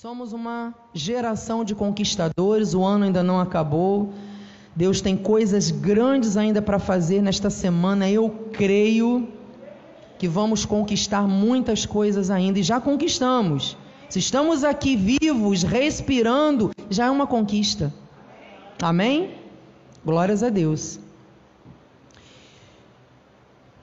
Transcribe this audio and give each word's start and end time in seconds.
Somos 0.00 0.32
uma 0.32 0.72
geração 0.94 1.64
de 1.64 1.74
conquistadores, 1.74 2.72
o 2.72 2.84
ano 2.84 3.06
ainda 3.06 3.20
não 3.20 3.40
acabou. 3.40 4.12
Deus 4.72 5.00
tem 5.00 5.16
coisas 5.16 5.72
grandes 5.72 6.36
ainda 6.36 6.62
para 6.62 6.78
fazer 6.78 7.20
nesta 7.20 7.50
semana. 7.50 8.08
Eu 8.08 8.30
creio 8.52 9.26
que 10.16 10.28
vamos 10.28 10.64
conquistar 10.64 11.22
muitas 11.22 11.84
coisas 11.84 12.30
ainda 12.30 12.60
e 12.60 12.62
já 12.62 12.80
conquistamos. 12.80 13.76
Se 14.08 14.20
estamos 14.20 14.62
aqui 14.62 14.94
vivos, 14.94 15.64
respirando, 15.64 16.70
já 16.88 17.06
é 17.06 17.10
uma 17.10 17.26
conquista. 17.26 17.92
Amém? 18.80 19.34
Glórias 20.04 20.44
a 20.44 20.48
Deus. 20.48 21.00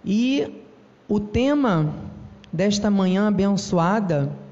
E 0.05 0.63
o 1.09 1.20
tema 1.20 1.93
desta 2.54 2.89
manhã 2.89 3.27
abençoada 3.27 4.45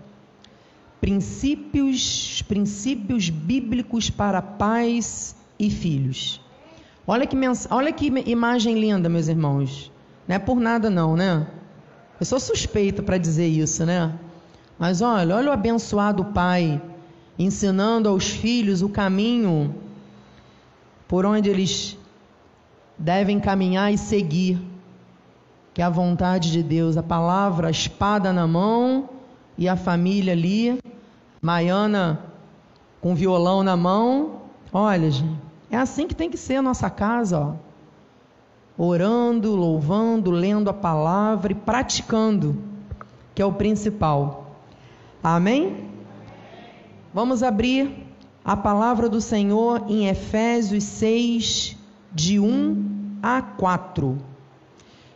princípios, 1.04 2.42
princípios 2.48 3.30
bíblicos 3.30 4.10
para 4.10 4.42
pais 4.42 5.36
e 5.60 5.70
filhos. 5.70 6.40
Olha 7.06 7.28
que, 7.28 7.36
mens... 7.36 7.68
Olha 7.70 7.92
que 7.92 8.06
imagem 8.26 8.80
linda, 8.80 9.10
meus 9.10 9.28
irmãos. 9.28 9.92
Não 10.26 10.38
é 10.38 10.40
por 10.40 10.62
nada 10.62 10.90
não, 10.90 11.18
né? 11.18 11.46
Eu 12.18 12.26
sou 12.26 12.40
suspeita 12.40 13.04
para 13.04 13.18
dizer 13.18 13.48
isso, 13.48 13.86
né? 13.86 14.18
Mas 14.80 15.02
olha, 15.02 15.36
olha 15.36 15.50
o 15.50 15.52
abençoado 15.52 16.24
pai 16.24 16.82
ensinando 17.38 18.08
aos 18.08 18.30
filhos 18.30 18.82
o 18.82 18.88
caminho 18.88 19.76
por 21.06 21.26
onde 21.26 21.50
eles 21.50 21.98
devem 22.98 23.42
caminhar 23.42 23.94
e 23.94 23.98
seguir, 23.98 24.58
que 25.74 25.82
é 25.82 25.86
a 25.86 25.90
vontade 25.90 26.50
de 26.50 26.64
Deus, 26.64 26.96
a 26.96 27.04
palavra, 27.04 27.68
a 27.68 27.72
espada 27.72 28.32
na 28.32 28.48
mão 28.48 29.10
e 29.58 29.68
a 29.68 29.76
família 29.76 30.32
ali 30.32 30.80
Maiana 31.44 32.22
com 33.02 33.14
violão 33.14 33.64
na 33.64 33.76
mão. 33.76 34.44
Olha, 34.72 35.12
gente, 35.12 35.42
é 35.70 35.76
assim 35.76 36.08
que 36.08 36.16
tem 36.16 36.30
que 36.30 36.38
ser 36.38 36.56
a 36.56 36.62
nossa 36.62 36.90
casa, 36.90 37.38
ó. 37.38 37.54
Orando, 38.78 39.54
louvando, 39.54 40.32
lendo 40.32 40.70
a 40.70 40.74
palavra 40.74 41.52
e 41.52 41.56
praticando, 41.56 42.64
que 43.36 43.42
é 43.42 43.46
o 43.46 43.52
principal. 43.52 44.56
Amém? 45.22 45.90
Vamos 47.14 47.44
abrir 47.44 48.08
a 48.44 48.56
palavra 48.56 49.10
do 49.10 49.20
Senhor 49.20 49.84
em 49.90 50.08
Efésios 50.08 50.86
6, 50.86 51.78
de 52.14 52.40
1 52.40 53.18
a 53.22 53.42
4. 53.42 54.18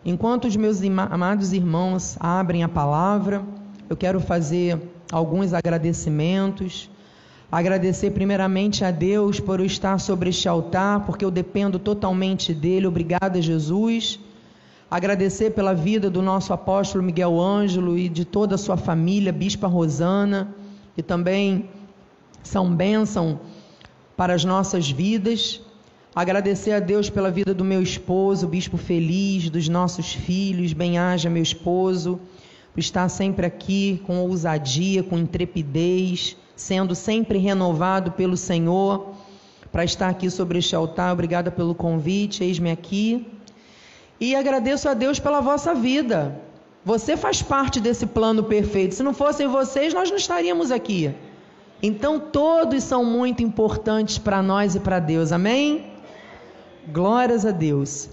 Enquanto 0.03 0.45
os 0.45 0.57
meus 0.57 0.81
amados 1.09 1.53
irmãos 1.53 2.17
abrem 2.19 2.63
a 2.63 2.69
palavra, 2.69 3.41
eu 3.89 3.95
quero 3.95 4.19
fazer 4.19 4.96
alguns 5.11 5.53
agradecimentos. 5.53 6.89
Agradecer 7.51 8.11
primeiramente 8.11 8.83
a 8.83 8.91
Deus 8.91 9.39
por 9.39 9.59
eu 9.59 9.65
estar 9.65 9.99
sobre 9.99 10.29
este 10.29 10.49
altar, 10.49 11.05
porque 11.05 11.23
eu 11.23 11.31
dependo 11.31 11.79
totalmente 11.79 12.53
dele. 12.53 12.87
Obrigada, 12.87 13.41
Jesus. 13.41 14.19
Agradecer 14.91 15.51
pela 15.51 15.73
vida 15.73 16.09
do 16.09 16.21
nosso 16.21 16.51
apóstolo 16.53 17.03
Miguel 17.03 17.39
Ângelo 17.39 17.97
e 17.97 18.09
de 18.09 18.25
toda 18.25 18.55
a 18.55 18.57
sua 18.57 18.75
família, 18.75 19.31
Bispa 19.31 19.67
Rosana, 19.67 20.53
que 20.95 21.03
também 21.03 21.69
são 22.43 22.73
bênção 22.73 23.39
para 24.15 24.33
as 24.33 24.43
nossas 24.43 24.89
vidas. 24.89 25.61
Agradecer 26.13 26.71
a 26.71 26.79
Deus 26.79 27.09
pela 27.09 27.29
vida 27.31 27.53
do 27.53 27.63
meu 27.63 27.81
esposo, 27.81 28.47
Bispo 28.47 28.75
Feliz, 28.75 29.49
dos 29.49 29.69
nossos 29.69 30.13
filhos, 30.13 30.73
bem-haja 30.73 31.29
meu 31.29 31.43
esposo 31.43 32.19
estar 32.79 33.09
sempre 33.09 33.45
aqui 33.45 34.01
com 34.05 34.19
ousadia, 34.19 35.03
com 35.03 35.17
intrepidez, 35.17 36.37
sendo 36.55 36.95
sempre 36.95 37.37
renovado 37.37 38.11
pelo 38.11 38.37
Senhor 38.37 39.13
para 39.71 39.83
estar 39.83 40.09
aqui 40.09 40.29
sobre 40.29 40.59
este 40.59 40.75
altar. 40.75 41.13
Obrigada 41.13 41.51
pelo 41.51 41.75
convite, 41.75 42.43
eis-me 42.43 42.71
aqui. 42.71 43.27
E 44.19 44.35
agradeço 44.35 44.89
a 44.89 44.93
Deus 44.93 45.19
pela 45.19 45.41
vossa 45.41 45.73
vida. 45.75 46.39
Você 46.83 47.17
faz 47.17 47.41
parte 47.41 47.79
desse 47.79 48.05
plano 48.05 48.43
perfeito. 48.43 48.95
Se 48.95 49.03
não 49.03 49.13
fossem 49.13 49.47
vocês, 49.47 49.93
nós 49.93 50.09
não 50.09 50.17
estaríamos 50.17 50.71
aqui. 50.71 51.13
Então, 51.83 52.19
todos 52.19 52.83
são 52.83 53.05
muito 53.05 53.43
importantes 53.43 54.17
para 54.17 54.41
nós 54.41 54.73
e 54.73 54.79
para 54.79 54.97
Deus. 54.97 55.31
Amém? 55.31 55.91
Glórias 56.87 57.45
a 57.45 57.51
Deus. 57.51 58.09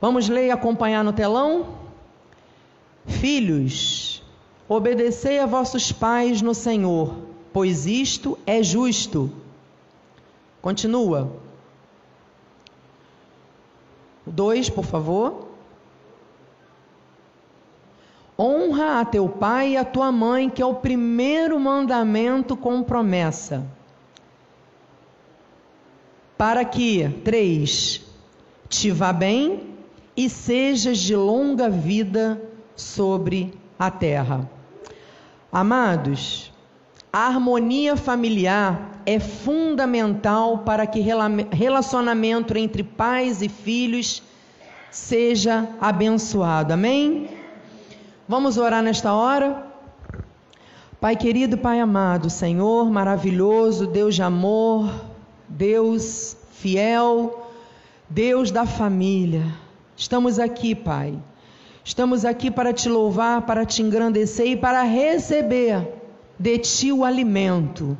Vamos 0.00 0.28
ler 0.28 0.48
e 0.48 0.50
acompanhar 0.50 1.04
no 1.04 1.12
telão? 1.12 1.89
Filhos, 3.06 4.22
obedecei 4.68 5.38
a 5.38 5.46
vossos 5.46 5.90
pais 5.90 6.42
no 6.42 6.54
Senhor, 6.54 7.14
pois 7.52 7.86
isto 7.86 8.38
é 8.46 8.62
justo. 8.62 9.30
Continua. 10.60 11.32
Dois, 14.26 14.68
por 14.68 14.84
favor. 14.84 15.48
Honra 18.38 19.00
a 19.00 19.04
teu 19.04 19.28
pai 19.28 19.72
e 19.72 19.76
a 19.76 19.84
tua 19.84 20.10
mãe, 20.10 20.48
que 20.48 20.62
é 20.62 20.66
o 20.66 20.74
primeiro 20.74 21.58
mandamento 21.58 22.56
com 22.56 22.82
promessa. 22.82 23.66
Para 26.38 26.64
que, 26.64 27.06
três, 27.22 28.02
te 28.68 28.90
vá 28.90 29.12
bem 29.12 29.74
e 30.16 30.30
sejas 30.30 30.98
de 30.98 31.14
longa 31.14 31.68
vida 31.68 32.49
sobre 32.80 33.54
a 33.78 33.90
terra. 33.90 34.48
Amados, 35.52 36.52
a 37.12 37.26
harmonia 37.26 37.96
familiar 37.96 39.00
é 39.04 39.18
fundamental 39.18 40.58
para 40.58 40.86
que 40.86 41.00
relacionamento 41.00 42.56
entre 42.56 42.82
pais 42.82 43.42
e 43.42 43.48
filhos 43.48 44.22
seja 44.90 45.68
abençoado. 45.80 46.72
Amém? 46.72 47.28
Vamos 48.28 48.56
orar 48.56 48.82
nesta 48.82 49.12
hora? 49.12 49.66
Pai 51.00 51.16
querido, 51.16 51.56
Pai 51.56 51.80
amado, 51.80 52.28
Senhor 52.28 52.90
maravilhoso, 52.90 53.86
Deus 53.86 54.14
de 54.14 54.22
amor, 54.22 54.92
Deus 55.48 56.36
fiel, 56.52 57.48
Deus 58.08 58.50
da 58.50 58.66
família. 58.66 59.46
Estamos 59.96 60.38
aqui, 60.38 60.74
Pai 60.74 61.18
Estamos 61.90 62.24
aqui 62.24 62.52
para 62.52 62.72
te 62.72 62.88
louvar, 62.88 63.42
para 63.42 63.66
te 63.66 63.82
engrandecer 63.82 64.46
e 64.46 64.56
para 64.56 64.84
receber 64.84 65.88
de 66.38 66.56
ti 66.56 66.92
o 66.92 67.04
alimento. 67.04 67.98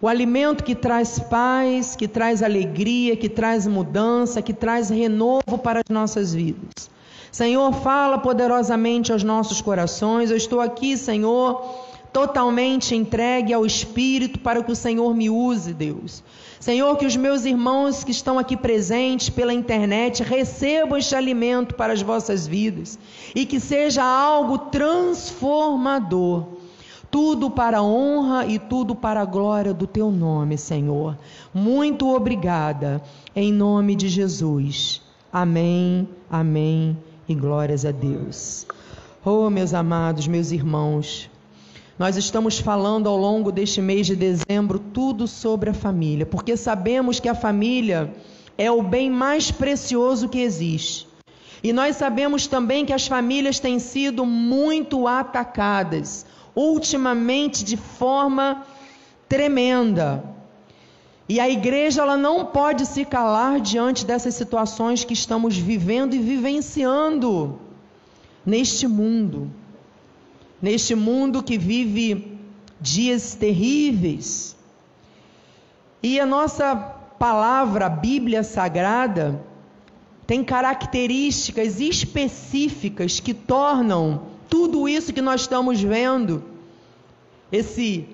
O 0.00 0.08
alimento 0.08 0.64
que 0.64 0.74
traz 0.74 1.18
paz, 1.18 1.94
que 1.94 2.08
traz 2.08 2.42
alegria, 2.42 3.14
que 3.18 3.28
traz 3.28 3.66
mudança, 3.66 4.40
que 4.40 4.54
traz 4.54 4.88
renovo 4.88 5.58
para 5.62 5.80
as 5.80 5.94
nossas 5.94 6.32
vidas. 6.32 6.90
Senhor, 7.30 7.70
fala 7.70 8.16
poderosamente 8.16 9.12
aos 9.12 9.22
nossos 9.22 9.60
corações. 9.60 10.30
Eu 10.30 10.36
estou 10.38 10.58
aqui, 10.58 10.96
Senhor, 10.96 11.62
totalmente 12.10 12.94
entregue 12.94 13.52
ao 13.52 13.66
Espírito 13.66 14.38
para 14.38 14.62
que 14.62 14.72
o 14.72 14.76
Senhor 14.76 15.14
me 15.14 15.28
use, 15.28 15.74
Deus. 15.74 16.24
Senhor, 16.60 16.96
que 16.96 17.06
os 17.06 17.16
meus 17.16 17.44
irmãos 17.44 18.02
que 18.02 18.10
estão 18.10 18.38
aqui 18.38 18.56
presentes 18.56 19.30
pela 19.30 19.54
internet 19.54 20.22
recebam 20.22 20.98
este 20.98 21.14
alimento 21.14 21.74
para 21.74 21.92
as 21.92 22.02
vossas 22.02 22.46
vidas 22.46 22.98
e 23.34 23.46
que 23.46 23.60
seja 23.60 24.02
algo 24.02 24.58
transformador. 24.58 26.46
Tudo 27.10 27.48
para 27.48 27.78
a 27.78 27.82
honra 27.82 28.44
e 28.46 28.58
tudo 28.58 28.94
para 28.94 29.22
a 29.22 29.24
glória 29.24 29.72
do 29.72 29.86
teu 29.86 30.10
nome, 30.10 30.58
Senhor. 30.58 31.16
Muito 31.54 32.06
obrigada, 32.14 33.02
em 33.34 33.52
nome 33.52 33.94
de 33.94 34.08
Jesus. 34.08 35.00
Amém, 35.32 36.06
amém 36.30 36.96
e 37.28 37.34
glórias 37.34 37.84
a 37.84 37.90
Deus. 37.90 38.66
Oh, 39.24 39.48
meus 39.48 39.72
amados, 39.72 40.26
meus 40.26 40.52
irmãos, 40.52 41.30
nós 41.98 42.16
estamos 42.16 42.60
falando 42.60 43.08
ao 43.08 43.16
longo 43.16 43.50
deste 43.50 43.82
mês 43.82 44.06
de 44.06 44.14
dezembro 44.14 44.78
tudo 44.78 45.26
sobre 45.26 45.70
a 45.70 45.74
família, 45.74 46.24
porque 46.24 46.56
sabemos 46.56 47.18
que 47.18 47.28
a 47.28 47.34
família 47.34 48.14
é 48.56 48.70
o 48.70 48.82
bem 48.82 49.10
mais 49.10 49.50
precioso 49.50 50.28
que 50.28 50.38
existe. 50.38 51.08
E 51.60 51.72
nós 51.72 51.96
sabemos 51.96 52.46
também 52.46 52.86
que 52.86 52.92
as 52.92 53.08
famílias 53.08 53.58
têm 53.58 53.80
sido 53.80 54.24
muito 54.24 55.08
atacadas, 55.08 56.24
ultimamente 56.54 57.64
de 57.64 57.76
forma 57.76 58.64
tremenda. 59.28 60.22
E 61.28 61.40
a 61.40 61.48
igreja 61.48 62.02
ela 62.02 62.16
não 62.16 62.46
pode 62.46 62.86
se 62.86 63.04
calar 63.04 63.60
diante 63.60 64.06
dessas 64.06 64.34
situações 64.34 65.02
que 65.02 65.12
estamos 65.12 65.56
vivendo 65.56 66.14
e 66.14 66.20
vivenciando 66.20 67.58
neste 68.46 68.86
mundo 68.86 69.50
neste 70.60 70.94
mundo 70.94 71.42
que 71.42 71.56
vive 71.56 72.38
dias 72.80 73.34
terríveis. 73.34 74.56
E 76.02 76.20
a 76.20 76.26
nossa 76.26 76.74
palavra, 77.18 77.86
a 77.86 77.90
Bíblia 77.90 78.42
Sagrada, 78.42 79.44
tem 80.26 80.44
características 80.44 81.80
específicas 81.80 83.18
que 83.18 83.32
tornam 83.32 84.22
tudo 84.48 84.88
isso 84.88 85.12
que 85.12 85.22
nós 85.22 85.42
estamos 85.42 85.80
vendo, 85.80 86.44
esse 87.50 88.06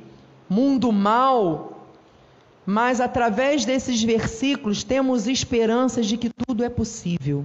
mundo 0.49 0.93
mal, 0.93 1.89
mas 2.65 3.01
através 3.01 3.65
desses 3.65 4.03
versículos 4.03 4.83
temos 4.83 5.27
esperanças 5.27 6.07
de 6.07 6.17
que 6.17 6.31
tudo 6.31 6.65
é 6.65 6.69
possível, 6.69 7.45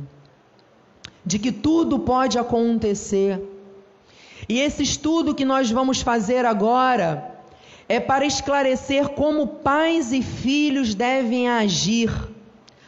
de 1.26 1.38
que 1.40 1.52
tudo 1.52 2.00
pode 2.00 2.38
acontecer. 2.38 3.42
E 4.50 4.60
esse 4.60 4.82
estudo 4.82 5.36
que 5.36 5.46
nós 5.46 5.70
vamos 5.70 6.02
fazer 6.02 6.44
agora 6.44 7.40
é 7.88 8.00
para 8.00 8.26
esclarecer 8.26 9.10
como 9.10 9.46
pais 9.46 10.12
e 10.12 10.24
filhos 10.24 10.96
devem 10.96 11.48
agir 11.48 12.12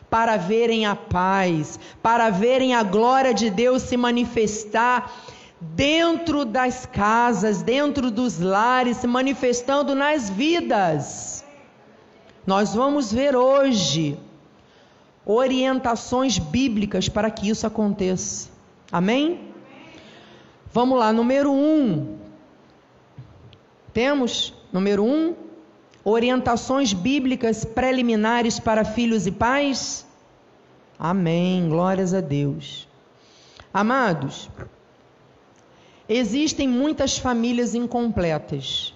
para 0.10 0.38
verem 0.38 0.88
a 0.88 0.96
paz, 0.96 1.80
para 2.02 2.32
verem 2.32 2.74
a 2.74 2.82
glória 2.82 3.32
de 3.34 3.52
Deus 3.52 3.84
se 3.84 3.96
manifestar 3.96 5.14
dentro 5.62 6.44
das 6.44 6.88
casas, 6.88 7.62
dentro 7.62 8.10
dos 8.10 8.40
lares, 8.40 8.98
se 8.98 9.08
manifestando 9.08 9.94
nas 9.94 10.32
vidas. 10.32 11.46
Nós 12.46 12.74
vamos 12.74 13.14
ver 13.14 13.36
hoje 13.36 14.18
orientações 15.24 16.40
bíblicas 16.40 17.08
para 17.08 17.30
que 17.30 17.48
isso 17.48 17.68
aconteça. 17.68 18.50
Amém? 18.92 19.51
Vamos 20.74 20.98
lá, 20.98 21.12
número 21.12 21.52
um. 21.52 22.18
Temos 23.94 24.54
Número 24.72 25.04
um, 25.04 25.36
orientações 26.04 26.94
bíblicas 26.94 27.66
preliminares 27.66 28.58
para 28.58 28.86
filhos 28.86 29.28
e 29.28 29.32
pais. 29.32 30.06
Amém, 30.98 31.68
glórias 31.68 32.14
a 32.14 32.22
Deus. 32.22 32.88
Amados, 33.74 34.50
existem 36.08 36.70
muitas 36.70 37.18
famílias 37.18 37.76
incompletas, 37.76 38.94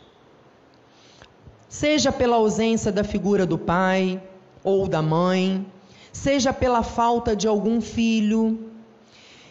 seja 1.67 2.09
pela 2.11 2.37
ausência 2.37 2.91
da 2.91 3.03
figura 3.03 3.45
do 3.45 3.57
pai 3.57 4.21
ou 4.63 4.87
da 4.87 5.01
mãe, 5.01 5.65
seja 6.13 6.53
pela 6.53 6.83
falta 6.83 7.35
de 7.35 7.49
algum 7.49 7.81
filho, 7.81 8.71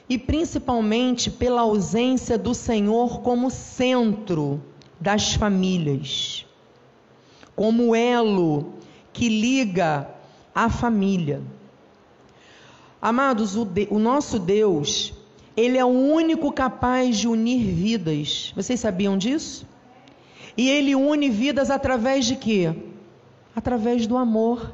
e 0.08 0.18
principalmente 0.18 1.30
pela 1.30 1.62
ausência 1.62 2.36
do 2.36 2.54
Senhor 2.54 3.20
como 3.20 3.50
centro 3.50 4.62
das 5.00 5.34
famílias, 5.34 6.46
como 7.56 7.94
elo 7.94 8.74
que 9.12 9.28
liga 9.28 10.08
a 10.54 10.68
família. 10.68 11.42
Amados, 13.00 13.56
o, 13.56 13.64
de, 13.64 13.88
o 13.90 13.98
nosso 13.98 14.38
Deus, 14.38 15.12
Ele 15.56 15.78
é 15.78 15.84
o 15.84 15.88
único 15.88 16.52
capaz 16.52 17.18
de 17.18 17.28
unir 17.28 17.62
vidas. 17.62 18.52
Vocês 18.56 18.80
sabiam 18.80 19.16
disso? 19.16 19.66
E 20.56 20.68
Ele 20.68 20.94
une 20.94 21.28
vidas 21.28 21.70
através 21.70 22.24
de 22.24 22.36
quê? 22.36 22.74
Através 23.54 24.06
do 24.06 24.16
amor. 24.16 24.72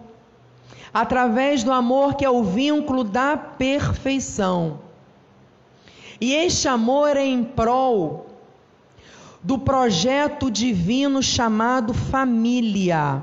Através 0.92 1.62
do 1.62 1.72
amor 1.72 2.14
que 2.14 2.24
é 2.24 2.30
o 2.30 2.42
vínculo 2.42 3.04
da 3.04 3.36
perfeição. 3.36 4.89
E 6.20 6.34
este 6.34 6.68
amor 6.68 7.16
é 7.16 7.24
em 7.24 7.42
prol 7.42 8.26
do 9.42 9.58
projeto 9.58 10.50
divino 10.50 11.22
chamado 11.22 11.94
família, 11.94 13.22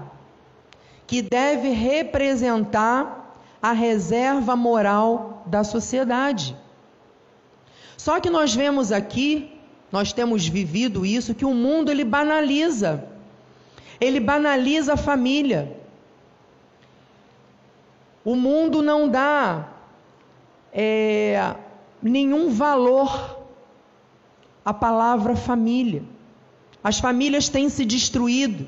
que 1.05 1.21
deve 1.21 1.69
representar 1.69 3.39
a 3.61 3.71
reserva 3.71 4.55
moral 4.55 5.43
da 5.45 5.63
sociedade. 5.63 6.55
Só 7.95 8.19
que 8.19 8.29
nós 8.29 8.55
vemos 8.55 8.91
aqui, 8.91 9.51
nós 9.91 10.11
temos 10.11 10.47
vivido 10.47 11.05
isso, 11.05 11.35
que 11.35 11.45
o 11.45 11.53
mundo 11.53 11.91
ele 11.91 12.03
banaliza. 12.03 13.05
Ele 13.99 14.19
banaliza 14.19 14.93
a 14.93 14.97
família. 14.97 15.75
O 18.23 18.35
mundo 18.35 18.81
não 18.81 19.07
dá 19.07 19.67
é, 20.73 21.55
nenhum 22.01 22.49
valor 22.49 23.37
a 24.63 24.73
palavra 24.73 25.35
família. 25.35 26.03
As 26.83 26.99
famílias 26.99 27.49
têm 27.49 27.69
se 27.69 27.85
destruído. 27.85 28.67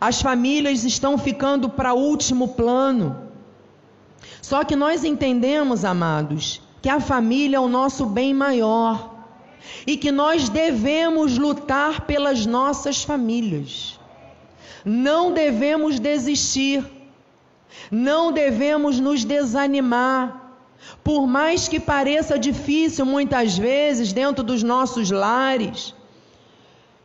As 0.00 0.20
famílias 0.20 0.84
estão 0.84 1.16
ficando 1.18 1.68
para 1.68 1.94
último 1.94 2.48
plano. 2.48 3.28
Só 4.40 4.64
que 4.64 4.76
nós 4.76 5.04
entendemos, 5.04 5.84
amados, 5.84 6.60
que 6.82 6.88
a 6.88 7.00
família 7.00 7.56
é 7.56 7.60
o 7.60 7.68
nosso 7.68 8.06
bem 8.06 8.34
maior 8.34 9.14
e 9.86 9.96
que 9.96 10.12
nós 10.12 10.48
devemos 10.48 11.38
lutar 11.38 12.02
pelas 12.02 12.46
nossas 12.46 13.02
famílias. 13.02 13.98
Não 14.84 15.32
devemos 15.32 15.98
desistir. 15.98 16.84
Não 17.90 18.32
devemos 18.32 19.00
nos 19.00 19.24
desanimar. 19.24 20.43
Por 21.02 21.26
mais 21.26 21.68
que 21.68 21.80
pareça 21.80 22.38
difícil 22.38 23.04
muitas 23.04 23.56
vezes 23.56 24.12
dentro 24.12 24.42
dos 24.42 24.62
nossos 24.62 25.10
lares, 25.10 25.94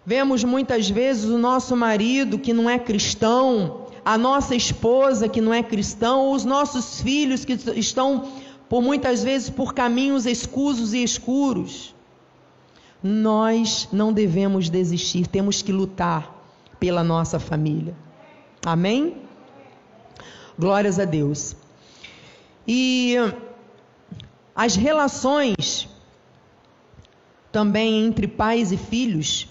vemos 0.06 0.44
muitas 0.44 0.90
vezes 0.90 1.26
o 1.26 1.38
nosso 1.38 1.76
marido 1.76 2.40
que 2.40 2.54
não 2.54 2.70
é 2.70 2.80
cristão, 2.80 3.88
a 4.04 4.18
nossa 4.18 4.56
esposa 4.56 5.28
que 5.28 5.42
não 5.42 5.54
é 5.54 5.62
cristão, 5.62 6.32
os 6.32 6.46
nossos 6.46 7.02
filhos 7.02 7.46
que 7.46 7.54
estão 7.76 8.28
por 8.68 8.82
muitas 8.82 9.24
vezes 9.24 9.50
por 9.50 9.74
caminhos 9.74 10.26
escusos 10.26 10.94
e 10.94 11.04
escuros. 11.04 11.94
Nós 13.02 13.88
não 13.92 14.12
devemos 14.12 14.70
desistir, 14.70 15.26
temos 15.28 15.62
que 15.62 15.72
lutar 15.72 16.36
pela 16.80 17.04
nossa 17.04 17.40
família. 17.40 17.96
Amém? 18.66 19.16
Glórias 20.58 21.00
a 21.00 21.06
Deus. 21.06 21.56
E 22.68 23.16
as 24.60 24.76
relações 24.76 25.88
também 27.50 28.06
entre 28.06 28.28
pais 28.28 28.74
e 28.74 28.78
filhos 28.78 29.48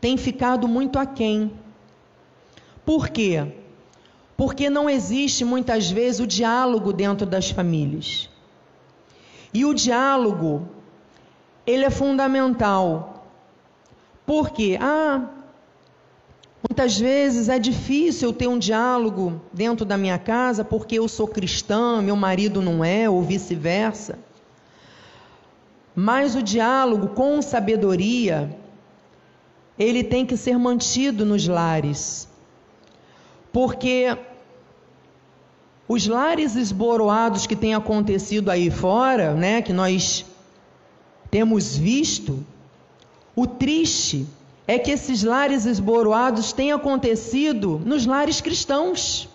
têm 0.00 0.16
ficado 0.16 0.66
muito 0.66 0.98
aquém. 0.98 1.52
Por 2.82 3.10
quê? 3.10 3.46
Porque 4.34 4.70
não 4.70 4.88
existe 4.88 5.44
muitas 5.44 5.90
vezes 5.90 6.18
o 6.18 6.26
diálogo 6.26 6.94
dentro 6.94 7.26
das 7.26 7.50
famílias. 7.50 8.30
E 9.52 9.66
o 9.66 9.74
diálogo, 9.74 10.66
ele 11.66 11.84
é 11.84 11.90
fundamental. 11.90 13.26
Por 14.24 14.48
quê? 14.48 14.78
Ah, 14.80 15.28
Muitas 16.72 16.98
vezes 16.98 17.50
é 17.50 17.58
difícil 17.58 18.30
eu 18.30 18.32
ter 18.32 18.46
um 18.46 18.58
diálogo 18.58 19.42
dentro 19.52 19.84
da 19.84 19.98
minha 19.98 20.18
casa 20.18 20.64
porque 20.64 20.98
eu 20.98 21.06
sou 21.06 21.28
cristã, 21.28 22.00
meu 22.00 22.16
marido 22.16 22.62
não 22.62 22.82
é, 22.82 23.10
ou 23.10 23.20
vice-versa. 23.20 24.18
Mas 25.94 26.34
o 26.34 26.42
diálogo 26.42 27.08
com 27.08 27.42
sabedoria, 27.42 28.56
ele 29.78 30.02
tem 30.02 30.24
que 30.24 30.34
ser 30.34 30.58
mantido 30.58 31.26
nos 31.26 31.46
lares. 31.46 32.26
Porque 33.52 34.16
os 35.86 36.06
lares 36.06 36.56
esboroados 36.56 37.46
que 37.46 37.54
têm 37.54 37.74
acontecido 37.74 38.50
aí 38.50 38.70
fora, 38.70 39.34
né, 39.34 39.60
que 39.60 39.74
nós 39.74 40.24
temos 41.30 41.76
visto, 41.76 42.42
o 43.36 43.46
triste 43.46 44.26
é 44.66 44.78
que 44.78 44.90
esses 44.90 45.22
lares 45.22 45.66
esboroados 45.66 46.52
têm 46.52 46.72
acontecido 46.72 47.80
nos 47.84 48.06
lares 48.06 48.40
cristãos. 48.40 49.28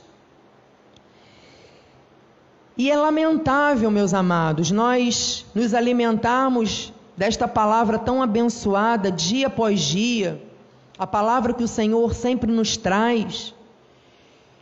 E 2.78 2.92
é 2.92 2.96
lamentável, 2.96 3.90
meus 3.90 4.14
amados, 4.14 4.72
nós 4.72 5.46
nos 5.54 5.74
alimentarmos 5.74 6.94
desta 7.18 7.48
palavra 7.48 7.98
tão 7.98 8.22
abençoada 8.22 9.12
dia 9.12 9.48
após 9.48 9.82
dia, 9.82 10.42
a 10.98 11.08
palavra 11.08 11.54
que 11.54 11.64
o 11.64 11.68
Senhor 11.68 12.14
sempre 12.14 12.52
nos 12.52 12.78
traz, 12.78 13.54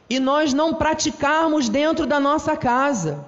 e 0.10 0.20
nós 0.20 0.54
não 0.54 0.74
praticarmos 0.74 1.68
dentro 1.68 2.06
da 2.06 2.20
nossa 2.20 2.56
casa. 2.56 3.26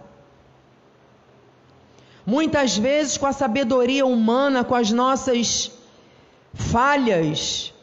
Muitas 2.25 2.77
vezes, 2.77 3.17
com 3.17 3.25
a 3.25 3.33
sabedoria 3.33 4.05
humana, 4.05 4.63
com 4.63 4.75
as 4.75 4.91
nossas 4.91 5.71
falhas, 6.57 7.73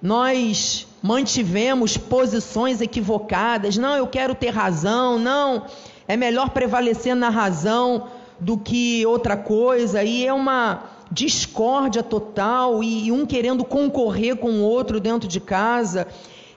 nós 0.00 0.86
mantivemos 1.02 1.96
posições 1.96 2.80
equivocadas. 2.80 3.76
Não, 3.76 3.96
eu 3.96 4.06
quero 4.06 4.34
ter 4.34 4.50
razão. 4.50 5.18
Não, 5.18 5.66
é 6.08 6.16
melhor 6.16 6.50
prevalecer 6.50 7.14
na 7.14 7.28
razão 7.28 8.08
do 8.38 8.56
que 8.56 9.04
outra 9.04 9.36
coisa. 9.36 10.02
E 10.02 10.26
é 10.26 10.32
uma 10.32 10.84
discórdia 11.10 12.02
total 12.02 12.82
e 12.82 13.10
um 13.10 13.26
querendo 13.26 13.64
concorrer 13.64 14.36
com 14.36 14.52
o 14.52 14.62
outro 14.62 15.00
dentro 15.00 15.28
de 15.28 15.40
casa. 15.40 16.06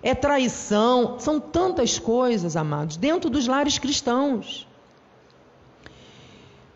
É 0.02 0.13
traição. 0.13 1.16
São 1.20 1.40
tantas 1.40 1.98
coisas, 2.00 2.56
amados, 2.56 2.96
dentro 2.96 3.30
dos 3.30 3.48
lares 3.48 3.78
cristãos. 3.78 4.68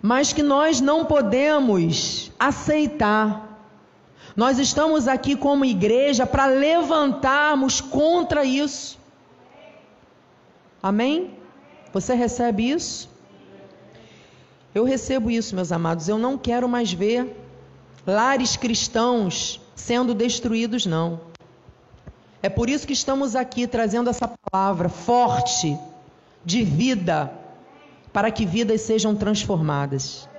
Mas 0.02 0.34
que 0.34 0.44
nós 0.44 0.80
não 0.80 1.06
podemos 1.06 2.32
aceitar 2.40 3.47
Nós 4.38 4.60
estamos 4.60 5.08
aqui 5.08 5.36
como 5.36 5.66
igreja 5.66 6.24
para 6.24 6.46
levantarmos 6.46 7.82
contra 7.82 8.46
isso. 8.46 9.00
Amém? 10.82 11.32
Você 11.92 12.14
recebe 12.14 12.70
isso? 12.70 13.10
Eu 14.76 14.84
recebo 14.84 15.32
isso, 15.32 15.56
meus 15.56 15.72
amados. 15.72 16.08
Eu 16.08 16.20
não 16.20 16.38
quero 16.38 16.70
mais 16.70 16.94
ver 16.94 17.36
lares 18.06 18.56
cristãos 18.56 19.60
sendo 19.76 20.14
destruídos, 20.14 20.86
não. 20.86 21.20
É 22.44 22.48
por 22.48 22.70
isso 22.70 22.86
que 22.86 22.94
estamos 22.94 23.36
aqui 23.36 23.66
trazendo 23.66 24.08
essa 24.08 24.32
palavra 24.52 24.88
forte 24.88 25.76
de 26.46 26.64
vida, 26.64 27.34
para 28.14 28.30
que 28.30 28.46
vidas 28.46 28.82
sejam 28.82 29.16
transformadas. 29.16 30.30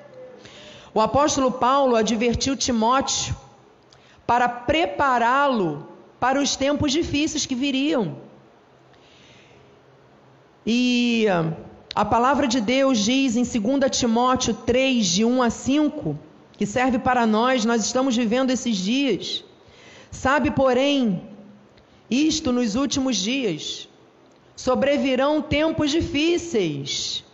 O 0.94 1.00
apóstolo 1.00 1.50
Paulo 1.50 1.96
advertiu 1.96 2.56
Timóteo 2.56 3.34
para 4.28 4.46
prepará-lo 4.46 5.88
para 6.20 6.38
os 6.38 6.54
tempos 6.54 6.92
difíceis 6.92 7.46
que 7.46 7.54
viriam. 7.54 8.18
E 10.66 11.24
a 11.94 12.04
palavra 12.04 12.46
de 12.46 12.60
Deus 12.60 12.98
diz 12.98 13.36
em 13.36 13.42
2 13.42 13.90
Timóteo 13.90 14.52
3, 14.52 15.06
de 15.06 15.24
1 15.24 15.42
a 15.42 15.48
5, 15.48 16.18
que 16.58 16.66
serve 16.66 16.98
para 16.98 17.26
nós, 17.26 17.64
nós 17.64 17.82
estamos 17.82 18.14
vivendo 18.14 18.50
esses 18.50 18.76
dias. 18.76 19.42
Sabe, 20.10 20.50
porém, 20.50 21.26
isto 22.10 22.52
nos 22.52 22.74
últimos 22.74 23.16
dias, 23.16 23.88
sobrevirão 24.54 25.40
tempos 25.40 25.90
difíceis. 25.90 27.24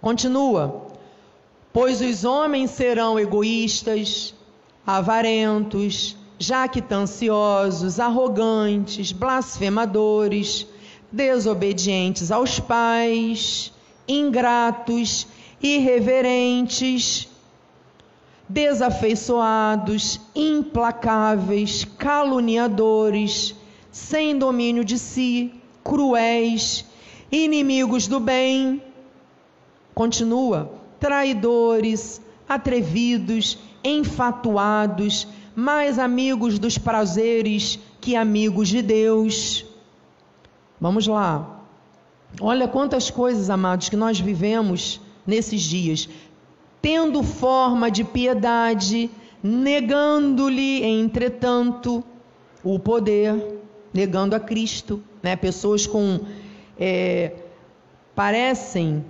Continua, 0.00 0.88
pois 1.72 2.00
os 2.00 2.24
homens 2.24 2.72
serão 2.72 3.16
egoístas, 3.16 4.34
avarentos, 4.86 6.16
jactanciosos, 6.38 7.98
arrogantes, 7.98 9.12
blasfemadores 9.12 10.66
desobedientes 11.10 12.32
aos 12.32 12.58
pais, 12.58 13.72
ingratos, 14.06 15.26
irreverentes, 15.62 17.28
desafeiçoados, 18.48 20.20
implacáveis, 20.34 21.84
caluniadores, 21.96 23.54
sem 23.90 24.36
domínio 24.36 24.84
de 24.84 24.98
si, 24.98 25.54
cruéis, 25.82 26.84
inimigos 27.30 28.06
do 28.06 28.18
bem. 28.18 28.82
Continua, 29.94 30.72
traidores, 30.98 32.20
atrevidos, 32.48 33.56
enfatuados, 33.84 35.28
mais 35.54 35.98
amigos 35.98 36.58
dos 36.58 36.78
prazeres 36.78 37.78
que 38.00 38.16
amigos 38.16 38.68
de 38.68 38.82
Deus 38.82 39.64
Vamos 40.84 41.06
lá. 41.06 41.62
Olha 42.38 42.68
quantas 42.68 43.08
coisas, 43.10 43.48
amados, 43.48 43.88
que 43.88 43.96
nós 43.96 44.20
vivemos 44.20 45.00
nesses 45.26 45.62
dias. 45.62 46.08
Tendo 46.82 47.22
forma 47.22 47.90
de 47.90 48.04
piedade, 48.04 49.10
negando-lhe, 49.42 50.84
entretanto, 50.84 52.04
o 52.62 52.78
poder, 52.78 53.62
negando 53.94 54.36
a 54.36 54.40
Cristo. 54.40 55.02
Né? 55.22 55.36
Pessoas 55.36 55.86
com. 55.86 56.20
É, 56.78 57.32
parecem 58.14 59.04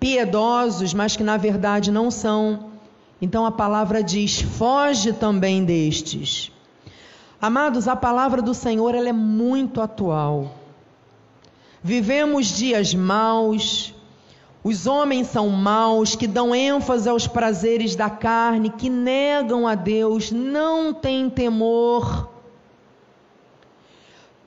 piedosos, 0.00 0.94
mas 0.94 1.14
que 1.14 1.22
na 1.22 1.36
verdade 1.36 1.90
não 1.90 2.10
são. 2.10 2.67
Então 3.20 3.44
a 3.44 3.50
palavra 3.50 4.02
diz: 4.02 4.40
foge 4.40 5.12
também 5.12 5.64
destes. 5.64 6.52
Amados, 7.40 7.86
a 7.86 7.94
palavra 7.94 8.42
do 8.42 8.54
Senhor 8.54 8.94
ela 8.94 9.08
é 9.08 9.12
muito 9.12 9.80
atual. 9.80 10.54
Vivemos 11.82 12.46
dias 12.46 12.92
maus, 12.94 13.94
os 14.62 14.86
homens 14.86 15.28
são 15.28 15.48
maus, 15.48 16.16
que 16.16 16.26
dão 16.26 16.54
ênfase 16.54 17.08
aos 17.08 17.26
prazeres 17.28 17.94
da 17.94 18.10
carne, 18.10 18.70
que 18.70 18.90
negam 18.90 19.66
a 19.68 19.74
Deus, 19.74 20.32
não 20.32 20.92
têm 20.92 21.30
temor. 21.30 22.28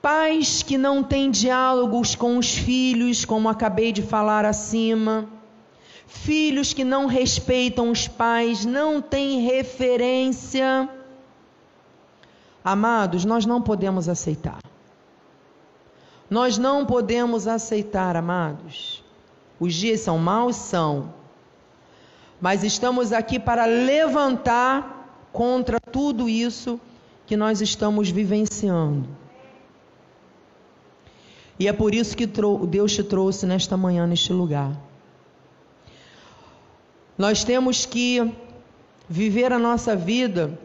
Pais 0.02 0.62
que 0.62 0.78
não 0.78 1.02
têm 1.02 1.32
diálogos 1.32 2.16
com 2.16 2.38
os 2.38 2.52
filhos, 2.52 3.24
como 3.24 3.48
acabei 3.48 3.92
de 3.92 4.02
falar 4.02 4.44
acima. 4.44 5.30
Filhos 6.12 6.74
que 6.74 6.84
não 6.84 7.06
respeitam 7.06 7.90
os 7.90 8.06
pais, 8.08 8.66
não 8.66 9.02
têm 9.02 9.40
referência. 9.46 10.88
Amados, 12.64 13.24
nós 13.24 13.46
não 13.46 13.62
podemos 13.62 14.10
aceitar. 14.10 14.60
Nós 16.30 16.58
não 16.58 16.86
podemos 16.86 17.48
aceitar, 17.48 18.18
amados. 18.18 19.02
Os 19.58 19.74
dias 19.74 20.02
são 20.02 20.18
maus, 20.18 20.58
são. 20.58 21.14
Mas 22.42 22.64
estamos 22.64 23.14
aqui 23.14 23.40
para 23.40 23.66
levantar 23.66 25.28
contra 25.32 25.80
tudo 25.80 26.28
isso 26.28 26.80
que 27.26 27.38
nós 27.38 27.62
estamos 27.62 28.10
vivenciando. 28.10 29.08
E 31.58 31.70
é 31.70 31.74
por 31.74 31.96
isso 31.96 32.18
que 32.18 32.26
Deus 32.26 32.94
te 32.94 33.04
trouxe 33.04 33.46
nesta 33.46 33.78
manhã, 33.78 34.06
neste 34.06 34.34
lugar. 34.34 34.91
Nós 37.22 37.44
temos 37.44 37.86
que 37.86 38.34
viver 39.08 39.54
a 39.54 39.60
nossa 39.60 39.96
vida 39.96 40.58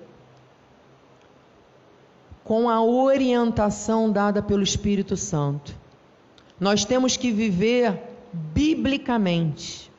com 2.42 2.70
a 2.70 2.82
orientação 2.82 4.10
dada 4.10 4.42
pelo 4.42 4.62
Espírito 4.62 5.18
Santo. 5.18 5.76
Nós 6.58 6.82
temos 6.82 7.14
que 7.14 7.30
viver 7.30 8.00
biblicamente. 8.32 9.92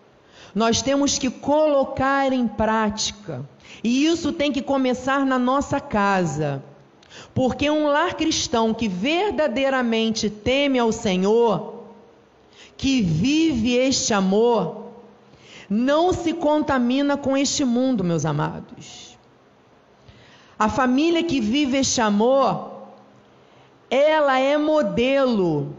Nós 0.55 0.81
temos 0.81 1.19
que 1.19 1.29
colocar 1.29 2.33
em 2.33 2.47
prática. 2.47 3.47
E 3.83 4.07
isso 4.07 4.33
tem 4.33 4.51
que 4.51 4.63
começar 4.63 5.27
na 5.27 5.37
nossa 5.37 5.79
casa. 5.79 6.63
Porque 7.35 7.69
um 7.69 7.85
lar 7.85 8.15
cristão 8.15 8.73
que 8.73 8.87
verdadeiramente 8.87 10.27
teme 10.27 10.79
ao 10.79 10.91
Senhor, 10.91 11.83
que 12.75 12.99
vive 12.99 13.75
este 13.75 14.11
amor, 14.11 14.86
não 15.69 16.13
se 16.13 16.33
contamina 16.33 17.17
com 17.17 17.35
este 17.35 17.65
mundo, 17.65 18.03
meus 18.03 18.25
amados. 18.25 19.17
A 20.57 20.69
família 20.69 21.23
que 21.23 21.39
vive 21.39 21.77
este 21.77 22.01
amor, 22.01 22.71
ela 23.89 24.39
é 24.39 24.57
modelo 24.57 25.75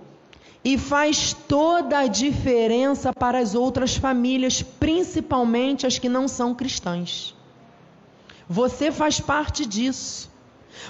e 0.65 0.77
faz 0.77 1.33
toda 1.33 1.99
a 1.99 2.07
diferença 2.07 3.13
para 3.13 3.39
as 3.39 3.55
outras 3.55 3.97
famílias, 3.97 4.63
principalmente 4.63 5.87
as 5.87 5.99
que 5.99 6.09
não 6.09 6.29
são 6.29 6.55
cristãs. 6.55 7.35
Você 8.49 8.93
faz 8.93 9.21
parte 9.21 9.67
disso. 9.67 10.31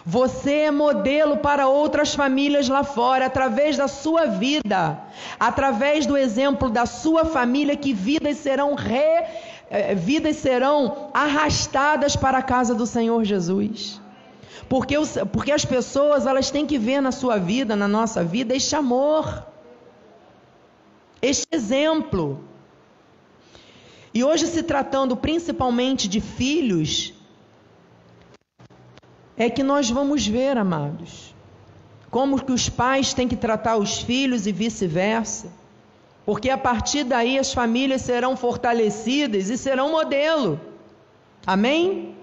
Você 0.04 0.52
é 0.52 0.70
modelo 0.70 1.38
para 1.38 1.68
outras 1.68 2.14
famílias 2.14 2.68
lá 2.68 2.84
fora, 2.84 3.26
através 3.26 3.76
da 3.76 3.88
sua 3.88 4.26
vida, 4.26 4.98
através 5.38 6.06
do 6.06 6.16
exemplo 6.16 6.70
da 6.70 6.86
sua 6.86 7.24
família, 7.24 7.76
que 7.76 7.92
vidas 7.92 8.38
serão 8.38 8.74
re, 8.74 9.24
é, 9.70 9.94
vidas 9.94 10.36
serão 10.36 11.10
arrastadas 11.12 12.16
para 12.16 12.38
a 12.38 12.42
casa 12.42 12.74
do 12.74 12.86
Senhor 12.86 13.24
Jesus. 13.24 14.00
Porque, 14.68 14.94
porque 15.32 15.52
as 15.52 15.64
pessoas 15.64 16.26
elas 16.26 16.50
têm 16.50 16.66
que 16.66 16.78
ver 16.78 17.00
na 17.00 17.12
sua 17.12 17.38
vida, 17.38 17.74
na 17.74 17.88
nossa 17.88 18.22
vida, 18.22 18.54
este 18.54 18.76
amor, 18.76 19.46
este 21.22 21.46
exemplo. 21.50 22.44
E 24.12 24.22
hoje, 24.22 24.46
se 24.46 24.62
tratando 24.62 25.16
principalmente 25.16 26.08
de 26.08 26.20
filhos, 26.20 27.14
é 29.38 29.48
que 29.48 29.62
nós 29.62 29.88
vamos 29.88 30.26
ver, 30.26 30.58
amados, 30.58 31.34
como 32.10 32.42
que 32.44 32.52
os 32.52 32.68
pais 32.68 33.14
têm 33.14 33.28
que 33.28 33.36
tratar 33.36 33.76
os 33.76 34.00
filhos 34.00 34.46
e 34.46 34.52
vice-versa 34.52 35.48
porque 36.28 36.50
a 36.50 36.58
partir 36.58 37.04
daí 37.04 37.38
as 37.38 37.54
famílias 37.54 38.02
serão 38.02 38.36
fortalecidas 38.36 39.48
e 39.48 39.56
serão 39.56 39.90
modelo. 39.90 40.60
Amém? 41.46 42.14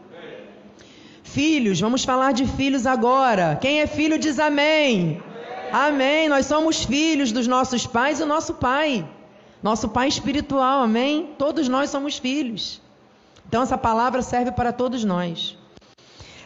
Filhos, 1.24 1.80
vamos 1.80 2.04
falar 2.04 2.32
de 2.32 2.46
filhos 2.46 2.86
agora. 2.86 3.58
Quem 3.60 3.82
é 3.82 3.88
filho 3.88 4.20
diz 4.20 4.38
amém. 4.38 5.24
Amém. 5.72 6.30
Nós 6.30 6.46
somos 6.46 6.84
filhos 6.84 7.32
dos 7.32 7.48
nossos 7.48 7.88
pais 7.88 8.20
e 8.20 8.24
o 8.24 8.28
nosso 8.28 8.54
pai. 8.54 9.04
Nosso 9.64 9.90
pai 9.90 10.08
espiritual, 10.08 10.84
amém? 10.84 11.32
Todos 11.40 11.68
nós 11.68 11.90
somos 11.90 12.20
filhos. 12.20 12.80
Então 13.48 13.64
essa 13.64 13.76
palavra 13.76 14.22
serve 14.22 14.52
para 14.52 14.72
todos 14.72 15.04
nós. 15.04 15.58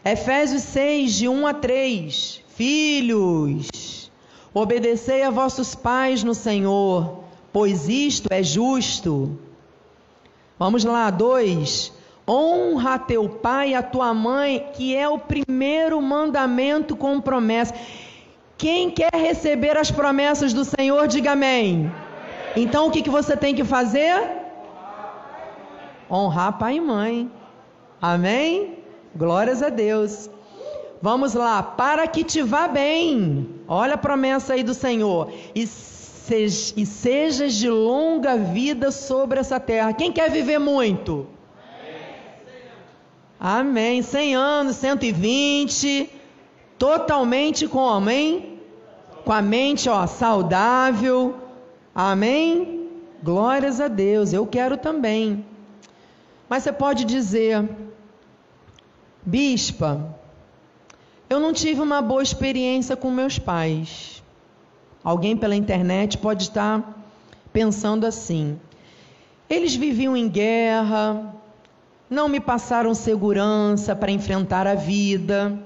Efésios 0.04 0.64
6, 0.64 1.14
de 1.14 1.28
1 1.28 1.48
a 1.48 1.54
3. 1.54 2.42
Filhos, 2.56 4.12
obedecei 4.54 5.24
a 5.24 5.30
vossos 5.30 5.76
pais 5.76 6.24
no 6.24 6.34
Senhor 6.34 7.30
pois 7.52 7.90
isto 7.90 8.28
é 8.32 8.42
justo. 8.44 9.38
Vamos 10.58 10.84
lá, 10.84 11.10
dois. 11.10 11.94
Honra 12.28 13.00
teu 13.00 13.28
pai 13.28 13.72
e 13.72 13.76
a 13.76 13.82
tua 13.82 14.14
mãe, 14.14 14.68
que 14.74 14.96
é 14.96 15.08
o 15.08 15.18
primeiro 15.18 16.02
mandamento 16.02 16.96
com 16.96 17.20
promessa. 17.20 17.74
Quem 18.58 18.92
quer 18.92 19.14
receber 19.14 19.78
as 19.78 19.90
promessas 19.90 20.54
do 20.54 20.66
Senhor, 20.66 21.08
diga 21.08 21.32
amém. 21.32 21.92
Então 22.56 22.88
o 22.88 22.92
que, 22.92 23.02
que 23.02 23.10
você 23.10 23.36
tem 23.36 23.56
que 23.56 23.64
fazer? 23.64 24.38
Honrar 26.12 26.58
pai 26.58 26.76
e 26.76 26.82
mãe. 26.82 27.32
Amém? 28.02 28.79
Glórias 29.16 29.62
a 29.64 29.70
Deus. 29.70 30.30
Vamos 31.02 31.34
lá, 31.34 31.64
para 31.64 32.06
que 32.08 32.24
te 32.24 32.42
vá 32.42 32.68
bem. 32.68 33.48
Olha 33.68 33.94
a 33.94 33.98
promessa 33.98 34.54
aí 34.54 34.64
do 34.64 34.74
Senhor. 34.74 35.32
E, 35.56 35.66
sej, 35.66 36.74
e 36.76 36.86
sejas 36.86 37.54
de 37.54 37.70
longa 37.70 38.36
vida 38.36 38.92
sobre 38.92 39.40
essa 39.40 39.60
terra. 39.60 39.94
Quem 39.94 40.12
quer 40.12 40.30
viver 40.30 40.60
muito? 40.60 41.28
Amém. 43.40 44.02
100 44.02 44.36
anos, 44.36 44.76
120. 44.76 46.10
Totalmente 46.78 47.68
como, 47.68 48.10
hein? 48.10 48.60
Com 49.24 49.32
a 49.32 49.42
mente, 49.42 49.90
ó, 49.90 50.06
saudável. 50.06 51.36
Amém? 51.96 52.90
Glórias 53.24 53.80
a 53.80 53.88
Deus. 53.88 54.34
Eu 54.34 54.46
quero 54.46 54.76
também. 54.76 55.46
Mas 56.50 56.64
você 56.64 56.74
pode 56.74 57.06
dizer, 57.06 57.64
bispa, 59.30 60.16
eu 61.30 61.40
não 61.40 61.54
tive 61.54 61.80
uma 61.80 62.02
boa 62.02 62.24
experiência 62.24 62.96
com 62.96 63.12
meus 63.12 63.38
pais. 63.38 64.24
Alguém 65.04 65.38
pela 65.38 65.56
internet 65.56 66.18
pode 66.18 66.44
estar 66.44 67.06
pensando 67.54 68.08
assim: 68.08 68.60
eles 69.48 69.76
viviam 69.76 70.18
em 70.18 70.28
guerra, 70.28 71.36
não 72.10 72.28
me 72.28 72.40
passaram 72.40 72.96
segurança 72.96 73.96
para 73.96 74.10
enfrentar 74.10 74.66
a 74.66 74.74
vida, 74.74 75.62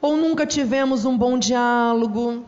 ou 0.00 0.16
nunca 0.16 0.44
tivemos 0.44 1.04
um 1.04 1.16
bom 1.16 1.38
diálogo, 1.38 2.44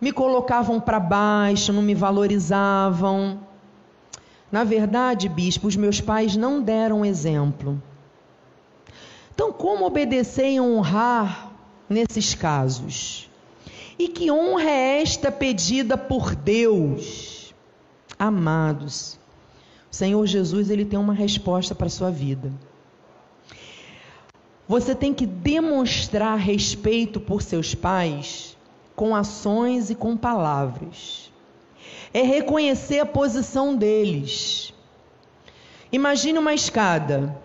me 0.00 0.10
colocavam 0.10 0.80
para 0.80 0.98
baixo, 0.98 1.72
não 1.72 1.82
me 1.82 1.94
valorizavam. 1.94 3.38
Na 4.50 4.64
verdade, 4.64 5.28
bispo, 5.28 5.68
os 5.68 5.76
meus 5.76 6.00
pais 6.00 6.36
não 6.36 6.60
deram 6.60 7.04
exemplo. 7.04 7.80
Então, 9.42 9.52
como 9.52 9.84
obedecer 9.84 10.52
e 10.52 10.60
honrar 10.60 11.50
nesses 11.88 12.32
casos? 12.32 13.28
E 13.98 14.06
que 14.06 14.30
honra 14.30 14.70
é 14.70 15.02
esta 15.02 15.32
pedida 15.32 15.98
por 15.98 16.36
Deus? 16.36 17.52
Amados, 18.16 19.18
o 19.90 19.96
Senhor 19.96 20.24
Jesus 20.28 20.70
ele 20.70 20.84
tem 20.84 20.96
uma 20.96 21.12
resposta 21.12 21.74
para 21.74 21.88
a 21.88 21.90
sua 21.90 22.08
vida. 22.08 22.52
Você 24.68 24.94
tem 24.94 25.12
que 25.12 25.26
demonstrar 25.26 26.38
respeito 26.38 27.18
por 27.18 27.42
seus 27.42 27.74
pais 27.74 28.56
com 28.94 29.12
ações 29.12 29.90
e 29.90 29.96
com 29.96 30.16
palavras. 30.16 31.32
É 32.14 32.22
reconhecer 32.22 33.00
a 33.00 33.06
posição 33.06 33.74
deles. 33.74 34.72
Imagine 35.90 36.38
uma 36.38 36.54
escada. 36.54 37.41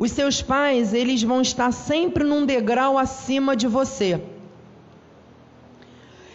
Os 0.00 0.12
seus 0.12 0.40
pais, 0.40 0.94
eles 0.94 1.22
vão 1.22 1.42
estar 1.42 1.70
sempre 1.72 2.24
num 2.24 2.46
degrau 2.46 2.96
acima 2.96 3.54
de 3.54 3.66
você. 3.66 4.18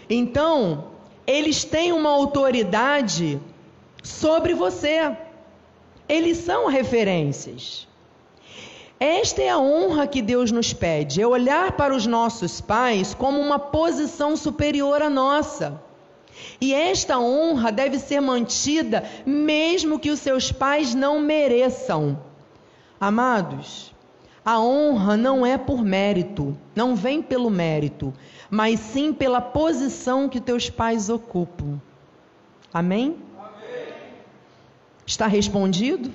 Então, 0.08 0.92
eles 1.26 1.64
têm 1.64 1.92
uma 1.92 2.12
autoridade 2.12 3.42
sobre 4.04 4.54
você. 4.54 5.18
Eles 6.08 6.38
são 6.38 6.68
referências. 6.68 7.88
Esta 9.00 9.42
é 9.42 9.50
a 9.50 9.58
honra 9.58 10.06
que 10.06 10.22
Deus 10.22 10.52
nos 10.52 10.72
pede, 10.72 11.20
é 11.20 11.26
olhar 11.26 11.72
para 11.72 11.96
os 11.96 12.06
nossos 12.06 12.62
pais 12.62 13.16
como 13.16 13.42
uma 13.42 13.58
posição 13.58 14.38
superior 14.38 15.02
à 15.02 15.10
nossa. 15.10 15.82
E 16.62 16.72
esta 16.72 17.18
honra 17.18 17.72
deve 17.72 17.98
ser 17.98 18.22
mantida 18.22 19.04
mesmo 19.26 19.98
que 19.98 20.12
os 20.12 20.20
seus 20.20 20.52
pais 20.52 20.94
não 20.94 21.20
mereçam. 21.20 22.16
Amados, 23.00 23.94
a 24.44 24.60
honra 24.60 25.18
não 25.18 25.46
é 25.46 25.58
por 25.58 25.84
mérito, 25.84 26.58
não 26.76 26.96
vem 26.96 27.22
pelo 27.22 27.50
mérito, 27.50 28.14
mas 28.50 28.80
sim 28.80 29.14
pela 29.14 29.42
posição 29.42 30.30
que 30.30 30.40
teus 30.40 30.70
pais 30.70 31.10
ocupam. 31.10 31.80
Amém? 32.74 33.18
Amém. 33.38 33.94
Está 35.06 35.28
respondido? 35.28 36.12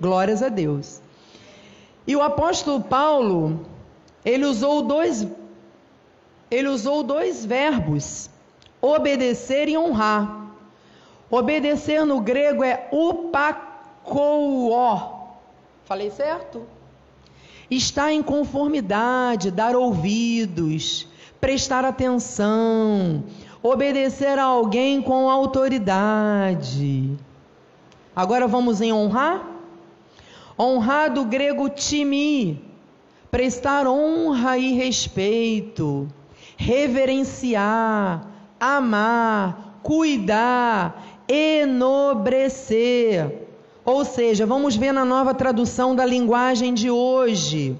Glórias 0.00 0.42
a 0.42 0.48
Deus. 0.48 1.00
E 2.06 2.14
o 2.16 2.22
apóstolo 2.22 2.82
Paulo, 2.82 3.64
ele 4.24 4.44
usou 4.44 4.82
dois 4.82 5.26
ele 6.50 6.68
usou 6.68 7.02
dois 7.02 7.44
verbos, 7.44 8.30
obedecer 8.80 9.68
e 9.68 9.76
honrar. 9.76 10.52
Obedecer 11.28 12.04
no 12.06 12.20
grego 12.20 12.62
é 12.62 12.88
upakouó, 12.92 13.82
Falei 15.84 16.10
certo? 16.10 16.62
Está 17.70 18.12
em 18.12 18.22
conformidade, 18.22 19.50
dar 19.50 19.76
ouvidos, 19.76 21.06
prestar 21.40 21.84
atenção, 21.84 23.24
obedecer 23.62 24.38
a 24.38 24.44
alguém 24.44 25.02
com 25.02 25.28
autoridade. 25.28 27.14
Agora 28.16 28.46
vamos 28.46 28.80
em 28.80 28.92
honrar? 28.92 29.46
Honrar 30.58 31.12
do 31.12 31.24
grego 31.24 31.68
timi, 31.68 32.64
prestar 33.30 33.86
honra 33.86 34.56
e 34.56 34.72
respeito, 34.72 36.08
reverenciar, 36.56 38.26
amar, 38.58 39.80
cuidar, 39.82 41.20
enobrecer. 41.28 42.14
Ou 43.84 44.04
seja, 44.04 44.46
vamos 44.46 44.76
ver 44.76 44.92
na 44.92 45.04
nova 45.04 45.34
tradução 45.34 45.94
da 45.94 46.06
linguagem 46.06 46.72
de 46.72 46.90
hoje. 46.90 47.76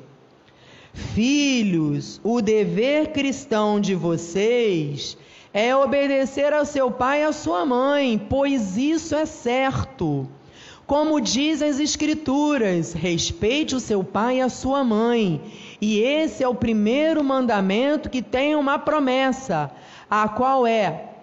Filhos, 0.92 2.20
o 2.22 2.42
dever 2.42 3.12
cristão 3.12 3.80
de 3.80 3.94
vocês 3.94 5.16
é 5.52 5.74
obedecer 5.74 6.52
ao 6.52 6.64
seu 6.64 6.90
pai 6.90 7.22
e 7.22 7.24
à 7.24 7.32
sua 7.32 7.64
mãe, 7.64 8.20
pois 8.28 8.76
isso 8.76 9.14
é 9.14 9.24
certo. 9.24 10.28
Como 10.86 11.20
dizem 11.20 11.70
as 11.70 11.80
Escrituras, 11.80 12.92
respeite 12.92 13.74
o 13.74 13.80
seu 13.80 14.04
pai 14.04 14.38
e 14.38 14.42
a 14.42 14.50
sua 14.50 14.84
mãe. 14.84 15.40
E 15.80 16.00
esse 16.00 16.44
é 16.44 16.48
o 16.48 16.54
primeiro 16.54 17.24
mandamento 17.24 18.10
que 18.10 18.20
tem 18.20 18.54
uma 18.54 18.78
promessa, 18.78 19.70
a 20.10 20.28
qual 20.28 20.66
é: 20.66 21.13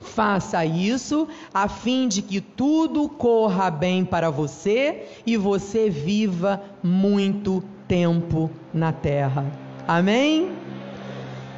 Faça 0.00 0.64
isso 0.64 1.28
a 1.52 1.68
fim 1.68 2.08
de 2.08 2.22
que 2.22 2.40
tudo 2.40 3.08
corra 3.08 3.70
bem 3.70 4.04
para 4.04 4.30
você 4.30 5.06
e 5.26 5.36
você 5.36 5.90
viva 5.90 6.60
muito 6.82 7.62
tempo 7.86 8.50
na 8.72 8.92
terra. 8.92 9.44
Amém? 9.86 10.52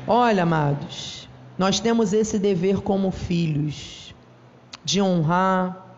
Olha, 0.07 0.43
amados, 0.43 1.29
nós 1.57 1.79
temos 1.79 2.13
esse 2.13 2.39
dever 2.39 2.81
como 2.81 3.13
filhos 3.13 4.13
de 4.85 5.01
honrar, 5.01 5.97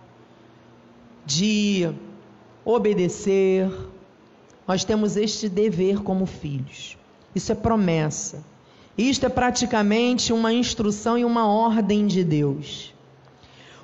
de 1.24 1.90
obedecer. 2.64 3.70
Nós 4.68 4.84
temos 4.84 5.16
este 5.16 5.48
dever 5.48 6.02
como 6.02 6.26
filhos. 6.26 6.98
Isso 7.34 7.52
é 7.52 7.54
promessa. 7.54 8.44
Isto 8.96 9.26
é 9.26 9.28
praticamente 9.28 10.32
uma 10.32 10.52
instrução 10.52 11.18
e 11.18 11.24
uma 11.24 11.48
ordem 11.48 12.06
de 12.06 12.22
Deus. 12.22 12.94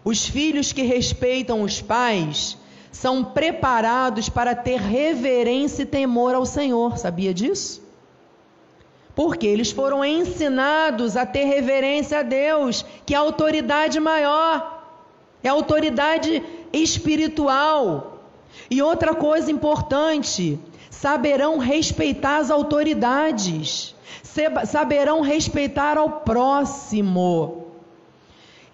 Os 0.04 0.26
filhos 0.26 0.72
que 0.72 0.82
respeitam 0.82 1.62
os 1.62 1.82
pais 1.82 2.56
são 2.92 3.24
preparados 3.24 4.28
para 4.28 4.54
ter 4.54 4.78
reverência 4.80 5.82
e 5.82 5.86
temor 5.86 6.34
ao 6.34 6.46
Senhor, 6.46 6.96
sabia 6.96 7.34
disso? 7.34 7.82
Porque 9.14 9.46
eles 9.46 9.70
foram 9.72 10.04
ensinados 10.04 11.16
a 11.16 11.26
ter 11.26 11.44
reverência 11.44 12.20
a 12.20 12.22
Deus, 12.22 12.84
que 13.04 13.14
é 13.14 13.16
a 13.16 13.20
autoridade 13.20 13.98
maior, 13.98 14.84
é 15.42 15.48
a 15.48 15.52
autoridade 15.52 16.42
espiritual. 16.72 18.20
E 18.70 18.80
outra 18.80 19.14
coisa 19.14 19.50
importante, 19.50 20.58
saberão 20.88 21.58
respeitar 21.58 22.38
as 22.38 22.50
autoridades 22.50 23.94
saberão 24.66 25.20
respeitar 25.20 25.98
ao 25.98 26.20
próximo. 26.20 27.66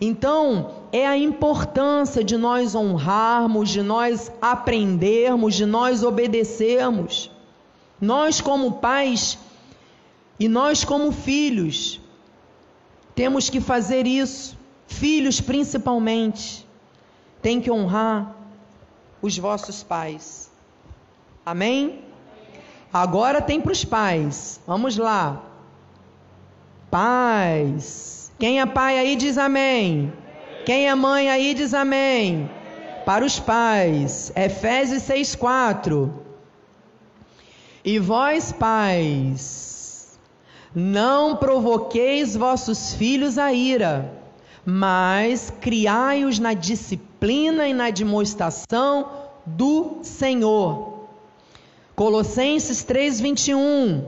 Então, 0.00 0.74
é 0.92 1.06
a 1.06 1.16
importância 1.16 2.22
de 2.22 2.36
nós 2.36 2.74
honrarmos, 2.74 3.70
de 3.70 3.82
nós 3.82 4.30
aprendermos, 4.40 5.54
de 5.54 5.64
nós 5.64 6.02
obedecermos. 6.02 7.30
Nós, 8.00 8.40
como 8.40 8.72
pais 8.72 9.38
e 10.38 10.48
nós, 10.48 10.84
como 10.84 11.10
filhos, 11.12 11.98
temos 13.14 13.48
que 13.48 13.60
fazer 13.60 14.06
isso. 14.06 14.56
Filhos, 14.86 15.40
principalmente, 15.40 16.66
têm 17.40 17.60
que 17.60 17.70
honrar 17.70 18.36
os 19.22 19.36
vossos 19.38 19.82
pais. 19.82 20.50
Amém? 21.44 22.05
Agora 23.02 23.42
tem 23.42 23.60
para 23.60 23.72
os 23.72 23.84
pais. 23.84 24.58
Vamos 24.66 24.96
lá. 24.96 25.42
Pais. 26.90 28.32
Quem 28.38 28.58
é 28.58 28.64
pai 28.64 28.98
aí 28.98 29.16
diz 29.16 29.36
amém. 29.36 30.10
Quem 30.64 30.88
é 30.88 30.94
mãe 30.94 31.28
aí 31.28 31.52
diz 31.52 31.74
amém. 31.74 32.50
Para 33.04 33.22
os 33.22 33.38
pais. 33.38 34.32
Efésios 34.34 35.02
6,4. 35.02 36.10
E 37.84 37.98
vós, 37.98 38.50
pais, 38.50 40.18
não 40.74 41.36
provoqueis 41.36 42.34
vossos 42.34 42.94
filhos 42.94 43.36
a 43.36 43.52
ira, 43.52 44.10
mas 44.64 45.52
criai-os 45.60 46.38
na 46.38 46.54
disciplina 46.54 47.68
e 47.68 47.74
na 47.74 47.90
demonstração 47.90 49.08
do 49.44 49.98
Senhor. 50.02 50.95
Colossenses 51.96 52.84
3:21 52.84 54.04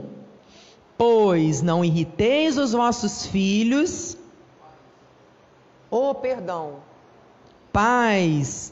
Pois 0.95 1.63
não 1.63 1.83
irriteis 1.83 2.55
os 2.55 2.71
vossos 2.71 3.25
filhos, 3.25 4.15
oh, 5.89 6.13
perdão. 6.13 6.75
Pais, 7.73 8.71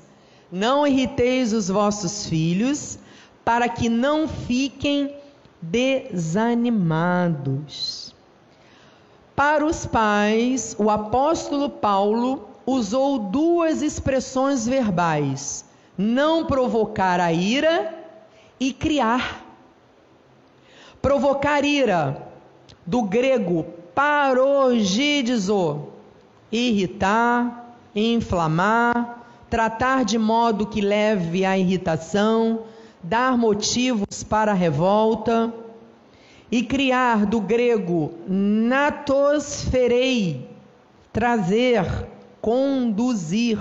não 0.51 0.85
irriteis 0.85 1.51
os 1.51 1.67
vossos 1.67 2.27
filhos, 2.27 2.99
para 3.43 3.67
que 3.67 3.89
não 3.89 4.27
fiquem 4.27 5.15
desanimados. 5.59 8.13
Para 9.35 9.65
os 9.65 9.83
pais, 9.85 10.75
o 10.77 10.91
apóstolo 10.91 11.71
Paulo 11.71 12.47
usou 12.67 13.17
duas 13.17 13.81
expressões 13.81 14.67
verbais: 14.67 15.65
não 15.97 16.45
provocar 16.45 17.19
a 17.19 17.33
ira 17.33 17.96
e 18.59 18.73
criar. 18.73 19.45
Provocar 21.01 21.63
ira, 21.63 22.27
do 22.85 23.03
grego 23.03 23.65
parogidizo, 23.93 25.87
irritar, 26.51 27.75
inflamar, 27.95 29.25
tratar 29.49 30.03
de 30.05 30.17
modo 30.17 30.67
que 30.67 30.81
leve 30.81 31.45
à 31.45 31.57
irritação, 31.57 32.61
dar 33.01 33.37
motivos 33.37 34.23
para 34.23 34.51
a 34.51 34.55
revolta, 34.55 35.53
e 36.51 36.63
criar 36.63 37.25
do 37.25 37.41
grego 37.41 38.13
natosferei, 38.27 39.69
trazer, 41.11 42.07
conduzir. 42.41 43.59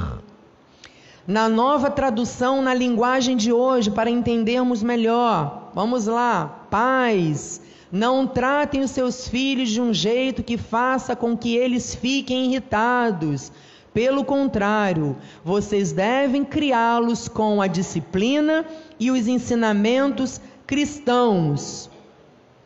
Na 1.27 1.49
nova 1.49 1.91
tradução 1.91 2.63
na 2.63 2.73
linguagem 2.73 3.37
de 3.37 3.53
hoje, 3.53 3.91
para 3.91 4.09
entendermos 4.09 4.81
melhor, 4.81 5.73
vamos 5.75 6.07
lá, 6.07 6.67
pais, 6.71 7.61
não 7.91 8.29
tratem 8.29 8.83
os 8.83 8.93
seus 8.93 9.27
filhos 9.27 9.71
de 9.71 9.81
um 9.81 9.93
jeito 9.93 10.45
que 10.45 10.57
faça 10.57 11.17
com 11.17 11.37
que 11.37 11.57
eles 11.57 11.97
fiquem 11.97 12.47
irritados. 12.47 13.51
Pelo 13.93 14.25
contrário, 14.25 15.17
vocês 15.45 15.91
devem 15.91 16.45
criá-los 16.45 17.27
com 17.27 17.61
a 17.61 17.67
disciplina 17.67 18.65
e 19.01 19.11
os 19.11 19.27
ensinamentos 19.27 20.41
cristãos. 20.65 21.91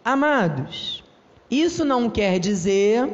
Amados, 0.04 1.02
isso 1.50 1.82
não 1.82 2.10
quer 2.10 2.38
dizer 2.38 3.08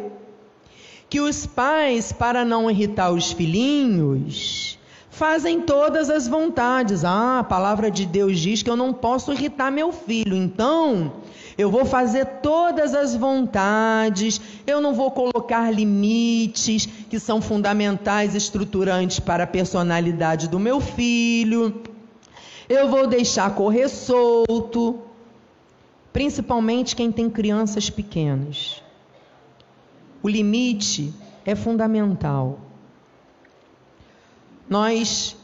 que 1.09 1.21
os 1.21 1.47
pais, 1.47 2.11
para 2.11 2.45
não 2.45 2.69
irritar 2.69 3.13
os 3.13 3.31
filhinhos, 3.31 4.76
fazem 5.17 5.63
todas 5.63 6.11
as 6.11 6.29
vontades. 6.29 7.03
Ah, 7.03 7.39
a 7.39 7.45
palavra 7.45 7.91
de 7.91 8.05
Deus 8.05 8.39
diz 8.39 8.63
que 8.63 8.69
eu 8.69 8.77
não 8.77 8.93
posso 8.93 9.33
irritar 9.33 9.71
meu 9.71 9.91
filho, 9.91 10.37
então 10.37 11.11
eu 11.57 11.71
vou 11.71 11.87
fazer 11.87 12.27
todas 12.43 12.95
as 12.95 13.17
vontades, 13.17 14.39
eu 14.67 14.79
não 14.79 14.93
vou 14.93 15.11
colocar 15.11 15.71
limites 15.71 16.85
que 17.09 17.19
são 17.19 17.41
fundamentais, 17.41 18.35
estruturantes 18.35 19.19
para 19.19 19.45
a 19.45 19.47
personalidade 19.47 20.49
do 20.49 20.61
meu 20.61 20.81
filho. 20.81 21.83
Eu 22.69 22.87
vou 22.91 23.07
deixar 23.07 23.55
correr 23.55 23.89
solto, 23.89 25.01
principalmente 26.13 26.95
quem 26.95 27.11
tem 27.11 27.31
crianças 27.31 27.89
pequenas. 27.89 28.83
O 30.23 30.29
limite 30.29 31.11
é 31.47 31.55
fundamental. 31.55 32.66
Nós 34.69 35.37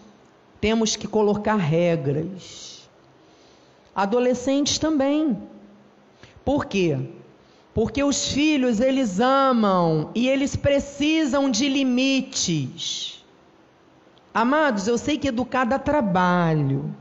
temos 0.61 0.97
que 0.97 1.07
colocar 1.07 1.57
regras. 1.57 2.89
Adolescentes 3.95 4.79
também. 4.79 5.37
Por 6.45 6.67
quê? 6.67 6.99
Porque 7.75 8.03
os 8.03 8.29
filhos 8.29 8.81
eles 8.81 9.21
amam 9.21 10.11
e 10.15 10.29
eles 10.29 10.57
precisam 10.57 11.51
de 11.51 11.69
limites. 11.69 13.25
Amados, 14.35 14.87
eu 14.89 14.99
sei 14.99 15.19
que 15.19 15.29
educar 15.29 15.65
dá 15.65 15.79
trabalho. 15.79 16.95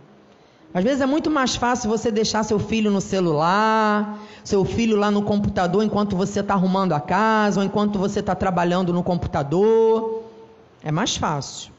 Às 0.74 0.84
vezes 0.84 1.02
é 1.02 1.06
muito 1.06 1.30
mais 1.30 1.56
fácil 1.56 1.90
você 1.90 2.10
deixar 2.10 2.44
seu 2.44 2.58
filho 2.58 2.90
no 2.90 3.02
celular, 3.02 4.18
seu 4.44 4.64
filho 4.64 4.96
lá 4.96 5.12
no 5.12 5.22
computador 5.22 5.84
enquanto 5.84 6.16
você 6.16 6.40
está 6.40 6.54
arrumando 6.54 6.94
a 6.94 7.00
casa 7.00 7.60
ou 7.60 7.66
enquanto 7.66 8.00
você 8.00 8.22
está 8.22 8.34
trabalhando 8.34 8.94
no 8.94 9.04
computador. 9.04 10.24
É 10.82 10.92
mais 10.92 11.18
fácil. 11.18 11.72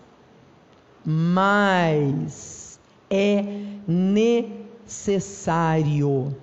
Mas 1.05 2.79
é 3.11 3.45
necessário 3.87 6.35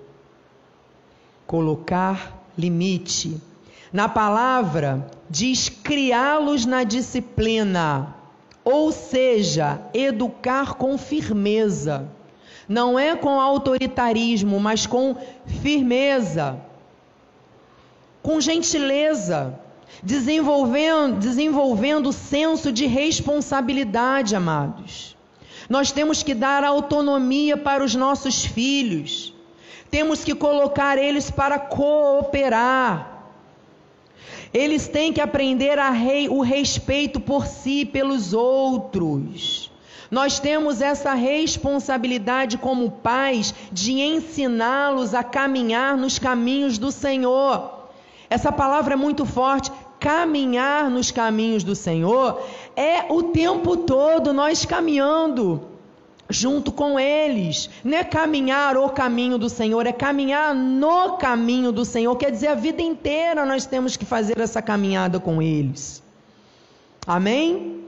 colocar 1.48 2.46
limite. 2.58 3.42
Na 3.92 4.08
palavra, 4.08 5.10
diz 5.30 5.70
criá-los 5.70 6.66
na 6.66 6.84
disciplina, 6.84 8.16
ou 8.64 8.92
seja, 8.92 9.82
educar 9.94 10.76
com 10.76 10.98
firmeza. 10.98 12.08
Não 12.68 13.00
é 13.00 13.16
com 13.16 13.40
autoritarismo, 13.40 14.60
mas 14.60 14.86
com 14.86 15.16
firmeza, 15.48 16.60
com 18.22 18.40
gentileza, 18.40 19.60
desenvolvendo, 20.04 21.20
desenvolvendo 21.20 22.12
senso 22.12 22.72
de 22.72 22.86
responsabilidade, 22.86 24.36
amados. 24.36 25.16
Nós 25.70 25.92
temos 25.92 26.24
que 26.24 26.34
dar 26.34 26.64
autonomia 26.64 27.56
para 27.56 27.84
os 27.84 27.94
nossos 27.94 28.44
filhos. 28.44 29.34
Temos 29.92 30.24
que 30.24 30.34
colocar 30.34 30.98
eles 30.98 31.30
para 31.30 31.60
cooperar. 31.60 33.20
Eles 34.54 34.88
têm 34.88 35.14
que 35.14 35.22
aprender 35.22 35.78
rei, 35.92 36.28
o 36.28 36.42
respeito 36.42 37.20
por 37.20 37.46
si 37.46 37.82
e 37.82 37.86
pelos 37.86 38.34
outros. 38.34 39.72
Nós 40.10 40.40
temos 40.40 40.82
essa 40.82 41.14
responsabilidade 41.14 42.58
como 42.58 42.90
pais 42.90 43.54
de 43.72 44.00
ensiná-los 44.00 45.14
a 45.14 45.24
caminhar 45.24 45.96
nos 45.96 46.18
caminhos 46.18 46.80
do 46.80 46.92
Senhor. 46.92 47.79
Essa 48.30 48.52
palavra 48.52 48.94
é 48.94 48.98
muito 48.98 49.26
forte. 49.26 49.72
Caminhar 50.00 50.90
nos 50.90 51.12
caminhos 51.12 51.64
do 51.64 51.76
Senhor 51.76 52.42
é 52.76 53.12
o 53.12 53.24
tempo 53.24 53.76
todo 53.76 54.32
nós 54.32 54.66
caminhando 54.66 55.62
junto 56.30 56.72
com 56.72 57.00
eles. 57.00 57.70
Não 57.84 57.98
é 57.98 58.04
caminhar 58.04 58.78
o 58.78 58.90
caminho 58.90 59.38
do 59.38 59.50
Senhor, 59.50 59.86
é 59.88 59.92
caminhar 59.92 60.54
no 60.54 61.18
caminho 61.18 61.72
do 61.72 61.84
Senhor. 61.84 62.16
Quer 62.16 62.32
dizer, 62.32 62.48
a 62.48 62.56
vida 62.56 62.82
inteira 62.82 63.46
nós 63.46 63.66
temos 63.66 63.98
que 63.98 64.06
fazer 64.06 64.40
essa 64.40 64.62
caminhada 64.62 65.20
com 65.20 65.42
eles. 65.42 66.04
Amém? 67.06 67.84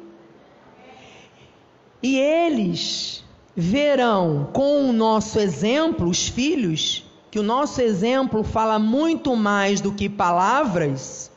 E 2.01 2.17
eles 2.17 3.23
verão 3.55 4.49
com 4.51 4.89
o 4.89 4.93
nosso 4.93 5.39
exemplo, 5.39 6.09
os 6.09 6.27
filhos, 6.27 7.05
que 7.31 7.39
o 7.39 7.43
nosso 7.43 7.81
exemplo 7.81 8.43
fala 8.43 8.77
muito 8.77 9.35
mais 9.35 9.79
do 9.79 9.93
que 9.93 10.09
palavras. 10.09 11.31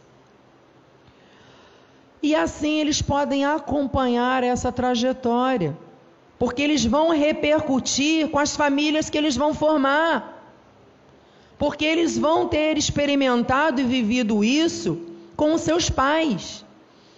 E 2.20 2.34
assim 2.34 2.80
eles 2.80 3.00
podem 3.00 3.44
acompanhar 3.44 4.42
essa 4.42 4.72
trajetória 4.72 5.76
porque 6.38 6.62
eles 6.62 6.84
vão 6.84 7.10
repercutir 7.10 8.28
com 8.28 8.38
as 8.38 8.56
famílias 8.56 9.08
que 9.08 9.16
eles 9.16 9.36
vão 9.36 9.54
formar, 9.54 10.42
porque 11.56 11.84
eles 11.84 12.18
vão 12.18 12.48
ter 12.48 12.76
experimentado 12.76 13.80
e 13.80 13.84
vivido 13.84 14.42
isso 14.42 15.00
com 15.36 15.54
os 15.54 15.60
seus 15.60 15.88
pais. 15.88 16.64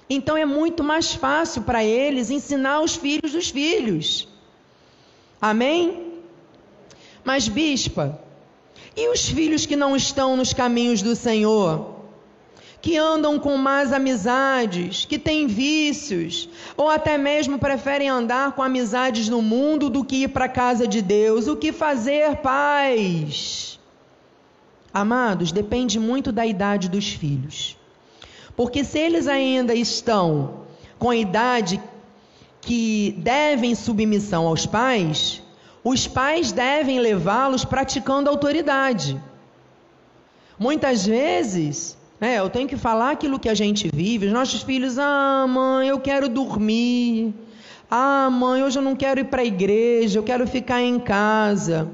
Então 0.08 0.36
é 0.36 0.44
muito 0.44 0.84
mais 0.84 1.14
fácil 1.14 1.62
para 1.62 1.82
eles 1.84 2.30
ensinar 2.30 2.82
os 2.82 2.94
filhos 2.94 3.32
dos 3.32 3.50
filhos. 3.50 4.28
Amém? 5.40 6.12
Mas, 7.24 7.48
bispa, 7.48 8.20
e 8.96 9.08
os 9.08 9.28
filhos 9.28 9.66
que 9.66 9.76
não 9.76 9.94
estão 9.94 10.36
nos 10.36 10.52
caminhos 10.52 11.02
do 11.02 11.14
Senhor? 11.14 11.96
que 12.86 12.96
andam 12.96 13.36
com 13.36 13.56
más 13.56 13.92
amizades, 13.92 15.04
que 15.04 15.18
têm 15.18 15.48
vícios, 15.48 16.48
ou 16.76 16.88
até 16.88 17.18
mesmo 17.18 17.58
preferem 17.58 18.08
andar 18.08 18.52
com 18.52 18.62
amizades 18.62 19.28
no 19.28 19.42
mundo 19.42 19.90
do 19.90 20.04
que 20.04 20.22
ir 20.22 20.28
para 20.28 20.44
a 20.44 20.48
casa 20.48 20.86
de 20.86 21.02
Deus. 21.02 21.48
O 21.48 21.56
que 21.56 21.72
fazer, 21.72 22.36
pais? 22.36 23.80
Amados, 24.94 25.50
depende 25.50 25.98
muito 25.98 26.30
da 26.30 26.46
idade 26.46 26.88
dos 26.88 27.08
filhos. 27.08 27.76
Porque 28.54 28.84
se 28.84 29.00
eles 29.00 29.26
ainda 29.26 29.74
estão 29.74 30.60
com 30.96 31.10
a 31.10 31.16
idade 31.16 31.82
que 32.60 33.16
devem 33.18 33.74
submissão 33.74 34.46
aos 34.46 34.64
pais, 34.64 35.42
os 35.88 36.08
pais 36.08 36.50
devem 36.50 36.98
levá-los 36.98 37.64
praticando 37.64 38.28
autoridade. 38.28 39.22
Muitas 40.58 41.06
vezes, 41.06 41.96
né, 42.20 42.40
eu 42.40 42.50
tenho 42.50 42.66
que 42.66 42.76
falar 42.76 43.12
aquilo 43.12 43.38
que 43.38 43.48
a 43.48 43.54
gente 43.54 43.88
vive. 43.94 44.26
Os 44.26 44.32
nossos 44.32 44.64
filhos, 44.64 44.98
ah, 44.98 45.46
mãe, 45.48 45.86
eu 45.86 46.00
quero 46.00 46.28
dormir. 46.28 47.32
Ah, 47.88 48.28
mãe, 48.28 48.64
hoje 48.64 48.80
eu 48.80 48.82
não 48.82 48.96
quero 48.96 49.20
ir 49.20 49.26
para 49.26 49.42
a 49.42 49.44
igreja, 49.44 50.18
eu 50.18 50.24
quero 50.24 50.44
ficar 50.44 50.82
em 50.82 50.98
casa. 50.98 51.88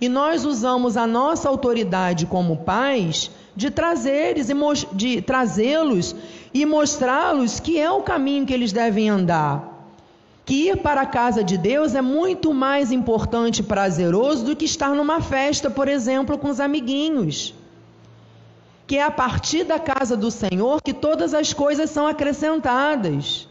E 0.00 0.08
nós 0.08 0.44
usamos 0.44 0.96
a 0.96 1.06
nossa 1.06 1.48
autoridade 1.48 2.26
como 2.26 2.56
pais 2.56 3.30
de 3.54 3.70
trazer-los 3.70 4.50
e, 4.50 4.96
de 4.96 5.22
trazê-los 5.22 6.16
e 6.52 6.66
mostrá-los 6.66 7.60
que 7.60 7.78
é 7.78 7.88
o 7.88 8.02
caminho 8.02 8.44
que 8.44 8.52
eles 8.52 8.72
devem 8.72 9.08
andar. 9.08 9.71
Que 10.52 10.68
ir 10.68 10.76
para 10.82 11.00
a 11.00 11.06
casa 11.06 11.42
de 11.42 11.56
Deus 11.56 11.94
é 11.94 12.02
muito 12.02 12.52
mais 12.52 12.92
importante 12.92 13.60
e 13.60 13.62
prazeroso 13.62 14.44
do 14.44 14.54
que 14.54 14.66
estar 14.66 14.90
numa 14.90 15.18
festa, 15.18 15.70
por 15.70 15.88
exemplo, 15.88 16.36
com 16.36 16.50
os 16.50 16.60
amiguinhos. 16.60 17.54
Que 18.86 18.98
é 18.98 19.02
a 19.02 19.10
partir 19.10 19.64
da 19.64 19.78
casa 19.78 20.14
do 20.14 20.30
Senhor 20.30 20.82
que 20.82 20.92
todas 20.92 21.32
as 21.32 21.54
coisas 21.54 21.88
são 21.88 22.06
acrescentadas. 22.06 23.48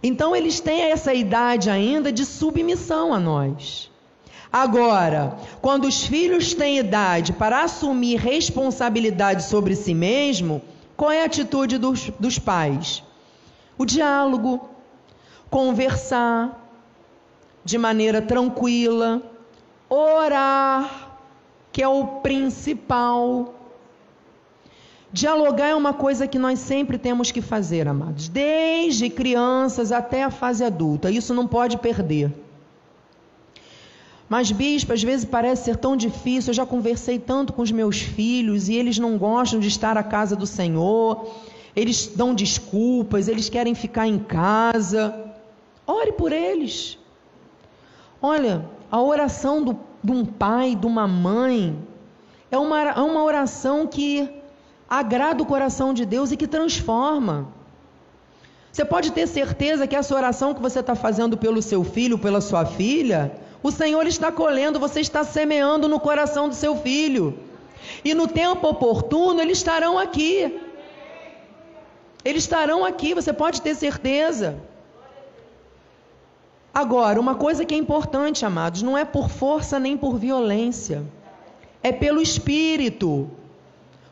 Então 0.00 0.36
eles 0.36 0.60
têm 0.60 0.82
essa 0.82 1.12
idade 1.12 1.68
ainda 1.68 2.12
de 2.12 2.24
submissão 2.24 3.12
a 3.12 3.18
nós. 3.18 3.90
Agora, 4.52 5.36
quando 5.60 5.86
os 5.88 6.06
filhos 6.06 6.54
têm 6.54 6.78
idade 6.78 7.32
para 7.32 7.64
assumir 7.64 8.20
responsabilidade 8.20 9.42
sobre 9.42 9.74
si 9.74 9.94
mesmo, 9.94 10.62
qual 10.96 11.10
é 11.10 11.22
a 11.22 11.26
atitude 11.26 11.76
dos, 11.76 12.08
dos 12.20 12.38
pais? 12.38 13.02
O 13.76 13.84
diálogo, 13.84 14.75
conversar 15.50 16.62
de 17.64 17.78
maneira 17.78 18.22
tranquila, 18.22 19.22
orar, 19.88 21.18
que 21.72 21.82
é 21.82 21.88
o 21.88 22.06
principal. 22.22 23.54
Dialogar 25.12 25.68
é 25.68 25.74
uma 25.74 25.92
coisa 25.92 26.26
que 26.26 26.38
nós 26.38 26.58
sempre 26.58 26.98
temos 26.98 27.30
que 27.30 27.40
fazer, 27.40 27.88
amados, 27.88 28.28
desde 28.28 29.08
crianças 29.08 29.92
até 29.92 30.22
a 30.22 30.30
fase 30.30 30.64
adulta. 30.64 31.10
Isso 31.10 31.32
não 31.32 31.46
pode 31.46 31.78
perder. 31.78 32.32
Mas, 34.28 34.50
bispo, 34.50 34.92
às 34.92 35.02
vezes 35.02 35.24
parece 35.24 35.64
ser 35.64 35.76
tão 35.76 35.96
difícil. 35.96 36.50
Eu 36.50 36.54
já 36.54 36.66
conversei 36.66 37.18
tanto 37.18 37.52
com 37.52 37.62
os 37.62 37.70
meus 37.70 38.00
filhos 38.00 38.68
e 38.68 38.74
eles 38.74 38.98
não 38.98 39.16
gostam 39.16 39.60
de 39.60 39.68
estar 39.68 39.96
à 39.96 40.02
casa 40.02 40.34
do 40.34 40.46
Senhor. 40.46 41.28
Eles 41.74 42.10
dão 42.14 42.34
desculpas, 42.34 43.28
eles 43.28 43.48
querem 43.48 43.74
ficar 43.74 44.06
em 44.08 44.18
casa. 44.18 45.25
Ore 45.86 46.12
por 46.12 46.32
eles. 46.32 46.98
Olha, 48.20 48.64
a 48.90 49.00
oração 49.00 49.62
do, 49.62 49.78
de 50.02 50.12
um 50.12 50.24
pai, 50.24 50.74
de 50.74 50.86
uma 50.86 51.06
mãe, 51.06 51.78
é 52.50 52.58
uma, 52.58 52.80
é 52.80 53.00
uma 53.00 53.22
oração 53.22 53.86
que 53.86 54.28
agrada 54.88 55.42
o 55.42 55.46
coração 55.46 55.92
de 55.92 56.04
Deus 56.04 56.32
e 56.32 56.36
que 56.36 56.46
transforma. 56.46 57.48
Você 58.72 58.84
pode 58.84 59.12
ter 59.12 59.26
certeza 59.26 59.86
que 59.86 59.96
essa 59.96 60.14
oração 60.14 60.54
que 60.54 60.60
você 60.60 60.80
está 60.80 60.94
fazendo 60.94 61.36
pelo 61.36 61.62
seu 61.62 61.82
filho, 61.82 62.18
pela 62.18 62.40
sua 62.40 62.66
filha, 62.66 63.32
o 63.62 63.70
Senhor 63.70 64.06
está 64.06 64.30
colhendo, 64.30 64.78
você 64.78 65.00
está 65.00 65.24
semeando 65.24 65.88
no 65.88 65.98
coração 65.98 66.48
do 66.48 66.54
seu 66.54 66.76
filho. 66.76 67.38
E 68.04 68.14
no 68.14 68.26
tempo 68.28 68.68
oportuno, 68.68 69.40
eles 69.40 69.58
estarão 69.58 69.98
aqui. 69.98 70.60
Eles 72.24 72.42
estarão 72.42 72.84
aqui, 72.84 73.14
você 73.14 73.32
pode 73.32 73.62
ter 73.62 73.74
certeza. 73.74 74.60
Agora, 76.76 77.18
uma 77.18 77.34
coisa 77.34 77.64
que 77.64 77.74
é 77.74 77.78
importante, 77.78 78.44
amados, 78.44 78.82
não 78.82 78.98
é 78.98 79.02
por 79.02 79.30
força 79.30 79.80
nem 79.80 79.96
por 79.96 80.18
violência, 80.18 81.02
é 81.82 81.90
pelo 81.90 82.20
espírito. 82.20 83.30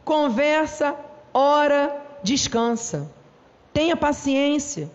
Conversa, 0.03 0.97
ora, 1.35 1.95
descansa. 2.23 3.13
Tenha 3.71 3.95
paciência, 3.95 4.91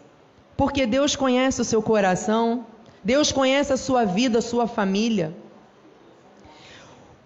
porque 0.57 0.87
Deus 0.87 1.15
conhece 1.15 1.61
o 1.61 1.63
seu 1.63 1.79
coração. 1.79 2.65
Deus 3.03 3.31
conhece 3.31 3.71
a 3.71 3.77
sua 3.77 4.03
vida, 4.03 4.39
a 4.39 4.41
sua 4.41 4.65
família. 4.65 5.31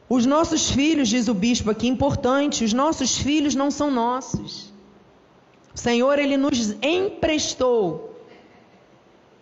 Os 0.10 0.25
nossos 0.25 0.69
filhos, 0.69 1.08
diz 1.08 1.29
o 1.29 1.34
bispo 1.34 1.71
aqui, 1.71 1.88
importante, 1.88 2.65
os 2.65 2.73
nossos 2.73 3.17
filhos 3.17 3.56
não 3.56 3.71
são 3.71 3.89
nossos. 3.89 4.73
O 5.73 5.79
Senhor, 5.79 6.19
Ele 6.19 6.36
nos 6.36 6.75
emprestou. 6.82 8.12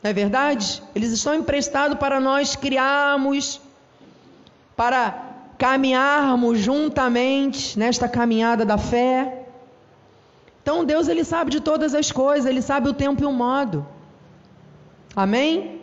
Não 0.03 0.09
é 0.09 0.13
verdade? 0.13 0.81
Eles 0.95 1.11
estão 1.11 1.35
emprestados 1.35 1.97
para 1.97 2.19
nós 2.19 2.55
criarmos, 2.55 3.61
para 4.75 5.31
caminharmos 5.57 6.59
juntamente 6.59 7.77
nesta 7.77 8.09
caminhada 8.09 8.65
da 8.65 8.77
fé. 8.77 9.45
Então 10.61 10.83
Deus, 10.83 11.07
Ele 11.07 11.23
sabe 11.23 11.51
de 11.51 11.59
todas 11.59 11.93
as 11.93 12.11
coisas, 12.11 12.49
Ele 12.49 12.61
sabe 12.61 12.89
o 12.89 12.93
tempo 12.93 13.21
e 13.21 13.25
o 13.25 13.31
modo. 13.31 13.85
Amém? 15.15 15.79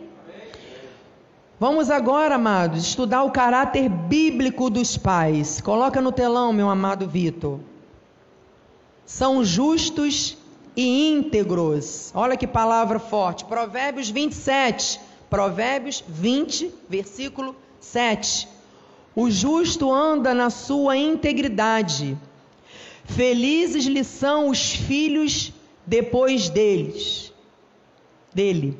Vamos 1.59 1.89
agora, 1.89 2.35
amados, 2.35 2.85
estudar 2.85 3.23
o 3.23 3.31
caráter 3.31 3.89
bíblico 3.89 4.69
dos 4.69 4.97
pais. 4.97 5.59
Coloca 5.59 5.99
no 6.01 6.11
telão, 6.11 6.53
meu 6.53 6.69
amado 6.69 7.07
Vitor. 7.07 7.59
São 9.05 9.43
justos 9.43 10.37
e 10.75 11.11
íntegros. 11.11 12.11
Olha 12.13 12.37
que 12.37 12.47
palavra 12.47 12.99
forte. 12.99 13.45
Provérbios 13.45 14.09
27. 14.09 14.99
Provérbios 15.29 16.03
20, 16.07 16.71
versículo 16.89 17.55
7. 17.79 18.47
O 19.15 19.29
justo 19.29 19.91
anda 19.91 20.33
na 20.33 20.49
sua 20.49 20.97
integridade. 20.97 22.17
Felizes 23.05 23.85
lhe 23.85 24.03
são 24.03 24.49
os 24.49 24.71
filhos 24.71 25.51
depois 25.85 26.49
deles. 26.49 27.33
Dele. 28.33 28.77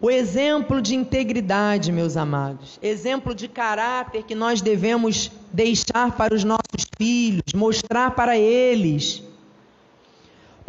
O 0.00 0.10
exemplo 0.10 0.80
de 0.80 0.94
integridade, 0.94 1.90
meus 1.90 2.16
amados, 2.16 2.78
exemplo 2.80 3.34
de 3.34 3.48
caráter 3.48 4.22
que 4.22 4.34
nós 4.34 4.60
devemos 4.60 5.30
deixar 5.52 6.16
para 6.16 6.34
os 6.34 6.44
nossos 6.44 6.86
filhos, 6.96 7.52
mostrar 7.52 8.12
para 8.12 8.38
eles. 8.38 9.22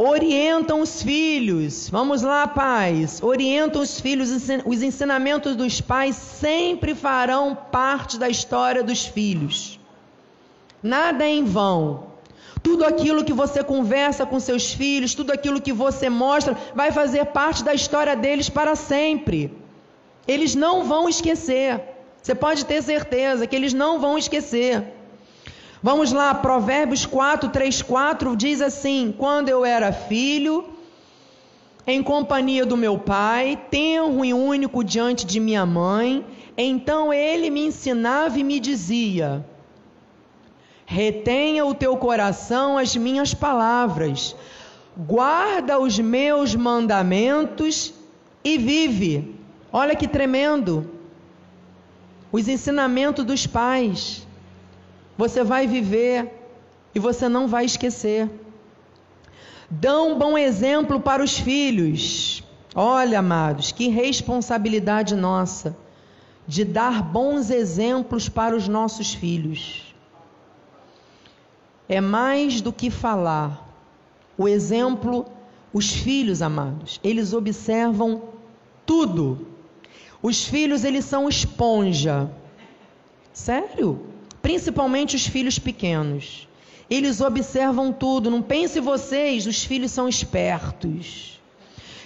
Orientam 0.02 0.80
os 0.80 1.04
filhos, 1.04 1.90
vamos 1.90 2.22
lá, 2.22 2.48
pais, 2.48 3.22
orientam 3.22 3.82
os 3.82 4.00
filhos, 4.00 4.30
os 4.66 4.82
ensinamentos 4.82 5.58
dos 5.58 5.82
pais 5.82 6.16
sempre 6.16 6.96
farão 6.96 7.54
parte 7.70 8.18
da 8.18 8.30
história 8.30 8.82
dos 8.82 9.06
filhos. 9.06 9.78
Nada 10.82 11.26
é 11.26 11.28
em 11.28 11.44
vão. 11.44 12.14
Tudo 12.64 12.86
aquilo 12.86 13.26
que 13.26 13.34
você 13.34 13.62
conversa 13.62 14.26
com 14.26 14.40
seus 14.40 14.72
filhos, 14.72 15.14
tudo 15.14 15.34
aquilo 15.34 15.60
que 15.60 15.74
você 15.74 16.10
mostra, 16.10 16.56
vai 16.74 16.94
fazer 16.94 17.26
parte 17.26 17.62
da 17.62 17.74
história 17.74 18.16
deles 18.16 18.48
para 18.48 18.78
sempre. 18.78 19.54
Eles 20.26 20.56
não 20.56 20.86
vão 20.86 21.10
esquecer. 21.10 21.82
Você 22.22 22.34
pode 22.34 22.66
ter 22.66 22.82
certeza 22.82 23.46
que 23.46 23.54
eles 23.54 23.74
não 23.74 24.00
vão 24.00 24.18
esquecer. 24.18 24.82
Vamos 25.82 26.12
lá, 26.12 26.36
Provérbios 26.36 27.06
4, 27.06 27.50
3, 27.50 27.82
4 27.82 28.36
diz 28.36 28.62
assim: 28.62 29.14
Quando 29.18 29.48
eu 29.48 29.64
era 29.64 29.94
filho, 29.94 30.66
em 31.88 32.04
companhia 32.04 32.66
do 32.66 32.76
meu 32.76 32.98
pai, 33.00 33.58
tenro 33.72 34.26
e 34.26 34.34
único 34.34 34.84
diante 34.84 35.26
de 35.26 35.40
minha 35.40 35.66
mãe, 35.66 36.26
então 36.58 37.14
ele 37.14 37.50
me 37.50 37.66
ensinava 37.66 38.38
e 38.38 38.44
me 38.44 38.60
dizia: 38.60 39.46
Retenha 40.86 41.66
o 41.66 41.74
teu 41.74 41.96
coração 41.96 42.78
as 42.78 42.98
minhas 42.98 43.34
palavras, 43.34 44.36
guarda 44.98 45.80
os 45.80 45.98
meus 45.98 46.56
mandamentos 46.56 47.94
e 48.44 48.58
vive. 48.58 49.34
Olha 49.72 49.96
que 49.96 50.10
tremendo. 50.10 50.92
Os 52.32 52.48
ensinamentos 52.48 53.24
dos 53.24 53.48
pais. 53.48 54.28
Você 55.20 55.44
vai 55.44 55.68
viver 55.68 56.32
e 56.96 56.98
você 56.98 57.28
não 57.28 57.46
vai 57.46 57.66
esquecer. 57.66 58.30
Dão 59.70 60.14
um 60.14 60.18
bom 60.18 60.38
exemplo 60.38 61.02
para 61.02 61.22
os 61.22 61.38
filhos. 61.38 62.42
Olha, 62.74 63.20
amados, 63.20 63.74
que 63.74 63.90
responsabilidade 63.90 65.16
nossa 65.16 65.76
de 66.48 66.64
dar 66.64 67.04
bons 67.04 67.50
exemplos 67.50 68.30
para 68.30 68.56
os 68.56 68.70
nossos 68.70 69.14
filhos. 69.14 69.94
é 71.90 72.00
mais 72.00 72.62
do 72.62 72.72
que 72.72 72.90
falar. 72.90 73.68
O 74.38 74.48
exemplo, 74.48 75.26
os 75.74 75.92
filhos 75.92 76.42
amados, 76.42 76.98
eles 77.04 77.34
observam 77.34 78.22
tudo. 78.86 79.48
Os 80.22 80.46
filhos, 80.46 80.86
eles 80.86 81.04
são 81.04 81.28
esponja. 81.28 82.32
Sério? 83.34 84.09
Principalmente 84.50 85.16
os 85.16 85.28
filhos 85.28 85.60
pequenos. 85.60 86.48
Eles 86.90 87.22
observam 87.22 87.94
tudo. 87.94 88.32
Não 88.32 88.42
pense 88.42 88.80
vocês, 88.80 89.46
os 89.46 89.64
filhos 89.64 89.92
são 89.92 90.10
espertos. 90.10 91.40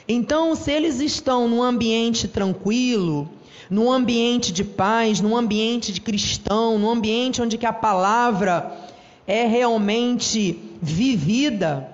Então, 0.05 0.53
se 0.53 0.69
eles 0.69 0.99
estão 0.99 1.47
num 1.47 1.63
ambiente 1.63 2.27
tranquilo, 2.27 3.29
num 3.69 3.89
ambiente 3.89 4.51
de 4.51 4.61
paz, 4.65 5.21
num 5.21 5.37
ambiente 5.37 5.93
de 5.93 6.01
cristão, 6.01 6.77
num 6.77 6.89
ambiente 6.89 7.41
onde 7.41 7.57
que 7.57 7.65
a 7.65 7.71
palavra 7.71 8.77
é 9.25 9.47
realmente 9.47 10.59
vivida. 10.81 11.89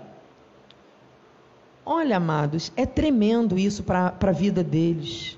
Olha, 1.86 2.18
amados, 2.18 2.72
é 2.76 2.88
tremendo 2.88 3.56
isso 3.56 3.84
para 3.84 4.16
a 4.20 4.32
vida 4.32 4.64
deles. 4.64 5.38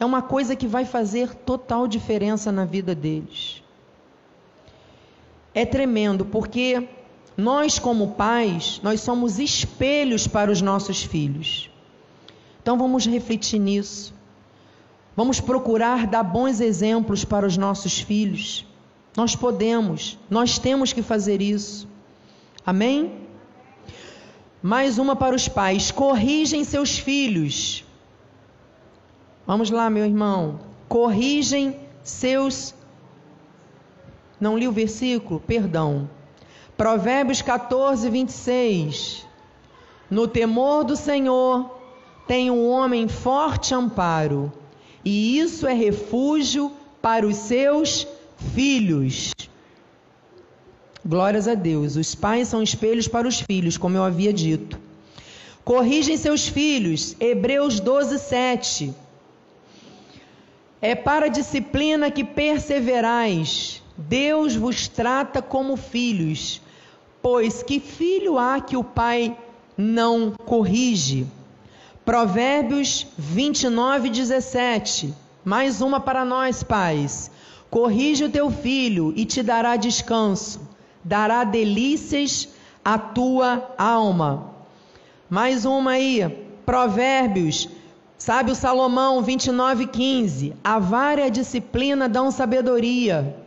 É 0.00 0.04
uma 0.04 0.22
coisa 0.22 0.56
que 0.56 0.66
vai 0.66 0.84
fazer 0.84 1.36
total 1.36 1.86
diferença 1.86 2.50
na 2.50 2.64
vida 2.64 2.96
deles. 2.96 3.61
É 5.54 5.66
tremendo 5.66 6.24
porque 6.24 6.88
nós 7.36 7.78
como 7.78 8.12
pais, 8.12 8.80
nós 8.82 9.00
somos 9.00 9.38
espelhos 9.38 10.26
para 10.26 10.50
os 10.50 10.60
nossos 10.60 11.02
filhos. 11.02 11.70
Então 12.62 12.78
vamos 12.78 13.06
refletir 13.06 13.58
nisso. 13.58 14.14
Vamos 15.16 15.40
procurar 15.40 16.06
dar 16.06 16.22
bons 16.22 16.60
exemplos 16.60 17.24
para 17.24 17.46
os 17.46 17.56
nossos 17.56 18.00
filhos. 18.00 18.66
Nós 19.16 19.36
podemos, 19.36 20.18
nós 20.30 20.58
temos 20.58 20.92
que 20.92 21.02
fazer 21.02 21.42
isso. 21.42 21.86
Amém? 22.64 23.12
Mais 24.62 24.96
uma 24.96 25.14
para 25.16 25.34
os 25.34 25.48
pais: 25.48 25.90
corrigem 25.90 26.64
seus 26.64 26.98
filhos. 26.98 27.84
Vamos 29.46 29.70
lá, 29.70 29.90
meu 29.90 30.04
irmão. 30.04 30.60
Corrigem 30.88 31.76
seus. 32.02 32.74
Não 34.42 34.58
li 34.58 34.66
o 34.66 34.72
versículo? 34.72 35.38
Perdão. 35.38 36.10
Provérbios 36.76 37.40
14, 37.40 38.10
26. 38.10 39.24
No 40.10 40.26
temor 40.26 40.82
do 40.82 40.96
Senhor 40.96 41.78
tem 42.26 42.50
um 42.50 42.68
homem 42.68 43.06
forte 43.06 43.72
amparo, 43.72 44.52
e 45.04 45.38
isso 45.38 45.64
é 45.64 45.72
refúgio 45.72 46.72
para 47.00 47.24
os 47.24 47.36
seus 47.36 48.04
filhos. 48.52 49.32
Glórias 51.06 51.46
a 51.46 51.54
Deus. 51.54 51.94
Os 51.94 52.12
pais 52.16 52.48
são 52.48 52.64
espelhos 52.64 53.06
para 53.06 53.28
os 53.28 53.40
filhos, 53.42 53.76
como 53.76 53.96
eu 53.96 54.02
havia 54.02 54.32
dito. 54.32 54.76
Corrigem 55.64 56.16
seus 56.16 56.48
filhos. 56.48 57.14
Hebreus 57.20 57.78
12, 57.78 58.18
7. 58.18 58.92
É 60.80 60.96
para 60.96 61.26
a 61.26 61.28
disciplina 61.28 62.10
que 62.10 62.24
perseverais. 62.24 63.81
Deus 63.96 64.54
vos 64.54 64.88
trata 64.88 65.42
como 65.42 65.76
filhos. 65.76 66.60
Pois 67.20 67.62
que 67.62 67.78
filho 67.78 68.38
há 68.38 68.60
que 68.60 68.76
o 68.76 68.82
pai 68.82 69.36
não 69.76 70.32
corrige? 70.44 71.26
Provérbios 72.04 73.06
29, 73.16 74.08
17. 74.08 75.14
Mais 75.44 75.80
uma 75.80 76.00
para 76.00 76.24
nós, 76.24 76.62
pais. 76.62 77.30
Corrige 77.70 78.24
o 78.24 78.30
teu 78.30 78.50
filho 78.50 79.12
e 79.16 79.24
te 79.24 79.42
dará 79.42 79.76
descanso, 79.76 80.60
dará 81.02 81.44
delícias 81.44 82.48
à 82.84 82.98
tua 82.98 83.72
alma. 83.78 84.50
Mais 85.30 85.64
uma 85.64 85.92
aí, 85.92 86.28
Provérbios, 86.66 87.68
sabe 88.18 88.50
o 88.50 88.54
Salomão 88.54 89.22
29:15. 89.22 90.54
A 90.62 90.78
vara 90.78 91.22
e 91.22 91.24
a 91.24 91.28
disciplina 91.28 92.08
dão 92.08 92.30
sabedoria, 92.30 93.41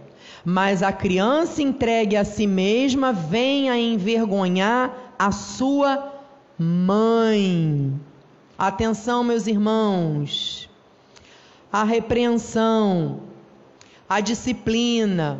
mas 0.45 0.83
a 0.83 0.93
criança 0.93 1.61
entregue 1.61 2.15
a 2.15 2.23
si 2.23 2.45
mesma 2.45 3.11
vem 3.11 3.69
a 3.69 3.77
envergonhar 3.77 5.15
a 5.17 5.31
sua 5.31 6.13
mãe. 6.57 7.99
Atenção, 8.57 9.23
meus 9.23 9.47
irmãos. 9.47 10.69
A 11.71 11.83
repreensão 11.83 13.21
a 14.07 14.19
disciplina, 14.19 15.39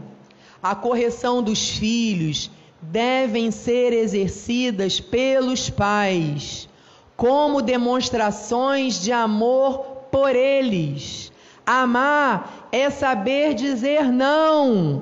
a 0.62 0.74
correção 0.74 1.44
dos 1.44 1.70
filhos 1.70 2.50
devem 2.82 3.52
ser 3.52 3.94
exercidas 3.94 5.00
pelos 5.00 5.70
pais 5.70 6.68
como 7.15 7.62
demonstrações 7.62 9.00
de 9.02 9.12
amor 9.12 10.08
por 10.12 10.36
eles. 10.36 11.32
Amar 11.65 12.67
é 12.71 12.89
saber 12.89 13.54
dizer 13.54 14.12
não. 14.12 15.01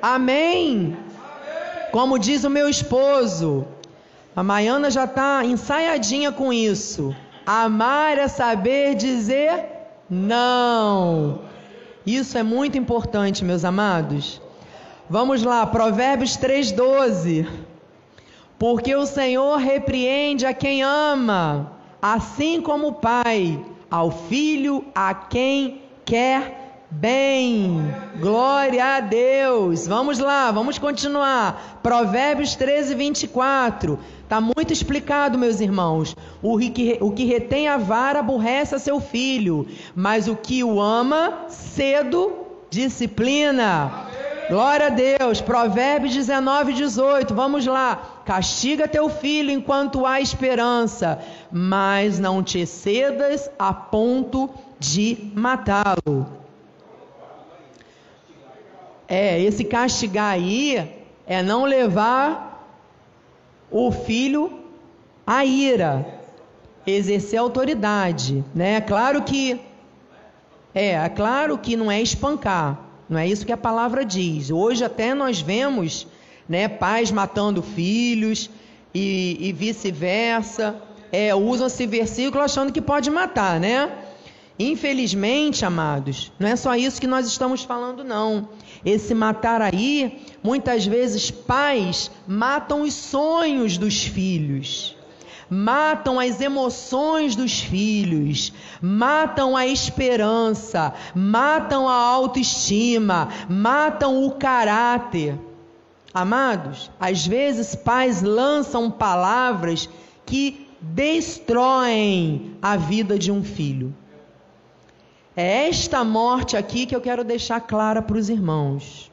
Amém. 0.00 0.94
Amém. 0.94 0.96
Como 1.92 2.18
diz 2.18 2.44
o 2.44 2.50
meu 2.50 2.68
esposo, 2.68 3.66
a 4.34 4.42
Maiana 4.42 4.90
já 4.90 5.04
está 5.04 5.44
ensaiadinha 5.44 6.32
com 6.32 6.52
isso. 6.52 7.14
Amar 7.44 8.16
é 8.16 8.28
saber 8.28 8.94
dizer 8.94 9.64
não. 10.08 11.40
Isso 12.06 12.38
é 12.38 12.42
muito 12.42 12.78
importante, 12.78 13.44
meus 13.44 13.64
amados. 13.64 14.40
Vamos 15.08 15.42
lá, 15.42 15.66
Provérbios 15.66 16.38
3,12. 16.38 17.46
Porque 18.58 18.94
o 18.94 19.06
Senhor 19.06 19.56
repreende 19.58 20.46
a 20.46 20.54
quem 20.54 20.82
ama, 20.82 21.72
assim 22.00 22.60
como 22.60 22.88
o 22.88 22.92
Pai, 22.92 23.58
ao 23.90 24.10
filho 24.10 24.84
a 24.94 25.12
quem 25.14 25.82
quer 26.04 26.86
bem. 26.90 27.92
Glória 28.18 28.96
a 28.96 29.00
Deus. 29.00 29.86
Vamos 29.86 30.18
lá, 30.18 30.50
vamos 30.50 30.78
continuar. 30.78 31.80
Provérbios 31.82 32.54
13, 32.56 32.94
24. 32.94 33.98
Está 34.22 34.40
muito 34.40 34.72
explicado, 34.72 35.38
meus 35.38 35.60
irmãos. 35.60 36.16
O 36.42 36.58
que, 36.58 36.98
o 37.00 37.10
que 37.12 37.24
retém 37.24 37.68
a 37.68 37.76
vara 37.76 38.20
aborrece 38.20 38.74
a 38.74 38.78
seu 38.78 39.00
filho, 39.00 39.66
mas 39.94 40.28
o 40.28 40.36
que 40.36 40.62
o 40.62 40.80
ama, 40.80 41.46
cedo 41.48 42.32
disciplina. 42.70 44.06
Glória 44.50 44.86
a 44.86 44.90
Deus. 44.90 45.40
Provérbios 45.40 46.12
19, 46.12 46.72
18. 46.72 47.32
Vamos 47.32 47.64
lá. 47.64 48.22
Castiga 48.24 48.88
teu 48.88 49.08
filho 49.08 49.48
enquanto 49.48 50.04
há 50.04 50.20
esperança, 50.20 51.20
mas 51.52 52.18
não 52.18 52.42
te 52.42 52.66
cedas 52.66 53.48
a 53.56 53.72
ponto 53.72 54.50
de 54.76 55.30
matá-lo. 55.36 56.26
É, 59.06 59.40
esse 59.40 59.62
castigar 59.62 60.32
aí 60.32 61.00
é 61.28 61.44
não 61.44 61.64
levar 61.64 62.66
o 63.70 63.92
filho 63.92 64.64
a 65.24 65.44
ira, 65.44 66.04
exercer 66.84 67.38
autoridade, 67.38 68.44
né? 68.52 68.74
É 68.74 68.80
claro 68.80 69.22
que 69.22 69.60
é, 70.74 70.94
é 70.94 71.08
claro 71.08 71.56
que 71.56 71.76
não 71.76 71.88
é 71.88 72.02
espancar, 72.02 72.89
não 73.10 73.18
é 73.18 73.26
isso 73.26 73.44
que 73.44 73.52
a 73.52 73.56
palavra 73.56 74.04
diz. 74.04 74.52
Hoje 74.52 74.84
até 74.84 75.12
nós 75.14 75.40
vemos, 75.40 76.06
né, 76.48 76.68
pais 76.68 77.10
matando 77.10 77.60
filhos 77.60 78.48
e, 78.94 79.36
e 79.40 79.52
vice-versa. 79.52 80.80
É, 81.10 81.34
usam 81.34 81.66
esse 81.66 81.88
versículo 81.88 82.40
achando 82.40 82.72
que 82.72 82.80
pode 82.80 83.10
matar, 83.10 83.58
né? 83.58 83.90
Infelizmente, 84.56 85.64
amados, 85.64 86.30
não 86.38 86.46
é 86.46 86.54
só 86.54 86.76
isso 86.76 87.00
que 87.00 87.06
nós 87.06 87.26
estamos 87.26 87.64
falando, 87.64 88.04
não. 88.04 88.48
Esse 88.84 89.12
matar 89.12 89.60
aí, 89.60 90.22
muitas 90.40 90.86
vezes 90.86 91.32
pais 91.32 92.12
matam 92.28 92.82
os 92.82 92.94
sonhos 92.94 93.76
dos 93.76 94.04
filhos, 94.04 94.94
matam 95.50 96.20
as 96.20 96.40
emoções 96.40 97.34
dos 97.34 97.60
filhos, 97.60 98.52
matam 98.80 99.56
a 99.56 99.66
esperança, 99.66 100.94
matam 101.14 101.88
a 101.88 101.94
autoestima, 101.94 103.28
matam 103.48 104.24
o 104.24 104.30
caráter. 104.32 105.36
Amados, 106.14 106.90
às 107.00 107.26
vezes 107.26 107.74
pais 107.74 108.22
lançam 108.22 108.90
palavras 108.90 109.88
que 110.24 110.68
destroem 110.80 112.56
a 112.62 112.76
vida 112.76 113.18
de 113.18 113.30
um 113.30 113.42
filho. 113.42 113.94
É 115.36 115.68
esta 115.68 116.02
morte 116.04 116.56
aqui 116.56 116.86
que 116.86 116.94
eu 116.94 117.00
quero 117.00 117.24
deixar 117.24 117.60
clara 117.60 118.02
para 118.02 118.16
os 118.16 118.28
irmãos. 118.28 119.10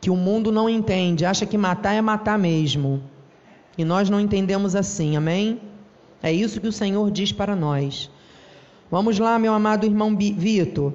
Que 0.00 0.10
o 0.10 0.16
mundo 0.16 0.50
não 0.50 0.68
entende, 0.68 1.24
acha 1.24 1.44
que 1.44 1.58
matar 1.58 1.94
é 1.94 2.00
matar 2.00 2.38
mesmo. 2.38 3.02
E 3.76 3.84
nós 3.84 4.10
não 4.10 4.20
entendemos 4.20 4.74
assim, 4.74 5.16
amém? 5.16 5.60
É 6.22 6.32
isso 6.32 6.60
que 6.60 6.68
o 6.68 6.72
Senhor 6.72 7.10
diz 7.10 7.32
para 7.32 7.56
nós. 7.56 8.10
Vamos 8.90 9.18
lá, 9.18 9.38
meu 9.38 9.54
amado 9.54 9.86
irmão 9.86 10.16
Vitor. 10.16 10.92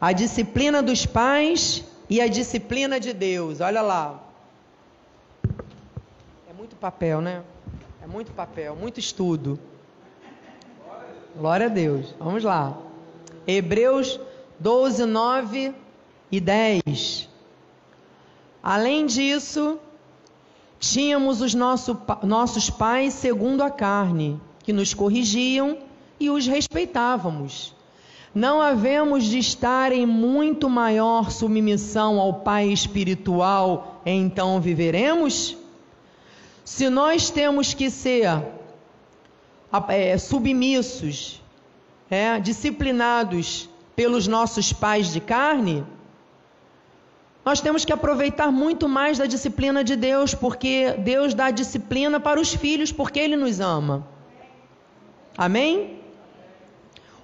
A 0.00 0.12
disciplina 0.12 0.82
dos 0.82 1.06
pais 1.06 1.84
e 2.08 2.20
a 2.20 2.28
disciplina 2.28 3.00
de 3.00 3.12
Deus. 3.12 3.60
Olha 3.60 3.82
lá. 3.82 4.24
muito 6.56 6.76
papel, 6.76 7.20
né? 7.20 7.42
É 8.02 8.06
muito 8.06 8.32
papel, 8.32 8.76
muito 8.76 9.00
estudo. 9.00 9.58
Glória 11.36 11.66
a 11.66 11.68
Deus. 11.68 12.14
Vamos 12.18 12.44
lá. 12.44 12.76
Hebreus 13.46 14.20
12, 14.58 15.06
9 15.06 15.74
e 16.30 16.40
10. 16.40 17.28
Além 18.62 19.06
disso, 19.06 19.78
tínhamos 20.78 21.40
os 21.40 21.54
nosso, 21.54 21.96
nossos 22.22 22.70
pais 22.70 23.14
segundo 23.14 23.62
a 23.62 23.70
carne, 23.70 24.40
que 24.62 24.72
nos 24.72 24.94
corrigiam 24.94 25.78
e 26.20 26.30
os 26.30 26.46
respeitávamos. 26.46 27.74
Não 28.34 28.60
havemos 28.60 29.24
de 29.24 29.38
estar 29.38 29.90
em 29.90 30.06
muito 30.06 30.68
maior 30.68 31.30
submissão 31.30 32.20
ao 32.20 32.34
Pai 32.34 32.68
espiritual, 32.68 34.00
então 34.04 34.60
viveremos? 34.60 35.56
Se 36.64 36.90
nós 36.90 37.30
temos 37.30 37.72
que 37.72 37.90
ser 37.90 38.42
é, 39.88 40.18
submissos, 40.18 41.42
é, 42.10 42.38
disciplinados 42.38 43.68
pelos 43.96 44.28
nossos 44.28 44.72
pais 44.72 45.12
de 45.12 45.20
carne, 45.20 45.84
nós 47.48 47.62
temos 47.62 47.82
que 47.82 47.94
aproveitar 47.94 48.52
muito 48.52 48.86
mais 48.86 49.16
da 49.16 49.24
disciplina 49.24 49.82
de 49.82 49.96
Deus, 49.96 50.34
porque 50.34 50.92
Deus 50.98 51.32
dá 51.32 51.50
disciplina 51.50 52.20
para 52.20 52.38
os 52.38 52.52
filhos, 52.52 52.92
porque 52.92 53.18
Ele 53.18 53.36
nos 53.36 53.58
ama. 53.58 54.06
Amém? 55.34 55.98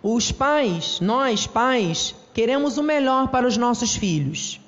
Os 0.02 0.32
pais, 0.32 0.98
nós 0.98 1.46
pais, 1.46 2.14
queremos 2.32 2.78
o 2.78 2.82
melhor 2.82 3.28
para 3.28 3.46
os 3.46 3.58
nossos 3.58 3.94
filhos. 3.94 4.58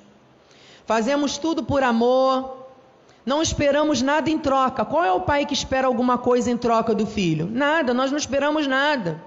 Fazemos 0.85 1.39
tudo 1.39 1.63
por 1.63 1.81
amor, 1.81 2.67
não 3.25 3.41
esperamos 3.41 3.99
nada 4.03 4.29
em 4.29 4.37
troca. 4.37 4.85
Qual 4.85 5.03
é 5.03 5.11
o 5.11 5.21
pai 5.21 5.43
que 5.43 5.55
espera 5.55 5.87
alguma 5.87 6.19
coisa 6.19 6.51
em 6.51 6.57
troca 6.57 6.93
do 6.93 7.07
filho? 7.07 7.49
Nada, 7.51 7.95
nós 7.95 8.11
não 8.11 8.19
esperamos 8.19 8.67
nada. 8.67 9.19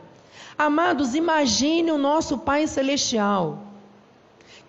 Amados, 0.56 1.16
imagine 1.16 1.90
o 1.90 1.98
nosso 1.98 2.38
Pai 2.38 2.68
Celestial, 2.68 3.69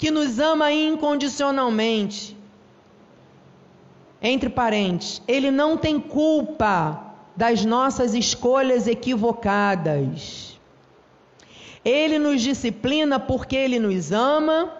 que 0.02 0.10
nos 0.10 0.39
ama 0.39 0.74
incondicionalmente. 0.74 2.36
Entre 4.20 4.49
parentes, 4.49 5.22
Ele 5.28 5.52
não 5.52 5.78
tem 5.78 5.99
culpa 5.99 7.14
das 7.36 7.64
nossas 7.64 8.16
escolhas 8.16 8.88
equivocadas. 8.88 10.60
Ele 11.86 12.18
nos 12.18 12.41
disciplina 12.41 13.20
porque 13.20 13.56
Ele 13.56 13.78
nos 13.78 14.12
ama 14.12 14.74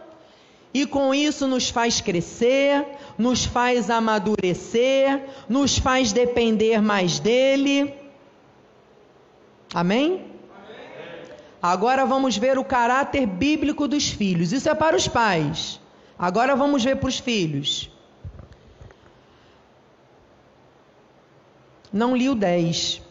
e 0.74 0.88
com 0.88 1.14
isso 1.14 1.46
nos 1.46 1.70
faz 1.70 2.02
crescer, 2.02 2.84
nos 3.16 3.46
faz 3.46 3.92
amadurecer, 3.92 5.24
nos 5.48 5.78
faz 5.78 6.12
depender 6.12 6.82
mais 6.82 7.20
dEle. 7.20 7.94
Amém? 9.72 10.31
Agora 11.62 12.06
vamos 12.06 12.36
ver 12.38 12.58
o 12.58 12.64
caráter 12.64 13.28
bíblico 13.28 13.88
dos 13.88 14.10
filhos. 14.10 14.52
Isso 14.52 14.68
é 14.68 14.74
para 14.74 14.96
os 14.96 15.08
pais. 15.08 15.80
Agora 16.18 16.56
vamos 16.56 16.84
ver 16.84 16.96
para 16.96 17.10
os 17.10 17.20
filhos. 17.20 17.90
Não 21.94 22.16
li 22.16 22.30
o 22.30 22.36
10. 22.36 23.02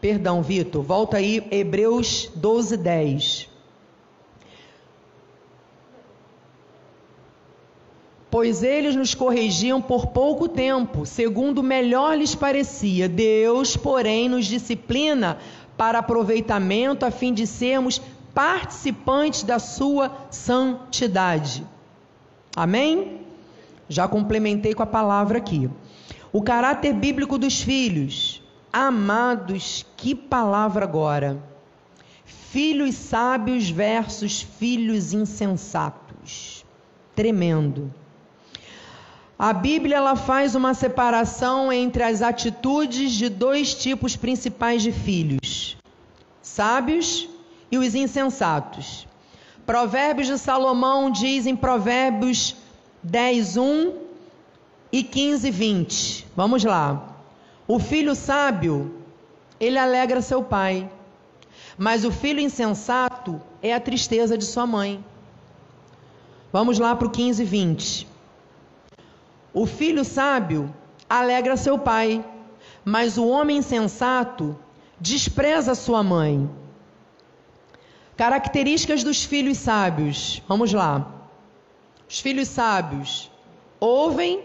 Perdão, 0.00 0.42
Vitor, 0.42 0.82
volta 0.82 1.16
aí, 1.16 1.46
Hebreus 1.50 2.30
12, 2.36 2.76
10. 2.76 3.48
Pois 8.30 8.62
eles 8.62 8.94
nos 8.94 9.14
corrigiam 9.14 9.80
por 9.82 10.08
pouco 10.08 10.48
tempo, 10.48 11.04
segundo 11.04 11.62
melhor 11.62 12.16
lhes 12.16 12.34
parecia. 12.34 13.08
Deus, 13.08 13.76
porém, 13.76 14.28
nos 14.28 14.46
disciplina 14.46 15.38
para 15.78 16.00
aproveitamento, 16.00 17.06
a 17.06 17.10
fim 17.10 17.32
de 17.32 17.46
sermos 17.46 18.02
participantes 18.34 19.44
da 19.44 19.60
sua 19.60 20.26
santidade. 20.30 21.64
Amém? 22.54 23.20
Já 23.88 24.08
complementei 24.08 24.74
com 24.74 24.82
a 24.82 24.86
palavra 24.86 25.38
aqui. 25.38 25.70
O 26.32 26.42
caráter 26.42 26.92
bíblico 26.92 27.38
dos 27.38 27.62
filhos. 27.62 28.42
Amados, 28.72 29.86
que 29.96 30.14
palavra 30.14 30.84
agora. 30.84 31.42
Filhos 32.24 32.96
sábios 32.96 33.70
versus 33.70 34.42
filhos 34.42 35.12
insensatos. 35.12 36.66
Tremendo. 37.14 37.94
A 39.38 39.52
Bíblia 39.52 39.98
ela 39.98 40.16
faz 40.16 40.56
uma 40.56 40.74
separação 40.74 41.72
entre 41.72 42.02
as 42.02 42.22
atitudes 42.22 43.12
de 43.12 43.28
dois 43.28 43.72
tipos 43.72 44.16
principais 44.16 44.82
de 44.82 44.90
filhos: 44.90 45.76
sábios 46.42 47.28
e 47.70 47.78
os 47.78 47.94
insensatos. 47.94 49.06
Provérbios 49.64 50.26
de 50.26 50.36
Salomão 50.38 51.08
diz 51.08 51.46
em 51.46 51.54
Provérbios 51.54 52.56
10, 53.00 53.56
1 53.58 53.92
e 54.90 55.04
15, 55.04 55.50
20. 55.52 56.26
Vamos 56.34 56.64
lá. 56.64 57.14
O 57.68 57.78
filho 57.78 58.16
sábio, 58.16 58.92
ele 59.60 59.78
alegra 59.78 60.20
seu 60.20 60.42
pai, 60.42 60.90
mas 61.76 62.04
o 62.04 62.10
filho 62.10 62.40
insensato 62.40 63.40
é 63.62 63.72
a 63.72 63.78
tristeza 63.78 64.36
de 64.36 64.44
sua 64.44 64.66
mãe. 64.66 65.04
Vamos 66.52 66.80
lá 66.80 66.96
para 66.96 67.06
o 67.06 67.10
15 67.10 67.40
e 67.40 67.46
20. 67.46 68.17
O 69.52 69.66
filho 69.66 70.04
sábio 70.04 70.74
alegra 71.08 71.56
seu 71.56 71.78
pai, 71.78 72.24
mas 72.84 73.16
o 73.16 73.26
homem 73.26 73.58
insensato 73.58 74.56
despreza 75.00 75.74
sua 75.74 76.02
mãe. 76.02 76.48
Características 78.16 79.02
dos 79.02 79.24
filhos 79.24 79.58
sábios. 79.58 80.42
Vamos 80.48 80.72
lá. 80.72 81.06
Os 82.08 82.20
filhos 82.20 82.48
sábios 82.48 83.30
ouvem 83.78 84.42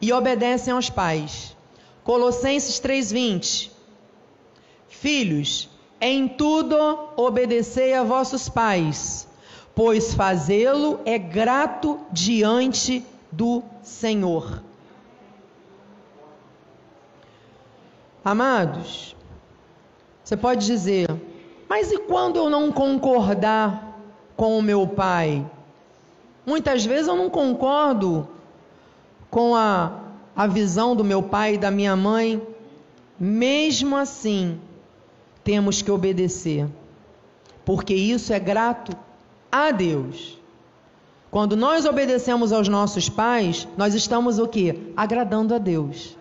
e 0.00 0.12
obedecem 0.12 0.72
aos 0.72 0.90
pais. 0.90 1.56
Colossenses 2.04 2.78
3:20. 2.80 3.70
Filhos, 4.88 5.68
em 6.00 6.28
tudo 6.28 6.76
obedecei 7.16 7.94
a 7.94 8.02
vossos 8.02 8.48
pais, 8.48 9.26
pois 9.74 10.14
fazê-lo 10.14 11.00
é 11.04 11.18
grato 11.18 12.00
diante 12.12 13.04
do 13.30 13.62
Senhor. 13.82 14.62
Amados, 18.24 19.16
você 20.22 20.36
pode 20.36 20.66
dizer, 20.66 21.08
mas 21.68 21.90
e 21.90 21.98
quando 21.98 22.36
eu 22.36 22.50
não 22.50 22.70
concordar 22.70 23.98
com 24.36 24.58
o 24.58 24.62
meu 24.62 24.86
pai? 24.86 25.44
Muitas 26.44 26.84
vezes 26.84 27.08
eu 27.08 27.16
não 27.16 27.30
concordo 27.30 28.28
com 29.30 29.54
a 29.54 30.08
a 30.38 30.46
visão 30.46 30.94
do 30.94 31.02
meu 31.02 31.20
pai 31.20 31.54
e 31.54 31.58
da 31.58 31.68
minha 31.68 31.96
mãe, 31.96 32.40
mesmo 33.18 33.96
assim, 33.96 34.60
temos 35.42 35.82
que 35.82 35.90
obedecer, 35.90 36.68
porque 37.64 37.92
isso 37.92 38.32
é 38.32 38.38
grato 38.38 38.96
a 39.50 39.72
Deus. 39.72 40.37
Quando 41.30 41.56
nós 41.56 41.84
obedecemos 41.84 42.52
aos 42.52 42.68
nossos 42.68 43.08
pais, 43.08 43.68
nós 43.76 43.94
estamos 43.94 44.38
o 44.38 44.48
que? 44.48 44.92
Agradando 44.96 45.54
a 45.54 45.58
Deus. 45.58 46.16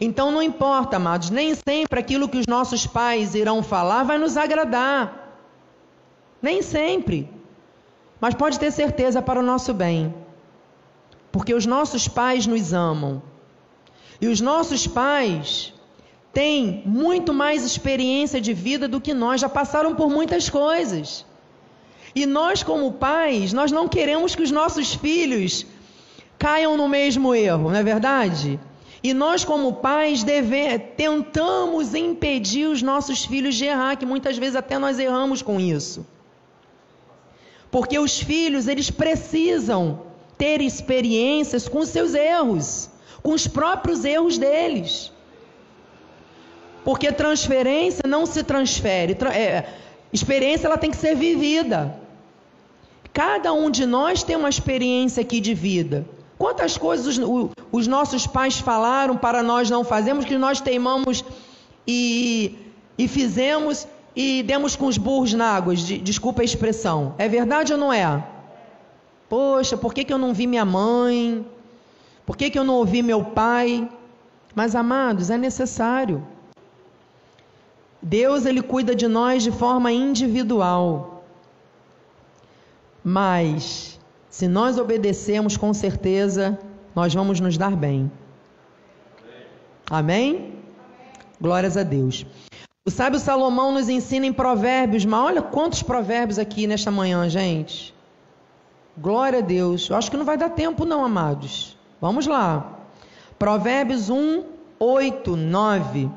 Então 0.00 0.30
não 0.30 0.42
importa, 0.42 0.96
amados, 0.96 1.30
nem 1.30 1.54
sempre 1.54 1.98
aquilo 1.98 2.28
que 2.28 2.38
os 2.38 2.46
nossos 2.46 2.86
pais 2.86 3.34
irão 3.34 3.62
falar 3.62 4.02
vai 4.02 4.18
nos 4.18 4.36
agradar. 4.36 5.38
Nem 6.42 6.60
sempre. 6.60 7.30
Mas 8.20 8.34
pode 8.34 8.58
ter 8.58 8.70
certeza 8.70 9.22
para 9.22 9.40
o 9.40 9.42
nosso 9.42 9.72
bem 9.72 10.12
porque 11.34 11.52
os 11.52 11.66
nossos 11.66 12.06
pais 12.06 12.46
nos 12.46 12.72
amam. 12.72 13.20
E 14.20 14.28
os 14.28 14.40
nossos 14.40 14.86
pais 14.86 15.74
têm 16.32 16.80
muito 16.86 17.34
mais 17.34 17.64
experiência 17.64 18.40
de 18.40 18.54
vida 18.54 18.86
do 18.86 19.00
que 19.00 19.12
nós, 19.12 19.40
já 19.40 19.48
passaram 19.48 19.96
por 19.96 20.08
muitas 20.08 20.48
coisas. 20.48 21.26
E 22.14 22.26
nós, 22.26 22.62
como 22.62 22.92
pais, 22.92 23.52
nós 23.52 23.72
não 23.72 23.88
queremos 23.88 24.34
que 24.34 24.42
os 24.42 24.50
nossos 24.50 24.94
filhos 24.94 25.66
caiam 26.38 26.76
no 26.76 26.88
mesmo 26.88 27.34
erro, 27.34 27.70
não 27.70 27.78
é 27.78 27.82
verdade? 27.82 28.60
E 29.02 29.12
nós, 29.12 29.44
como 29.44 29.74
pais, 29.74 30.22
deve, 30.22 30.78
tentamos 30.78 31.94
impedir 31.94 32.66
os 32.66 32.80
nossos 32.80 33.24
filhos 33.24 33.54
de 33.54 33.64
errar, 33.66 33.96
que 33.96 34.06
muitas 34.06 34.38
vezes 34.38 34.56
até 34.56 34.78
nós 34.78 34.98
erramos 34.98 35.42
com 35.42 35.60
isso. 35.60 36.06
Porque 37.70 37.98
os 37.98 38.20
filhos, 38.20 38.68
eles 38.68 38.90
precisam 38.90 40.02
ter 40.38 40.60
experiências 40.60 41.68
com 41.68 41.80
os 41.80 41.88
seus 41.88 42.14
erros, 42.14 42.88
com 43.22 43.32
os 43.32 43.46
próprios 43.46 44.04
erros 44.04 44.38
deles. 44.38 45.12
Porque 46.84 47.10
transferência 47.10 48.04
não 48.06 48.24
se 48.26 48.42
transfere, 48.42 49.16
é, 49.34 49.66
experiência 50.12 50.66
ela 50.66 50.78
tem 50.78 50.90
que 50.90 50.96
ser 50.96 51.16
vivida. 51.16 52.03
Cada 53.14 53.52
um 53.52 53.70
de 53.70 53.86
nós 53.86 54.24
tem 54.24 54.34
uma 54.34 54.48
experiência 54.48 55.20
aqui 55.20 55.40
de 55.40 55.54
vida. 55.54 56.04
Quantas 56.36 56.76
coisas 56.76 57.16
os, 57.16 57.50
os 57.70 57.86
nossos 57.86 58.26
pais 58.26 58.58
falaram 58.58 59.16
para 59.16 59.40
nós 59.40 59.70
não 59.70 59.84
fazermos, 59.84 60.24
que 60.24 60.36
nós 60.36 60.60
teimamos 60.60 61.24
e, 61.86 62.58
e 62.98 63.06
fizemos 63.06 63.86
e 64.16 64.42
demos 64.42 64.74
com 64.74 64.86
os 64.86 64.98
burros 64.98 65.32
na 65.32 65.46
água, 65.46 65.76
de, 65.76 65.96
desculpa 65.98 66.42
a 66.42 66.44
expressão. 66.44 67.14
É 67.16 67.28
verdade 67.28 67.72
ou 67.72 67.78
não 67.78 67.92
é? 67.92 68.24
Poxa, 69.28 69.76
por 69.76 69.94
que, 69.94 70.04
que 70.04 70.12
eu 70.12 70.18
não 70.18 70.34
vi 70.34 70.48
minha 70.48 70.64
mãe? 70.64 71.46
Por 72.26 72.36
que, 72.36 72.50
que 72.50 72.58
eu 72.58 72.64
não 72.64 72.74
ouvi 72.74 73.00
meu 73.00 73.24
pai? 73.24 73.88
Mas, 74.56 74.74
amados, 74.74 75.30
é 75.30 75.38
necessário. 75.38 76.26
Deus, 78.02 78.44
Ele 78.44 78.60
cuida 78.60 78.92
de 78.92 79.06
nós 79.06 79.44
de 79.44 79.52
forma 79.52 79.92
individual. 79.92 81.13
Mas, 83.04 84.00
se 84.30 84.48
nós 84.48 84.78
obedecemos, 84.78 85.58
com 85.58 85.74
certeza, 85.74 86.58
nós 86.94 87.12
vamos 87.12 87.38
nos 87.38 87.58
dar 87.58 87.76
bem. 87.76 88.10
Amém? 89.90 90.54
Glórias 91.38 91.76
a 91.76 91.82
Deus. 91.82 92.24
O 92.86 92.90
sábio 92.90 93.20
Salomão 93.20 93.72
nos 93.72 93.88
ensina 93.88 94.24
em 94.24 94.32
provérbios, 94.32 95.04
mas 95.04 95.20
olha 95.20 95.42
quantos 95.42 95.82
provérbios 95.82 96.38
aqui 96.38 96.66
nesta 96.66 96.90
manhã, 96.90 97.28
gente. 97.28 97.94
Glória 98.96 99.40
a 99.40 99.42
Deus. 99.42 99.90
Eu 99.90 99.96
acho 99.96 100.10
que 100.10 100.16
não 100.16 100.24
vai 100.24 100.38
dar 100.38 100.50
tempo, 100.50 100.84
não, 100.84 101.04
amados. 101.04 101.76
Vamos 102.00 102.26
lá. 102.26 102.78
Provérbios 103.38 104.08
1, 104.08 104.44
8, 104.78 105.36
9. 105.36 106.10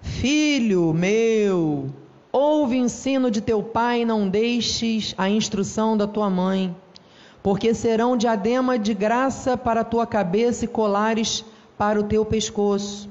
Filho 0.00 0.92
meu, 0.92 1.90
ouve 2.34 2.74
o 2.74 2.84
ensino 2.84 3.30
de 3.30 3.40
teu 3.40 3.62
pai 3.62 4.04
não 4.04 4.28
deixes 4.28 5.14
a 5.16 5.30
instrução 5.30 5.96
da 5.96 6.04
tua 6.04 6.28
mãe, 6.28 6.74
porque 7.40 7.72
serão 7.72 8.16
diadema 8.16 8.76
de 8.76 8.92
graça 8.92 9.56
para 9.56 9.82
a 9.82 9.84
tua 9.84 10.04
cabeça 10.04 10.64
e 10.64 10.68
colares 10.68 11.44
para 11.78 12.00
o 12.00 12.02
teu 12.02 12.24
pescoço. 12.24 13.08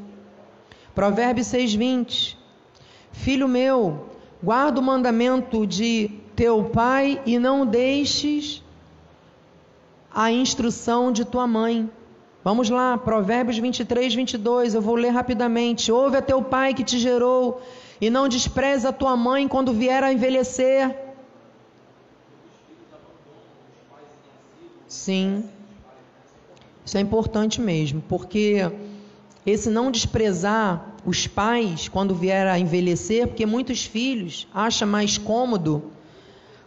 Provérbios 0.93 1.47
6:20. 1.47 2.37
Filho 3.13 3.47
meu, 3.47 4.09
guarda 4.43 4.81
o 4.81 4.83
mandamento 4.83 5.65
de 5.65 6.11
teu 6.35 6.65
pai 6.65 7.21
e 7.25 7.39
não 7.39 7.65
deixes 7.65 8.61
a 10.13 10.33
instrução 10.33 11.13
de 11.13 11.23
tua 11.23 11.47
mãe. 11.47 11.89
Vamos 12.43 12.69
lá, 12.69 12.97
Provérbios 12.97 13.57
23, 13.57 14.13
22. 14.15 14.75
Eu 14.75 14.81
vou 14.81 14.95
ler 14.95 15.11
rapidamente. 15.11 15.93
Ouve 15.93 16.17
a 16.17 16.21
teu 16.21 16.41
pai 16.41 16.73
que 16.73 16.83
te 16.83 16.99
gerou 16.99 17.61
e 18.03 18.09
não 18.09 18.27
despreze 18.27 18.85
a 18.85 18.91
tua 18.91 19.15
mãe 19.15 19.47
quando 19.47 19.71
vier 19.71 20.03
a 20.03 20.11
envelhecer. 20.11 20.93
Sim, 24.85 25.45
isso 26.85 26.97
é 26.97 26.99
importante 26.99 27.61
mesmo, 27.61 28.03
porque 28.09 28.69
esse 29.45 29.69
não 29.69 29.89
desprezar 29.89 30.95
os 31.05 31.27
pais 31.27 31.87
quando 31.87 32.13
vier 32.13 32.45
a 32.45 32.59
envelhecer, 32.59 33.25
porque 33.25 33.45
muitos 33.45 33.85
filhos 33.85 34.49
acham 34.53 34.85
mais 34.85 35.17
cômodo 35.17 35.91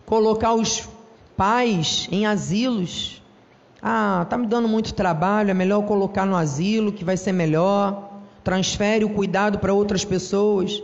colocar 0.07 0.55
os 0.55 0.89
pais 1.37 2.09
em 2.11 2.25
asilos. 2.25 3.23
Ah, 3.83 4.27
tá 4.31 4.39
me 4.39 4.47
dando 4.47 4.69
muito 4.69 4.95
trabalho, 4.95 5.51
é 5.51 5.55
melhor 5.55 5.85
colocar 5.85 6.25
no 6.25 6.35
asilo 6.35 6.91
que 6.91 7.05
vai 7.05 7.19
ser 7.19 7.33
melhor. 7.33 8.23
Transfere 8.43 9.05
o 9.05 9.11
cuidado 9.11 9.59
para 9.59 9.75
outras 9.75 10.03
pessoas. 10.03 10.83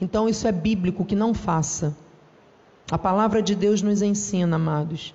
Então 0.00 0.28
isso 0.28 0.46
é 0.46 0.52
bíblico 0.52 1.04
que 1.04 1.16
não 1.16 1.34
faça. 1.34 1.96
A 2.90 2.96
palavra 2.96 3.42
de 3.42 3.54
Deus 3.54 3.82
nos 3.82 4.00
ensina, 4.00 4.56
amados. 4.56 5.14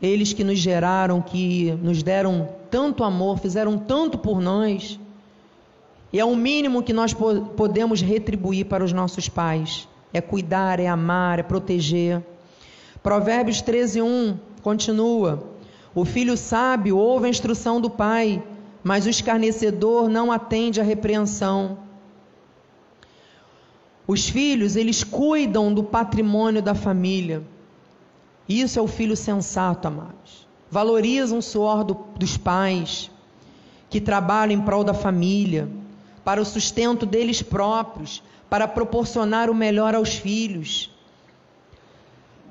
Eles 0.00 0.32
que 0.32 0.44
nos 0.44 0.58
geraram, 0.58 1.20
que 1.20 1.72
nos 1.82 2.02
deram 2.02 2.48
tanto 2.70 3.02
amor, 3.02 3.38
fizeram 3.38 3.76
tanto 3.78 4.16
por 4.16 4.40
nós. 4.40 4.98
E 6.12 6.20
é 6.20 6.24
o 6.24 6.36
mínimo 6.36 6.82
que 6.82 6.92
nós 6.92 7.12
podemos 7.12 8.00
retribuir 8.00 8.66
para 8.66 8.84
os 8.84 8.92
nossos 8.92 9.28
pais. 9.28 9.88
É 10.12 10.20
cuidar, 10.20 10.78
é 10.78 10.86
amar, 10.86 11.38
é 11.40 11.42
proteger. 11.42 12.22
Provérbios 13.02 13.60
13, 13.60 14.00
1 14.02 14.38
continua: 14.62 15.42
O 15.94 16.04
filho 16.04 16.36
sábio 16.36 16.96
ouve 16.96 17.26
a 17.26 17.30
instrução 17.30 17.80
do 17.80 17.90
pai, 17.90 18.42
mas 18.84 19.04
o 19.04 19.10
escarnecedor 19.10 20.08
não 20.08 20.30
atende 20.30 20.80
à 20.80 20.84
repreensão. 20.84 21.78
Os 24.08 24.26
filhos, 24.26 24.74
eles 24.74 25.04
cuidam 25.04 25.72
do 25.72 25.84
patrimônio 25.84 26.62
da 26.62 26.74
família. 26.74 27.42
Isso 28.48 28.78
é 28.78 28.82
o 28.82 28.88
filho 28.88 29.14
sensato, 29.14 29.86
amados. 29.86 30.48
Valorizam 30.70 31.36
o 31.36 31.42
suor 31.42 31.84
do, 31.84 31.94
dos 32.16 32.38
pais, 32.38 33.10
que 33.90 34.00
trabalham 34.00 34.58
em 34.58 34.64
prol 34.64 34.82
da 34.82 34.94
família, 34.94 35.68
para 36.24 36.40
o 36.40 36.44
sustento 36.44 37.04
deles 37.04 37.42
próprios, 37.42 38.22
para 38.48 38.66
proporcionar 38.66 39.50
o 39.50 39.54
melhor 39.54 39.94
aos 39.94 40.14
filhos. 40.14 40.90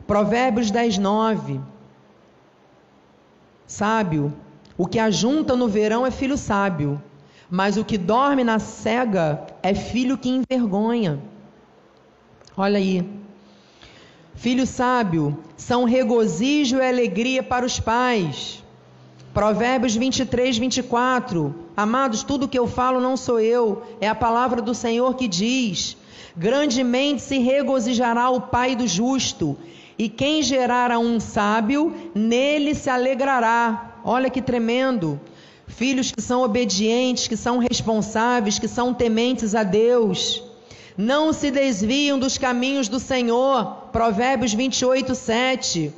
Provérbios 0.05 0.69
10, 0.69 0.99
9. 0.99 1.59
Sábio, 3.65 4.31
o 4.77 4.85
que 4.85 4.99
ajunta 4.99 5.55
no 5.55 5.67
verão 5.67 6.05
é 6.05 6.11
filho 6.11 6.37
sábio, 6.37 7.01
mas 7.49 7.77
o 7.77 7.83
que 7.83 7.97
dorme 7.97 8.43
na 8.43 8.59
cega 8.59 9.43
é 9.63 9.73
filho 9.73 10.19
que 10.19 10.29
envergonha. 10.29 11.19
Olha 12.59 12.79
aí. 12.79 13.07
Filho 14.33 14.65
sábio, 14.65 15.37
são 15.55 15.83
regozijo 15.83 16.77
e 16.77 16.81
alegria 16.81 17.43
para 17.43 17.63
os 17.63 17.79
pais. 17.79 18.63
Provérbios 19.31 19.95
23, 19.95 20.57
24. 20.57 21.53
Amados, 21.75 22.23
tudo 22.23 22.47
que 22.47 22.57
eu 22.57 22.65
falo 22.65 22.99
não 22.99 23.15
sou 23.15 23.39
eu, 23.39 23.83
é 24.01 24.09
a 24.09 24.15
palavra 24.15 24.59
do 24.59 24.73
Senhor 24.73 25.13
que 25.13 25.27
diz: 25.27 25.95
Grandemente 26.35 27.21
se 27.21 27.37
regozijará 27.37 28.31
o 28.31 28.41
pai 28.41 28.75
do 28.75 28.87
justo, 28.87 29.55
e 29.95 30.09
quem 30.09 30.41
gerar 30.41 30.89
a 30.89 30.97
um 30.97 31.19
sábio, 31.19 31.93
nele 32.15 32.73
se 32.73 32.89
alegrará. 32.89 33.99
Olha 34.03 34.31
que 34.31 34.41
tremendo. 34.41 35.21
Filhos 35.67 36.11
que 36.11 36.23
são 36.23 36.41
obedientes, 36.41 37.27
que 37.27 37.37
são 37.37 37.59
responsáveis, 37.59 38.57
que 38.57 38.67
são 38.67 38.95
tementes 38.95 39.53
a 39.53 39.61
Deus 39.61 40.46
não 40.97 41.31
se 41.31 41.51
desviam 41.51 42.17
dos 42.17 42.37
caminhos 42.37 42.87
do 42.87 42.99
Senhor. 42.99 43.89
Provérbios 43.91 44.53
28, 44.53 45.13
7. 45.13 45.93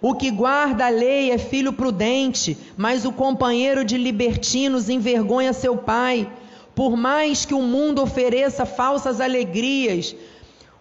O 0.00 0.14
que 0.14 0.30
guarda 0.30 0.86
a 0.86 0.90
lei 0.90 1.32
é 1.32 1.38
filho 1.38 1.72
prudente, 1.72 2.56
mas 2.76 3.04
o 3.04 3.10
companheiro 3.10 3.84
de 3.84 3.96
libertinos 3.96 4.88
envergonha 4.88 5.52
seu 5.52 5.76
pai. 5.76 6.30
Por 6.74 6.96
mais 6.96 7.44
que 7.44 7.54
o 7.54 7.62
mundo 7.62 8.02
ofereça 8.02 8.64
falsas 8.64 9.20
alegrias, 9.20 10.14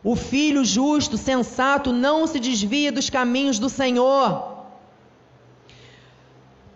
o 0.04 0.16
filho 0.16 0.64
justo, 0.64 1.18
sensato, 1.18 1.92
não 1.92 2.28
se 2.28 2.40
desvia 2.40 2.92
dos 2.92 3.10
caminhos 3.10 3.58
do 3.58 3.70
Senhor. 3.70 4.54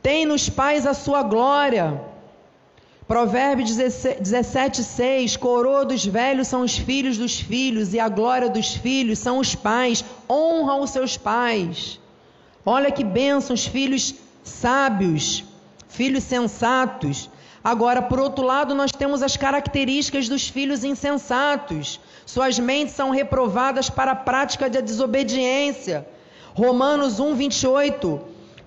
Tem 0.02 0.26
nos 0.26 0.50
pais 0.50 0.88
a 0.88 0.96
sua 0.96 1.22
glória. 1.22 2.02
Provérbios 3.10 3.76
17, 3.76 4.84
6: 4.84 5.36
Coroa 5.36 5.84
dos 5.84 6.06
velhos 6.06 6.48
são 6.48 6.62
os 6.62 6.78
filhos 6.78 7.18
dos 7.18 7.40
filhos, 7.40 7.92
e 7.92 8.00
a 8.00 8.08
glória 8.08 8.48
dos 8.48 8.76
filhos 8.76 9.18
são 9.18 9.40
os 9.40 9.56
pais. 9.56 10.06
Honra 10.30 10.76
os 10.76 10.92
seus 10.92 11.18
pais. 11.18 12.00
Olha 12.64 12.92
que 12.92 13.04
bênção, 13.04 13.56
os 13.56 13.66
filhos 13.66 14.14
sábios, 14.44 15.44
filhos 15.88 16.24
sensatos. 16.24 17.32
Agora, 17.64 18.00
por 18.00 18.20
outro 18.20 18.46
lado, 18.46 18.76
nós 18.76 18.92
temos 18.92 19.24
as 19.24 19.36
características 19.36 20.30
dos 20.30 20.48
filhos 20.48 20.84
insensatos. 20.84 22.00
Suas 22.28 22.60
mentes 22.60 22.94
são 22.94 23.10
reprovadas 23.10 23.90
para 23.90 24.12
a 24.12 24.16
prática 24.16 24.70
da 24.70 24.82
desobediência. 24.82 26.08
Romanos 26.54 27.20
1, 27.20 27.34
28, 27.34 28.22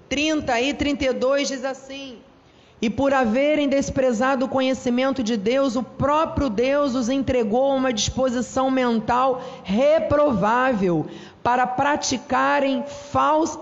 30 0.09 0.61
e 0.61 0.74
32 0.74 1.47
diz 1.47 1.64
assim. 1.64 2.18
E 2.83 2.91
por 2.91 3.14
haverem 3.14 3.68
desprezado 3.68 4.45
o 4.45 4.49
conhecimento 4.49 5.22
de 5.22 5.37
Deus, 5.37 5.76
o 5.76 5.85
próprio 5.85 6.51
Deus 6.51 6.97
os 6.97 7.09
entregou 7.09 7.70
a 7.70 7.74
uma 7.76 7.93
disposição 7.93 8.72
mental 8.72 9.41
reprovável 9.62 11.07
para 11.45 11.64
praticarem 11.64 12.83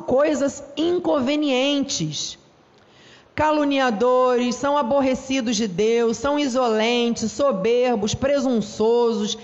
coisas 0.07 0.65
inconvenientes. 0.75 2.39
Caluniadores, 3.35 4.55
são 4.55 4.79
aborrecidos 4.79 5.55
de 5.55 5.69
Deus, 5.69 6.17
são 6.17 6.39
insolentes, 6.39 7.31
soberbos, 7.31 8.15
presunçosos, 8.15 9.37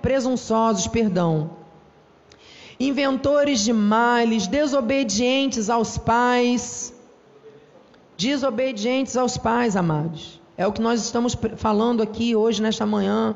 presunçosos, 0.00 0.86
perdão. 0.86 1.50
Inventores 2.78 3.58
de 3.58 3.72
males, 3.72 4.46
desobedientes 4.46 5.68
aos 5.68 5.98
pais, 5.98 6.93
Desobedientes 8.16 9.16
aos 9.16 9.36
pais, 9.36 9.76
amados. 9.76 10.40
É 10.56 10.66
o 10.66 10.72
que 10.72 10.80
nós 10.80 11.02
estamos 11.02 11.36
falando 11.56 12.02
aqui 12.02 12.36
hoje, 12.36 12.62
nesta 12.62 12.86
manhã. 12.86 13.34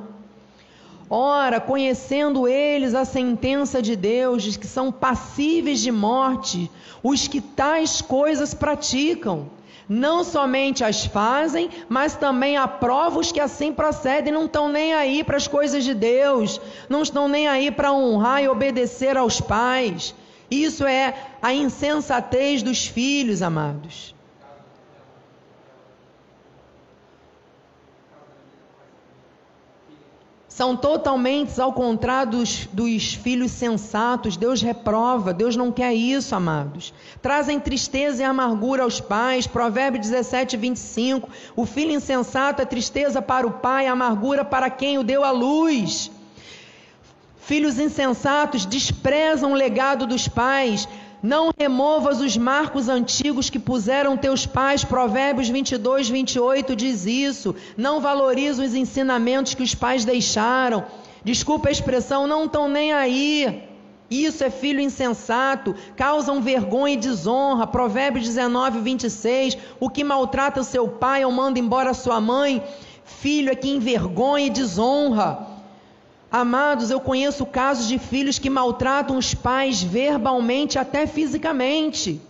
Ora, 1.10 1.58
conhecendo 1.58 2.46
eles 2.46 2.94
a 2.94 3.04
sentença 3.04 3.80
de 3.82 3.96
Deus, 3.96 4.56
que 4.56 4.66
são 4.66 4.92
passíveis 4.92 5.80
de 5.80 5.90
morte, 5.90 6.70
os 7.02 7.26
que 7.26 7.40
tais 7.40 8.00
coisas 8.00 8.54
praticam. 8.54 9.50
Não 9.88 10.22
somente 10.22 10.84
as 10.84 11.06
fazem, 11.06 11.70
mas 11.88 12.14
também 12.14 12.58
aprovam 12.58 13.20
os 13.20 13.32
que 13.32 13.40
assim 13.40 13.72
procedem, 13.72 14.32
não 14.32 14.44
estão 14.44 14.68
nem 14.68 14.92
aí 14.92 15.24
para 15.24 15.38
as 15.38 15.48
coisas 15.48 15.82
de 15.82 15.94
Deus, 15.94 16.60
não 16.90 17.02
estão 17.02 17.26
nem 17.26 17.48
aí 17.48 17.70
para 17.70 17.90
honrar 17.90 18.42
e 18.42 18.48
obedecer 18.48 19.16
aos 19.16 19.40
pais. 19.40 20.14
Isso 20.50 20.86
é 20.86 21.14
a 21.40 21.54
insensatez 21.54 22.62
dos 22.62 22.86
filhos, 22.86 23.40
amados. 23.40 24.14
São 30.58 30.76
totalmente 30.76 31.60
ao 31.60 31.72
contrário 31.72 32.32
dos, 32.32 32.68
dos, 32.72 33.14
filhos 33.14 33.52
sensatos. 33.52 34.36
Deus 34.36 34.60
reprova, 34.60 35.32
Deus 35.32 35.54
não 35.54 35.70
quer 35.70 35.94
isso, 35.94 36.34
amados. 36.34 36.92
Trazem 37.22 37.60
tristeza 37.60 38.22
e 38.22 38.26
amargura 38.26 38.82
aos 38.82 39.00
pais. 39.00 39.46
Provérbio 39.46 40.00
17, 40.00 40.56
25. 40.56 41.30
O 41.54 41.64
filho 41.64 41.92
insensato 41.92 42.60
é 42.60 42.64
tristeza 42.64 43.22
para 43.22 43.46
o 43.46 43.52
pai, 43.52 43.86
amargura 43.86 44.44
para 44.44 44.68
quem 44.68 44.98
o 44.98 45.04
deu 45.04 45.22
à 45.22 45.30
luz. 45.30 46.10
Filhos 47.40 47.78
insensatos 47.78 48.66
desprezam 48.66 49.52
o 49.52 49.54
legado 49.54 50.08
dos 50.08 50.26
pais, 50.26 50.88
não 51.28 51.50
removas 51.58 52.22
os 52.22 52.38
marcos 52.38 52.88
antigos 52.88 53.50
que 53.50 53.58
puseram 53.58 54.16
teus 54.16 54.46
pais. 54.46 54.82
Provérbios 54.82 55.50
22, 55.50 56.08
28 56.08 56.74
diz 56.74 57.04
isso. 57.04 57.54
Não 57.76 58.00
valoriza 58.00 58.64
os 58.64 58.74
ensinamentos 58.74 59.52
que 59.52 59.62
os 59.62 59.74
pais 59.74 60.06
deixaram. 60.06 60.86
Desculpa 61.22 61.68
a 61.68 61.70
expressão, 61.70 62.26
não 62.26 62.46
estão 62.46 62.66
nem 62.66 62.94
aí. 62.94 63.62
Isso 64.10 64.42
é 64.42 64.48
filho 64.48 64.80
insensato, 64.80 65.74
causam 65.94 66.40
vergonha 66.40 66.94
e 66.94 66.96
desonra. 66.96 67.66
Provérbios 67.66 68.24
19, 68.24 68.80
26. 68.80 69.58
O 69.78 69.90
que 69.90 70.02
maltrata 70.02 70.62
seu 70.62 70.88
pai 70.88 71.26
ou 71.26 71.30
manda 71.30 71.58
embora 71.58 71.92
sua 71.92 72.22
mãe, 72.22 72.62
filho 73.04 73.52
é 73.52 73.54
que 73.54 73.68
envergonha 73.68 74.46
e 74.46 74.50
desonra. 74.50 75.46
Amados, 76.30 76.90
eu 76.90 77.00
conheço 77.00 77.46
casos 77.46 77.88
de 77.88 77.98
filhos 77.98 78.38
que 78.38 78.50
maltratam 78.50 79.16
os 79.16 79.32
pais 79.34 79.82
verbalmente, 79.82 80.78
até 80.78 81.06
fisicamente. 81.06 82.20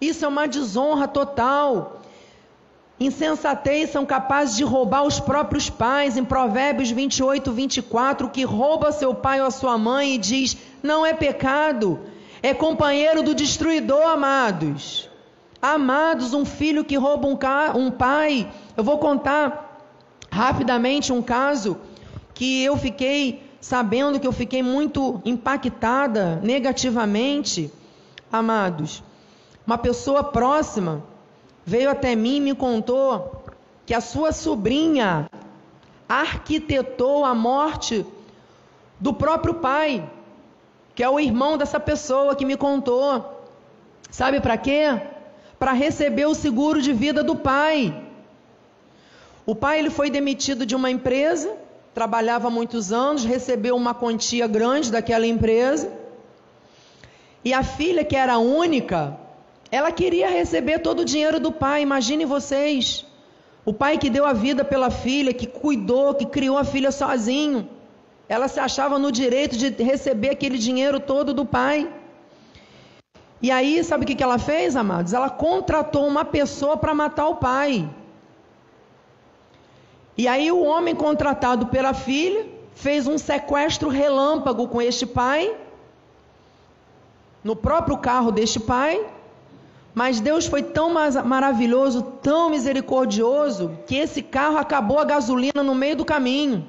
Isso 0.00 0.24
é 0.24 0.28
uma 0.28 0.48
desonra 0.48 1.06
total. 1.06 2.02
Insensatez 2.98 3.90
são 3.90 4.04
capazes 4.04 4.56
de 4.56 4.64
roubar 4.64 5.04
os 5.04 5.20
próprios 5.20 5.70
pais. 5.70 6.16
Em 6.16 6.24
Provérbios 6.24 6.90
28, 6.90 7.52
24, 7.52 8.28
que 8.30 8.42
rouba 8.42 8.90
seu 8.90 9.14
pai 9.14 9.40
ou 9.40 9.46
a 9.46 9.52
sua 9.52 9.78
mãe 9.78 10.14
e 10.14 10.18
diz: 10.18 10.56
não 10.82 11.06
é 11.06 11.14
pecado, 11.14 12.00
é 12.42 12.52
companheiro 12.52 13.22
do 13.22 13.34
destruidor, 13.34 14.08
amados. 14.08 15.08
Amados, 15.62 16.34
um 16.34 16.44
filho 16.44 16.84
que 16.84 16.96
rouba 16.96 17.28
um, 17.28 17.38
um 17.80 17.90
pai. 17.92 18.50
Eu 18.76 18.82
vou 18.82 18.98
contar 18.98 19.80
rapidamente 20.30 21.12
um 21.12 21.22
caso 21.22 21.76
que 22.38 22.62
eu 22.62 22.76
fiquei 22.76 23.42
sabendo 23.60 24.20
que 24.20 24.26
eu 24.26 24.30
fiquei 24.30 24.62
muito 24.62 25.20
impactada 25.24 26.36
negativamente, 26.36 27.68
amados. 28.30 29.02
Uma 29.66 29.76
pessoa 29.76 30.22
próxima 30.22 31.02
veio 31.66 31.90
até 31.90 32.14
mim 32.14 32.36
e 32.36 32.40
me 32.40 32.54
contou 32.54 33.42
que 33.84 33.92
a 33.92 34.00
sua 34.00 34.30
sobrinha 34.30 35.28
arquitetou 36.08 37.24
a 37.24 37.34
morte 37.34 38.06
do 39.00 39.12
próprio 39.12 39.54
pai, 39.54 40.08
que 40.94 41.02
é 41.02 41.10
o 41.10 41.18
irmão 41.18 41.58
dessa 41.58 41.80
pessoa 41.80 42.36
que 42.36 42.44
me 42.44 42.56
contou. 42.56 43.48
Sabe 44.12 44.40
para 44.40 44.56
quê? 44.56 44.84
Para 45.58 45.72
receber 45.72 46.26
o 46.26 46.36
seguro 46.36 46.80
de 46.80 46.92
vida 46.92 47.24
do 47.24 47.34
pai. 47.34 48.00
O 49.44 49.56
pai 49.56 49.80
ele 49.80 49.90
foi 49.90 50.08
demitido 50.08 50.64
de 50.64 50.76
uma 50.76 50.88
empresa 50.88 51.66
trabalhava 51.98 52.48
muitos 52.48 52.92
anos, 52.92 53.24
recebeu 53.24 53.74
uma 53.74 53.92
quantia 53.92 54.46
grande 54.46 54.88
daquela 54.92 55.26
empresa. 55.26 55.90
E 57.44 57.52
a 57.52 57.64
filha, 57.64 58.04
que 58.04 58.14
era 58.14 58.38
única, 58.38 59.18
ela 59.68 59.90
queria 59.90 60.28
receber 60.30 60.78
todo 60.78 61.00
o 61.00 61.04
dinheiro 61.04 61.40
do 61.40 61.50
pai. 61.50 61.82
Imagine 61.82 62.24
vocês. 62.24 63.04
O 63.64 63.72
pai 63.72 63.98
que 63.98 64.08
deu 64.08 64.24
a 64.24 64.32
vida 64.32 64.64
pela 64.64 64.90
filha, 64.90 65.34
que 65.34 65.48
cuidou, 65.48 66.14
que 66.14 66.26
criou 66.26 66.56
a 66.56 66.62
filha 66.62 66.92
sozinho. 66.92 67.68
Ela 68.28 68.46
se 68.46 68.60
achava 68.60 68.96
no 68.96 69.10
direito 69.10 69.56
de 69.56 69.68
receber 69.82 70.30
aquele 70.30 70.56
dinheiro 70.56 71.00
todo 71.00 71.34
do 71.34 71.44
pai. 71.44 71.92
E 73.42 73.50
aí, 73.50 73.82
sabe 73.82 74.04
o 74.04 74.06
que 74.06 74.22
ela 74.22 74.38
fez, 74.38 74.76
amados? 74.76 75.12
Ela 75.12 75.30
contratou 75.30 76.06
uma 76.06 76.24
pessoa 76.24 76.76
para 76.76 76.94
matar 76.94 77.26
o 77.26 77.36
pai. 77.36 77.90
E 80.18 80.26
aí 80.26 80.50
o 80.50 80.64
homem 80.64 80.96
contratado 80.96 81.66
pela 81.66 81.94
filha 81.94 82.44
fez 82.74 83.06
um 83.06 83.16
sequestro 83.16 83.88
relâmpago 83.88 84.66
com 84.66 84.82
este 84.82 85.06
pai, 85.06 85.54
no 87.44 87.54
próprio 87.54 87.96
carro 87.98 88.32
deste 88.32 88.58
pai. 88.58 89.00
Mas 89.94 90.18
Deus 90.18 90.46
foi 90.46 90.62
tão 90.62 90.92
maravilhoso, 91.24 92.02
tão 92.22 92.50
misericordioso, 92.50 93.78
que 93.86 93.96
esse 93.96 94.20
carro 94.20 94.58
acabou 94.58 94.98
a 94.98 95.04
gasolina 95.04 95.62
no 95.62 95.74
meio 95.74 95.94
do 95.94 96.04
caminho. 96.04 96.66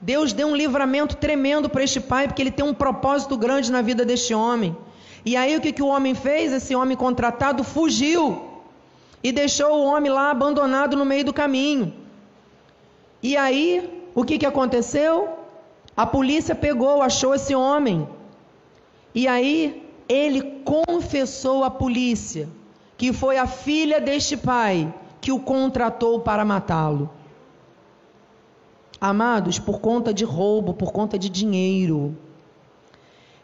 Deus 0.00 0.34
deu 0.34 0.48
um 0.48 0.56
livramento 0.56 1.16
tremendo 1.16 1.70
para 1.70 1.82
este 1.82 2.00
pai, 2.00 2.26
porque 2.26 2.42
ele 2.42 2.50
tem 2.50 2.64
um 2.64 2.74
propósito 2.74 3.36
grande 3.36 3.72
na 3.72 3.80
vida 3.80 4.04
deste 4.04 4.34
homem. 4.34 4.76
E 5.24 5.36
aí 5.36 5.56
o 5.56 5.60
que, 5.60 5.72
que 5.72 5.82
o 5.82 5.88
homem 5.88 6.14
fez? 6.14 6.52
Esse 6.52 6.76
homem 6.76 6.96
contratado 6.96 7.64
fugiu 7.64 8.62
e 9.22 9.32
deixou 9.32 9.72
o 9.72 9.84
homem 9.84 10.10
lá 10.12 10.30
abandonado 10.30 10.96
no 10.96 11.04
meio 11.04 11.24
do 11.24 11.32
caminho. 11.32 12.05
E 13.26 13.36
aí, 13.36 14.08
o 14.14 14.22
que, 14.22 14.38
que 14.38 14.46
aconteceu? 14.46 15.12
A 15.96 16.06
polícia 16.06 16.54
pegou, 16.54 17.02
achou 17.02 17.34
esse 17.34 17.56
homem. 17.56 18.08
E 19.12 19.26
aí, 19.26 19.84
ele 20.08 20.40
confessou 20.64 21.64
à 21.64 21.70
polícia 21.70 22.48
que 22.96 23.12
foi 23.12 23.36
a 23.36 23.48
filha 23.48 24.00
deste 24.00 24.36
pai 24.36 24.94
que 25.20 25.32
o 25.32 25.40
contratou 25.40 26.20
para 26.20 26.44
matá-lo. 26.44 27.10
Amados, 29.00 29.58
por 29.58 29.80
conta 29.80 30.14
de 30.14 30.24
roubo, 30.24 30.72
por 30.72 30.92
conta 30.92 31.18
de 31.18 31.28
dinheiro. 31.28 32.16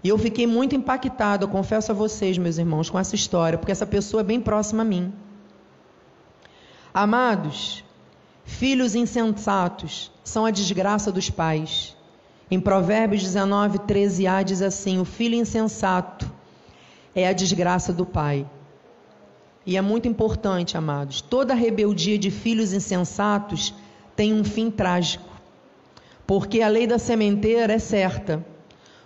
E 0.04 0.08
eu 0.08 0.16
fiquei 0.16 0.46
muito 0.46 0.76
impactado, 0.76 1.46
eu 1.46 1.48
confesso 1.48 1.90
a 1.90 1.94
vocês, 1.94 2.38
meus 2.38 2.56
irmãos, 2.56 2.88
com 2.88 3.00
essa 3.00 3.16
história, 3.16 3.58
porque 3.58 3.72
essa 3.72 3.86
pessoa 3.86 4.20
é 4.20 4.24
bem 4.24 4.40
próxima 4.40 4.82
a 4.82 4.84
mim. 4.84 5.12
Amados, 6.94 7.84
Filhos 8.44 8.94
insensatos 8.94 10.10
são 10.24 10.44
a 10.44 10.50
desgraça 10.50 11.12
dos 11.12 11.30
pais. 11.30 11.96
Em 12.50 12.60
Provérbios 12.60 13.22
19, 13.22 13.78
13a 13.80 14.44
diz 14.44 14.60
assim: 14.60 15.00
O 15.00 15.04
filho 15.04 15.34
insensato 15.34 16.30
é 17.14 17.26
a 17.26 17.32
desgraça 17.32 17.92
do 17.92 18.04
pai. 18.04 18.46
E 19.64 19.76
é 19.76 19.80
muito 19.80 20.08
importante, 20.08 20.76
amados, 20.76 21.20
toda 21.20 21.54
rebeldia 21.54 22.18
de 22.18 22.30
filhos 22.30 22.72
insensatos 22.72 23.72
tem 24.16 24.34
um 24.34 24.42
fim 24.42 24.70
trágico. 24.70 25.30
Porque 26.26 26.60
a 26.62 26.68
lei 26.68 26.86
da 26.86 26.98
sementeira 26.98 27.72
é 27.72 27.78
certa. 27.78 28.44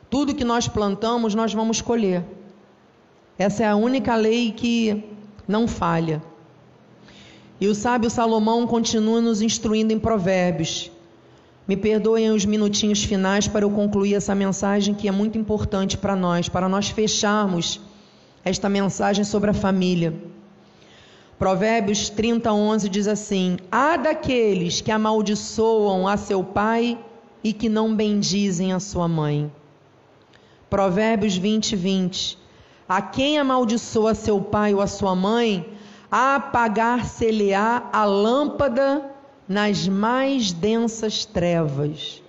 Tudo 0.09 0.35
que 0.35 0.45
nós 0.45 0.67
plantamos, 0.67 1.35
nós 1.35 1.53
vamos 1.53 1.81
colher. 1.81 2.25
Essa 3.39 3.65
é 3.65 3.69
a 3.69 3.77
única 3.77 4.15
lei 4.15 4.51
que 4.51 5.05
não 5.47 5.69
falha. 5.69 6.23
E 7.59 7.69
o 7.69 7.75
sábio 7.75 8.11
Salomão 8.11 8.67
continua 8.67 9.21
nos 9.21 9.41
instruindo 9.41 9.93
em 9.93 9.99
Provérbios. 9.99 10.91
Me 11.67 11.77
perdoem 11.77 12.31
os 12.31 12.45
minutinhos 12.45 13.03
finais 13.03 13.49
para 13.49 13.65
eu 13.65 13.71
concluir 13.71 14.15
essa 14.15 14.35
mensagem 14.35 14.95
que 14.95 15.09
é 15.09 15.11
muito 15.11 15.39
importante 15.39 15.97
para 15.97 16.15
nós, 16.15 16.49
para 16.49 16.69
nós 16.69 16.91
fecharmos 16.91 17.81
esta 18.45 18.69
mensagem 18.69 19.25
sobre 19.25 19.51
a 19.51 19.55
família. 19.55 20.15
Provérbios 21.39 22.09
30, 22.11 22.53
11 22.53 22.89
diz 22.89 23.09
assim: 23.09 23.57
Há 23.73 23.97
daqueles 23.97 24.81
que 24.81 24.91
amaldiçoam 24.91 26.07
a 26.07 26.17
seu 26.17 26.45
pai 26.45 26.99
e 27.43 27.53
que 27.53 27.69
não 27.69 27.95
bendizem 27.95 28.73
a 28.73 28.81
sua 28.81 29.09
mãe. 29.09 29.51
Provérbios 30.69 31.37
20, 31.37 31.75
20. 31.75 32.39
A 32.89 33.03
quem 33.03 33.39
amaldiçoa 33.39 34.15
seu 34.15 34.41
pai 34.41 34.73
ou 34.73 34.81
a 34.81 34.87
sua 34.87 35.17
mãe, 35.17 35.67
apagar-se-lhe-á 36.11 37.89
a 37.93 38.05
lâmpada 38.05 39.11
nas 39.49 39.87
mais 39.87 40.53
densas 40.53 41.25
trevas. 41.25 42.23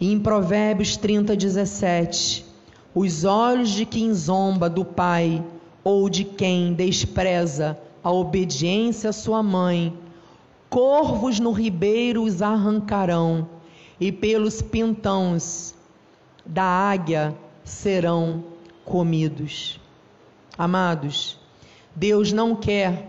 E 0.00 0.12
em 0.12 0.18
Provérbios 0.18 0.96
30, 0.96 1.36
17: 1.36 2.44
Os 2.94 3.24
olhos 3.24 3.70
de 3.70 3.86
quem 3.86 4.12
zomba 4.12 4.68
do 4.68 4.84
pai 4.84 5.44
ou 5.84 6.08
de 6.08 6.24
quem 6.24 6.72
despreza 6.74 7.78
a 8.02 8.10
obediência 8.10 9.10
à 9.10 9.12
sua 9.12 9.42
mãe, 9.42 9.96
corvos 10.68 11.38
no 11.38 11.52
ribeiro 11.52 12.22
os 12.22 12.42
arrancarão, 12.42 13.48
e 14.00 14.10
pelos 14.10 14.60
pintões 14.60 15.74
da 16.44 16.64
águia 16.64 17.34
serão 17.64 18.42
comidos. 18.84 19.78
Amados, 20.58 21.38
Deus 21.94 22.32
não 22.32 22.56
quer 22.56 23.08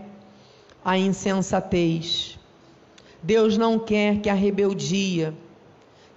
a 0.84 0.98
insensatez. 0.98 2.38
Deus 3.22 3.58
não 3.58 3.80
quer 3.80 4.20
que 4.20 4.30
a 4.30 4.34
rebeldia, 4.34 5.34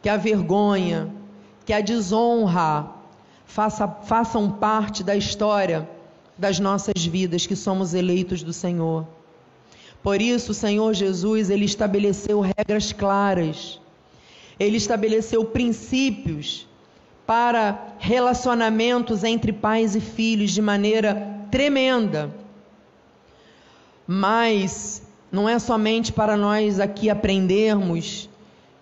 que 0.03 0.09
a 0.09 0.17
vergonha, 0.17 1.09
que 1.65 1.73
a 1.73 1.81
desonra 1.81 2.91
faça, 3.45 3.87
façam 3.87 4.51
parte 4.51 5.05
da 5.05 5.15
história 5.15 5.89
das 6.37 6.59
nossas 6.59 7.05
vidas, 7.07 7.47
que 7.47 7.57
somos 7.57 7.95
eleitos 7.95 8.43
do 8.43 8.53
Senhor. 8.53 9.07
Por 10.03 10.21
isso, 10.21 10.53
o 10.53 10.55
Senhor 10.55 10.93
Jesus, 10.95 11.49
ele 11.51 11.65
estabeleceu 11.65 12.41
regras 12.41 12.93
claras. 12.93 13.81
Ele 14.59 14.77
estabeleceu 14.77 15.45
princípios 15.45 16.67
para 17.27 17.95
relacionamentos 17.99 19.25
entre 19.25 19.53
pais 19.53 19.97
e 19.97 20.01
filhos 20.01 20.53
de 20.53 20.63
maneira 20.63 21.47
tremenda. 21.51 22.33
Mas 24.07 25.03
não 25.33 25.49
é 25.49 25.59
somente 25.59 26.13
para 26.13 26.37
nós 26.37 26.79
aqui 26.79 27.11
aprendermos 27.11 28.29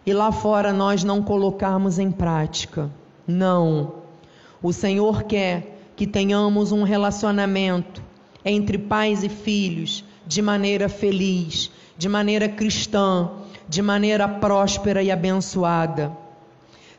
e 0.07 0.12
lá 0.12 0.31
fora 0.31 0.72
nós 0.72 1.03
não 1.03 1.22
colocarmos 1.22 1.99
em 1.99 2.11
prática. 2.11 2.91
Não. 3.27 3.95
O 4.62 4.72
Senhor 4.72 5.22
quer 5.25 5.79
que 5.97 6.07
tenhamos 6.07 6.72
um 6.72 6.83
relacionamento 6.83 8.03
entre 8.45 8.77
pais 8.77 9.22
e 9.22 9.29
filhos 9.29 10.05
de 10.27 10.43
maneira 10.43 10.89
feliz, 10.89 11.70
de 11.97 12.09
maneira 12.09 12.49
cristã, 12.49 13.31
de 13.68 13.81
maneira 13.81 14.29
próspera 14.29 15.03
e 15.03 15.11
abençoada. 15.11 16.12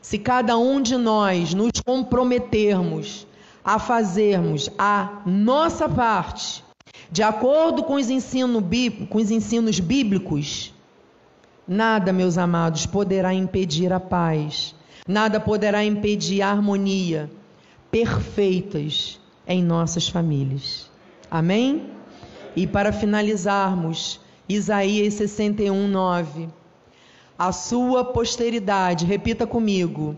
Se 0.02 0.18
cada 0.18 0.56
um 0.56 0.80
de 0.80 0.96
nós 0.96 1.54
nos 1.54 1.72
comprometermos 1.84 3.26
a 3.64 3.78
fazermos 3.78 4.70
a 4.78 5.22
nossa 5.26 5.88
parte, 5.88 6.64
de 7.10 7.22
acordo 7.22 7.84
com 7.84 7.94
os, 7.94 8.10
ensino, 8.10 8.62
com 9.08 9.18
os 9.18 9.30
ensinos 9.30 9.78
bíblicos, 9.80 10.74
nada, 11.66 12.12
meus 12.12 12.36
amados, 12.36 12.86
poderá 12.86 13.32
impedir 13.32 13.92
a 13.92 14.00
paz, 14.00 14.74
nada 15.06 15.38
poderá 15.38 15.84
impedir 15.84 16.42
a 16.42 16.50
harmonia 16.50 17.30
perfeitas 17.90 19.20
em 19.46 19.62
nossas 19.62 20.08
famílias. 20.08 20.90
Amém? 21.30 21.90
E 22.54 22.66
para 22.66 22.92
finalizarmos, 22.92 24.20
Isaías 24.48 25.14
61, 25.14 25.88
9. 25.88 26.48
A 27.38 27.52
sua 27.52 28.04
posteridade, 28.04 29.04
repita 29.04 29.46
comigo, 29.46 30.16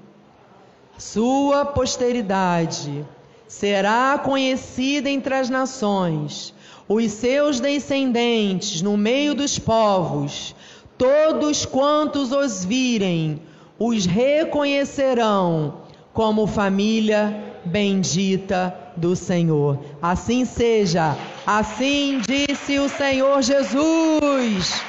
sua 0.97 1.64
posteridade 1.64 3.05
será 3.47 4.18
conhecida 4.18 5.09
entre 5.09 5.34
as 5.34 5.49
nações, 5.49 6.55
os 6.89 7.12
seus 7.12 7.61
descendentes 7.61 8.80
no 8.80 8.97
meio 8.97 9.34
dos 9.34 9.59
povos, 9.59 10.55
todos 10.97 11.66
quantos 11.66 12.32
os 12.32 12.64
virem, 12.64 13.43
os 13.78 14.07
reconhecerão 14.07 15.82
como 16.14 16.47
família 16.47 17.61
bendita 17.64 18.74
do 18.97 19.14
Senhor. 19.14 19.78
Assim 20.01 20.45
seja, 20.45 21.16
assim 21.47 22.20
disse 22.26 22.78
o 22.78 22.89
Senhor 22.89 23.43
Jesus. 23.43 24.82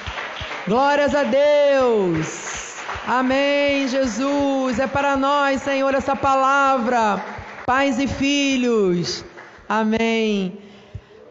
Glórias 0.66 1.14
a 1.14 1.24
Deus. 1.24 2.78
Amém, 3.06 3.88
Jesus. 3.88 4.80
É 4.80 4.88
para 4.88 5.18
nós, 5.18 5.62
Senhor, 5.62 5.94
essa 5.94 6.16
palavra. 6.16 7.24
Pais 7.66 8.00
e 8.00 8.08
filhos. 8.08 9.24
Amém. 9.68 10.69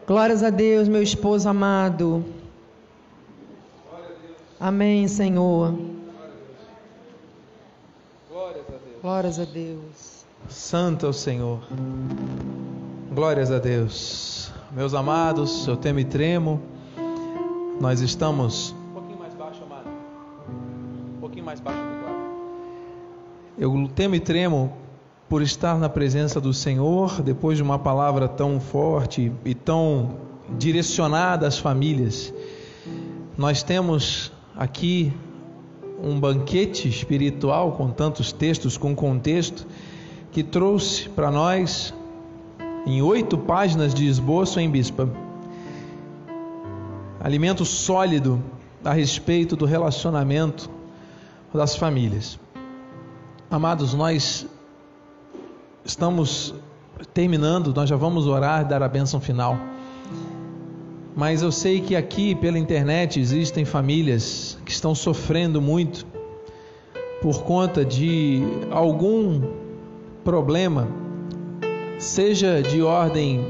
Glórias 0.09 0.41
a 0.41 0.49
Deus, 0.49 0.87
meu 0.87 1.03
esposo 1.03 1.47
amado. 1.47 2.25
Amém, 4.59 5.07
Senhor. 5.07 5.77
Glórias 9.03 9.39
a 9.39 9.45
Deus. 9.45 10.25
Santo 10.49 11.05
é 11.05 11.09
o 11.09 11.13
Senhor. 11.13 11.59
Glórias 13.13 13.51
a 13.51 13.59
Deus. 13.59 14.51
Meus 14.71 14.95
amados, 14.95 15.67
eu 15.67 15.77
temo 15.77 15.99
e 15.99 16.05
tremo. 16.05 16.59
Nós 17.79 18.01
estamos. 18.01 18.71
Um 18.89 18.93
pouquinho 18.93 19.19
mais 19.19 19.35
baixo, 19.35 19.63
amado. 19.63 19.89
Um 21.17 21.19
pouquinho 21.19 21.45
mais 21.45 21.59
baixo, 21.59 21.79
Eu 23.59 23.87
temo 23.93 24.15
e 24.15 24.19
tremo 24.19 24.73
por 25.29 25.43
estar 25.43 25.77
na 25.77 25.87
presença 25.87 26.41
do 26.41 26.51
Senhor 26.51 27.21
depois 27.21 27.55
de 27.55 27.63
uma 27.63 27.77
palavra 27.77 28.27
tão 28.27 28.59
forte 28.59 29.31
e 29.45 29.53
tão 29.53 30.17
direcionada 30.57 31.47
às 31.47 31.59
famílias. 31.59 32.33
Nós 33.37 33.61
temos 33.61 34.31
aqui 34.57 35.13
um 36.03 36.19
banquete 36.19 36.89
espiritual 36.89 37.73
com 37.73 37.91
tantos 37.91 38.31
textos, 38.31 38.75
com 38.75 38.95
contexto, 38.95 39.67
que 40.31 40.41
trouxe 40.41 41.07
para 41.09 41.29
nós, 41.29 41.93
em 42.87 43.01
oito 43.01 43.37
páginas 43.37 43.93
de 43.93 44.07
esboço 44.07 44.59
em 44.59 44.69
Bispa, 44.69 45.07
alimento 47.19 47.65
sólido 47.65 48.41
a 48.83 48.93
respeito 48.93 49.55
do 49.55 49.65
relacionamento 49.65 50.69
das 51.53 51.75
famílias. 51.75 52.39
Amados, 53.51 53.93
nós 53.93 54.47
Estamos 55.89 56.53
terminando, 57.15 57.73
nós 57.73 57.89
já 57.89 57.95
vamos 57.95 58.27
orar, 58.27 58.63
dar 58.63 58.83
a 58.83 58.87
bênção 58.87 59.19
final. 59.19 59.57
Mas 61.15 61.41
eu 61.41 61.51
sei 61.51 61.81
que 61.81 61.95
aqui 61.95 62.35
pela 62.35 62.59
internet 62.59 63.19
existem 63.19 63.65
famílias 63.65 64.55
que 64.63 64.71
estão 64.71 64.93
sofrendo 64.93 65.59
muito 65.59 66.05
por 67.23 67.41
conta 67.41 67.83
de 67.83 68.43
algum 68.69 69.41
problema, 70.23 70.87
seja 71.97 72.61
de 72.61 72.83
ordem 72.83 73.43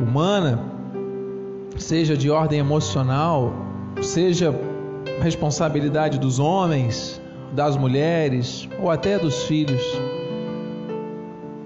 humana, 0.00 0.64
seja 1.76 2.16
de 2.16 2.30
ordem 2.30 2.60
emocional, 2.60 3.52
seja 4.00 4.54
responsabilidade 5.20 6.16
dos 6.16 6.38
homens, 6.38 7.20
das 7.52 7.76
mulheres 7.76 8.68
ou 8.80 8.90
até 8.90 9.18
dos 9.18 9.44
filhos. 9.44 9.82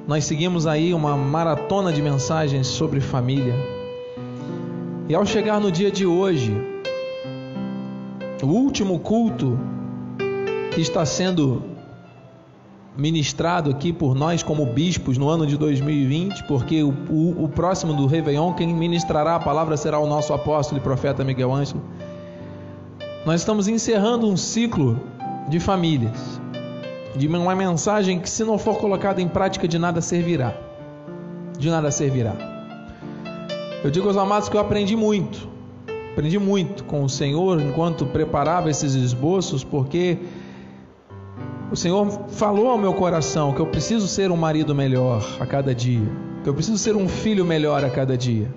Nós 0.06 0.24
seguimos 0.24 0.66
aí 0.66 0.92
uma 0.92 1.16
maratona 1.16 1.92
de 1.92 2.02
mensagens 2.02 2.66
sobre 2.66 3.00
família. 3.00 3.54
E 5.08 5.14
ao 5.14 5.24
chegar 5.24 5.60
no 5.60 5.70
dia 5.70 5.90
de 5.90 6.04
hoje, 6.04 6.52
o 8.42 8.46
último 8.46 8.98
culto 8.98 9.58
que 10.72 10.80
está 10.80 11.06
sendo 11.06 11.62
ministrado 12.96 13.70
aqui 13.70 13.92
por 13.92 14.14
nós 14.14 14.42
como 14.42 14.64
bispos 14.66 15.18
no 15.18 15.28
ano 15.28 15.46
de 15.46 15.56
2020, 15.56 16.44
porque 16.44 16.82
o, 16.82 16.94
o, 17.10 17.44
o 17.44 17.48
próximo 17.48 17.94
do 17.94 18.06
Réveillon, 18.06 18.54
quem 18.54 18.72
ministrará 18.72 19.36
a 19.36 19.40
palavra 19.40 19.76
será 19.76 19.98
o 19.98 20.06
nosso 20.06 20.32
apóstolo 20.32 20.80
e 20.80 20.82
profeta 20.82 21.22
Miguel 21.22 21.52
Ângelo. 21.52 21.82
Nós 23.24 23.40
estamos 23.40 23.68
encerrando 23.68 24.28
um 24.28 24.36
ciclo 24.36 24.98
de 25.48 25.60
famílias, 25.60 26.40
de 27.14 27.26
uma 27.26 27.54
mensagem 27.54 28.18
que, 28.18 28.28
se 28.28 28.44
não 28.44 28.58
for 28.58 28.78
colocada 28.78 29.20
em 29.22 29.28
prática, 29.28 29.66
de 29.66 29.78
nada 29.78 30.00
servirá. 30.00 30.54
De 31.58 31.70
nada 31.70 31.90
servirá. 31.90 32.34
Eu 33.82 33.90
digo 33.90 34.08
aos 34.08 34.16
amados 34.16 34.48
que 34.48 34.56
eu 34.56 34.60
aprendi 34.60 34.96
muito, 34.96 35.48
aprendi 36.12 36.38
muito 36.38 36.84
com 36.84 37.04
o 37.04 37.08
Senhor 37.08 37.60
enquanto 37.60 38.04
preparava 38.06 38.68
esses 38.70 38.94
esboços, 38.94 39.62
porque 39.62 40.18
o 41.70 41.76
Senhor 41.76 42.08
falou 42.28 42.68
ao 42.68 42.78
meu 42.78 42.92
coração 42.94 43.52
que 43.52 43.60
eu 43.60 43.66
preciso 43.66 44.08
ser 44.08 44.30
um 44.30 44.36
marido 44.36 44.74
melhor 44.74 45.24
a 45.38 45.46
cada 45.46 45.74
dia, 45.74 46.08
que 46.42 46.48
eu 46.48 46.54
preciso 46.54 46.78
ser 46.78 46.96
um 46.96 47.08
filho 47.08 47.44
melhor 47.44 47.84
a 47.84 47.90
cada 47.90 48.16
dia 48.16 48.50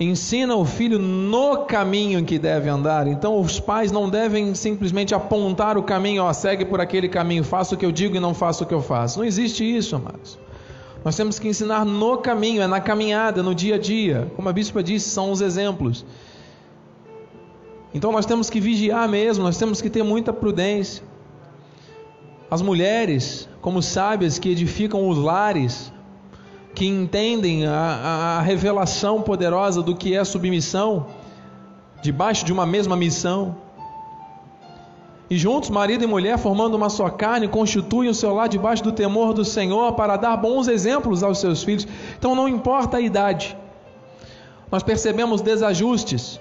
ensina 0.00 0.56
o 0.56 0.64
filho 0.64 0.98
no 0.98 1.58
caminho 1.66 2.18
em 2.18 2.24
que 2.24 2.38
deve 2.38 2.70
andar. 2.70 3.06
Então 3.06 3.38
os 3.38 3.60
pais 3.60 3.92
não 3.92 4.08
devem 4.08 4.54
simplesmente 4.54 5.14
apontar 5.14 5.76
o 5.76 5.82
caminho, 5.82 6.22
ó, 6.22 6.32
segue 6.32 6.64
por 6.64 6.80
aquele 6.80 7.08
caminho, 7.08 7.44
faça 7.44 7.74
o 7.74 7.78
que 7.78 7.84
eu 7.84 7.92
digo 7.92 8.16
e 8.16 8.20
não 8.20 8.32
faça 8.32 8.64
o 8.64 8.66
que 8.66 8.72
eu 8.72 8.80
faço. 8.80 9.18
Não 9.18 9.26
existe 9.26 9.62
isso, 9.62 9.94
amados. 9.94 10.38
Nós 11.04 11.16
temos 11.16 11.38
que 11.38 11.48
ensinar 11.48 11.84
no 11.84 12.18
caminho, 12.18 12.62
é 12.62 12.66
na 12.66 12.80
caminhada, 12.80 13.42
no 13.42 13.54
dia 13.54 13.74
a 13.74 13.78
dia. 13.78 14.30
Como 14.36 14.48
a 14.48 14.52
bispa 14.52 14.82
disse, 14.82 15.10
são 15.10 15.30
os 15.30 15.42
exemplos. 15.42 16.04
Então 17.92 18.10
nós 18.10 18.24
temos 18.24 18.48
que 18.48 18.60
vigiar 18.60 19.08
mesmo, 19.08 19.44
nós 19.44 19.58
temos 19.58 19.82
que 19.82 19.90
ter 19.90 20.02
muita 20.02 20.32
prudência. 20.32 21.02
As 22.50 22.62
mulheres, 22.62 23.48
como 23.60 23.82
sábias 23.82 24.38
que 24.38 24.48
edificam 24.48 25.08
os 25.08 25.18
lares, 25.18 25.92
que 26.74 26.86
entendem 26.86 27.66
a, 27.66 28.38
a, 28.38 28.40
revelação 28.40 29.22
poderosa 29.22 29.82
do 29.82 29.94
que 29.94 30.14
é 30.14 30.24
submissão, 30.24 31.06
debaixo 32.02 32.44
de 32.44 32.52
uma 32.52 32.64
mesma 32.64 32.96
missão. 32.96 33.56
E 35.28 35.36
juntos, 35.36 35.70
marido 35.70 36.02
e 36.02 36.06
mulher, 36.06 36.38
formando 36.38 36.74
uma 36.74 36.88
só 36.88 37.08
carne, 37.08 37.46
constituem 37.46 38.08
o 38.08 38.14
seu 38.14 38.34
lar 38.34 38.48
debaixo 38.48 38.82
do 38.82 38.92
temor 38.92 39.32
do 39.32 39.44
Senhor 39.44 39.92
para 39.92 40.16
dar 40.16 40.36
bons 40.36 40.66
exemplos 40.66 41.22
aos 41.22 41.38
seus 41.38 41.62
filhos. 41.62 41.86
Então 42.18 42.34
não 42.34 42.48
importa 42.48 42.96
a 42.96 43.00
idade. 43.00 43.56
Nós 44.70 44.82
percebemos 44.82 45.40
desajustes 45.40 46.40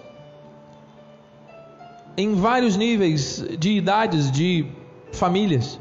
em 2.18 2.34
vários 2.34 2.76
níveis 2.76 3.46
de 3.58 3.72
idades 3.72 4.32
de 4.32 4.66
famílias, 5.12 5.80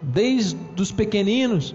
desde 0.00 0.56
os 0.80 0.92
pequeninos 0.92 1.74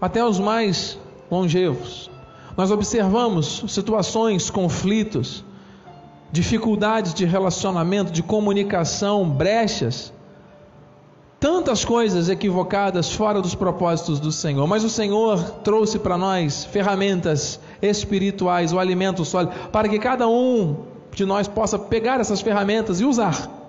até 0.00 0.24
os 0.24 0.38
mais 0.38 0.98
longevos. 1.30 2.10
Nós 2.56 2.70
observamos 2.70 3.64
situações, 3.68 4.50
conflitos, 4.50 5.44
dificuldades 6.32 7.14
de 7.14 7.24
relacionamento, 7.24 8.10
de 8.10 8.22
comunicação, 8.22 9.28
brechas, 9.28 10.12
tantas 11.38 11.84
coisas 11.84 12.28
equivocadas 12.28 13.10
fora 13.12 13.40
dos 13.40 13.54
propósitos 13.54 14.20
do 14.20 14.30
Senhor. 14.30 14.66
Mas 14.66 14.84
o 14.84 14.90
Senhor 14.90 15.40
trouxe 15.64 15.98
para 15.98 16.18
nós 16.18 16.64
ferramentas 16.64 17.58
espirituais, 17.80 18.72
o 18.72 18.78
alimento 18.78 19.24
sólido, 19.24 19.52
para 19.72 19.88
que 19.88 19.98
cada 19.98 20.28
um 20.28 20.76
de 21.12 21.24
nós 21.24 21.48
possa 21.48 21.78
pegar 21.78 22.20
essas 22.20 22.40
ferramentas 22.40 23.00
e 23.00 23.04
usar. 23.04 23.59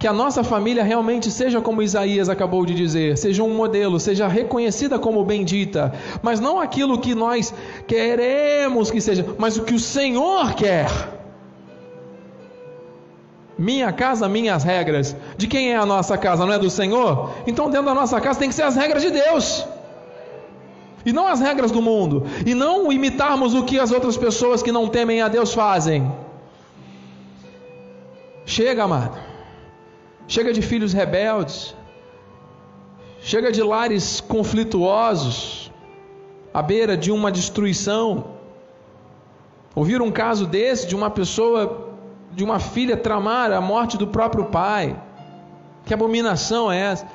Que 0.00 0.08
a 0.08 0.14
nossa 0.14 0.42
família 0.42 0.82
realmente 0.82 1.30
seja 1.30 1.60
como 1.60 1.82
Isaías 1.82 2.30
acabou 2.30 2.64
de 2.64 2.74
dizer, 2.74 3.18
seja 3.18 3.42
um 3.42 3.54
modelo, 3.54 4.00
seja 4.00 4.26
reconhecida 4.26 4.98
como 4.98 5.22
bendita, 5.22 5.92
mas 6.22 6.40
não 6.40 6.58
aquilo 6.58 6.98
que 6.98 7.14
nós 7.14 7.52
queremos 7.86 8.90
que 8.90 8.98
seja, 8.98 9.26
mas 9.36 9.58
o 9.58 9.62
que 9.62 9.74
o 9.74 9.78
Senhor 9.78 10.54
quer. 10.54 10.88
Minha 13.58 13.92
casa, 13.92 14.26
minhas 14.26 14.64
regras. 14.64 15.14
De 15.36 15.46
quem 15.46 15.74
é 15.74 15.76
a 15.76 15.84
nossa 15.84 16.16
casa? 16.16 16.46
Não 16.46 16.54
é 16.54 16.58
do 16.58 16.70
Senhor? 16.70 17.34
Então, 17.46 17.68
dentro 17.68 17.84
da 17.84 17.94
nossa 17.94 18.18
casa 18.22 18.38
tem 18.38 18.48
que 18.48 18.54
ser 18.54 18.62
as 18.62 18.74
regras 18.74 19.02
de 19.02 19.10
Deus. 19.10 19.66
E 21.04 21.12
não 21.12 21.28
as 21.28 21.40
regras 21.40 21.70
do 21.70 21.82
mundo. 21.82 22.24
E 22.46 22.54
não 22.54 22.90
imitarmos 22.90 23.52
o 23.52 23.64
que 23.64 23.78
as 23.78 23.92
outras 23.92 24.16
pessoas 24.16 24.62
que 24.62 24.72
não 24.72 24.88
temem 24.88 25.20
a 25.20 25.28
Deus 25.28 25.52
fazem. 25.52 26.10
Chega, 28.46 28.84
amado. 28.84 29.29
Chega 30.30 30.52
de 30.52 30.62
filhos 30.62 30.92
rebeldes. 30.92 31.74
Chega 33.20 33.50
de 33.50 33.64
lares 33.64 34.20
conflituosos. 34.20 35.72
À 36.54 36.62
beira 36.62 36.96
de 36.96 37.10
uma 37.10 37.32
destruição. 37.32 38.26
Ouvir 39.74 40.00
um 40.00 40.12
caso 40.12 40.46
desse 40.46 40.86
de 40.86 40.94
uma 40.94 41.10
pessoa 41.10 41.96
de 42.32 42.44
uma 42.44 42.60
filha 42.60 42.96
tramar 42.96 43.50
a 43.50 43.60
morte 43.60 43.98
do 43.98 44.06
próprio 44.06 44.44
pai. 44.44 44.96
Que 45.84 45.92
abominação 45.92 46.70
é 46.70 46.78
essa? 46.78 47.08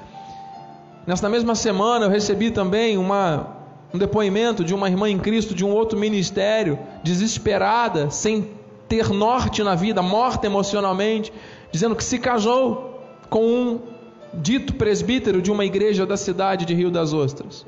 Nesta 1.07 1.29
mesma 1.29 1.55
semana 1.55 2.07
eu 2.07 2.09
recebi 2.09 2.51
também 2.51 2.97
uma, 2.97 3.47
um 3.93 3.97
depoimento 3.97 4.61
de 4.61 4.73
uma 4.73 4.89
irmã 4.89 5.09
em 5.09 5.19
Cristo 5.19 5.55
de 5.55 5.63
um 5.63 5.71
outro 5.71 5.97
ministério, 5.97 6.77
desesperada, 7.01 8.09
sem 8.09 8.49
ter 8.89 9.07
norte 9.07 9.63
na 9.63 9.73
vida, 9.73 10.01
morta 10.01 10.47
emocionalmente, 10.47 11.31
dizendo 11.71 11.95
que 11.95 12.03
se 12.03 12.19
casou 12.19 12.94
com 13.29 13.45
um 13.45 13.79
dito 14.33 14.73
presbítero 14.75 15.41
de 15.41 15.51
uma 15.51 15.65
igreja 15.65 16.05
da 16.05 16.17
cidade 16.17 16.65
de 16.65 16.73
Rio 16.73 16.91
das 16.91 17.13
Ostras. 17.13 17.65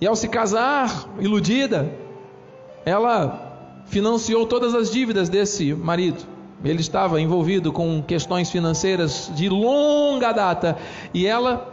E 0.00 0.06
ao 0.06 0.16
se 0.16 0.28
casar, 0.28 1.08
iludida, 1.20 1.92
ela 2.84 3.82
financiou 3.86 4.46
todas 4.46 4.74
as 4.74 4.90
dívidas 4.90 5.28
desse 5.28 5.74
marido. 5.74 6.24
Ele 6.64 6.80
estava 6.80 7.20
envolvido 7.20 7.72
com 7.72 8.02
questões 8.02 8.50
financeiras 8.50 9.30
de 9.34 9.48
longa 9.48 10.32
data 10.32 10.76
e 11.12 11.26
ela 11.26 11.72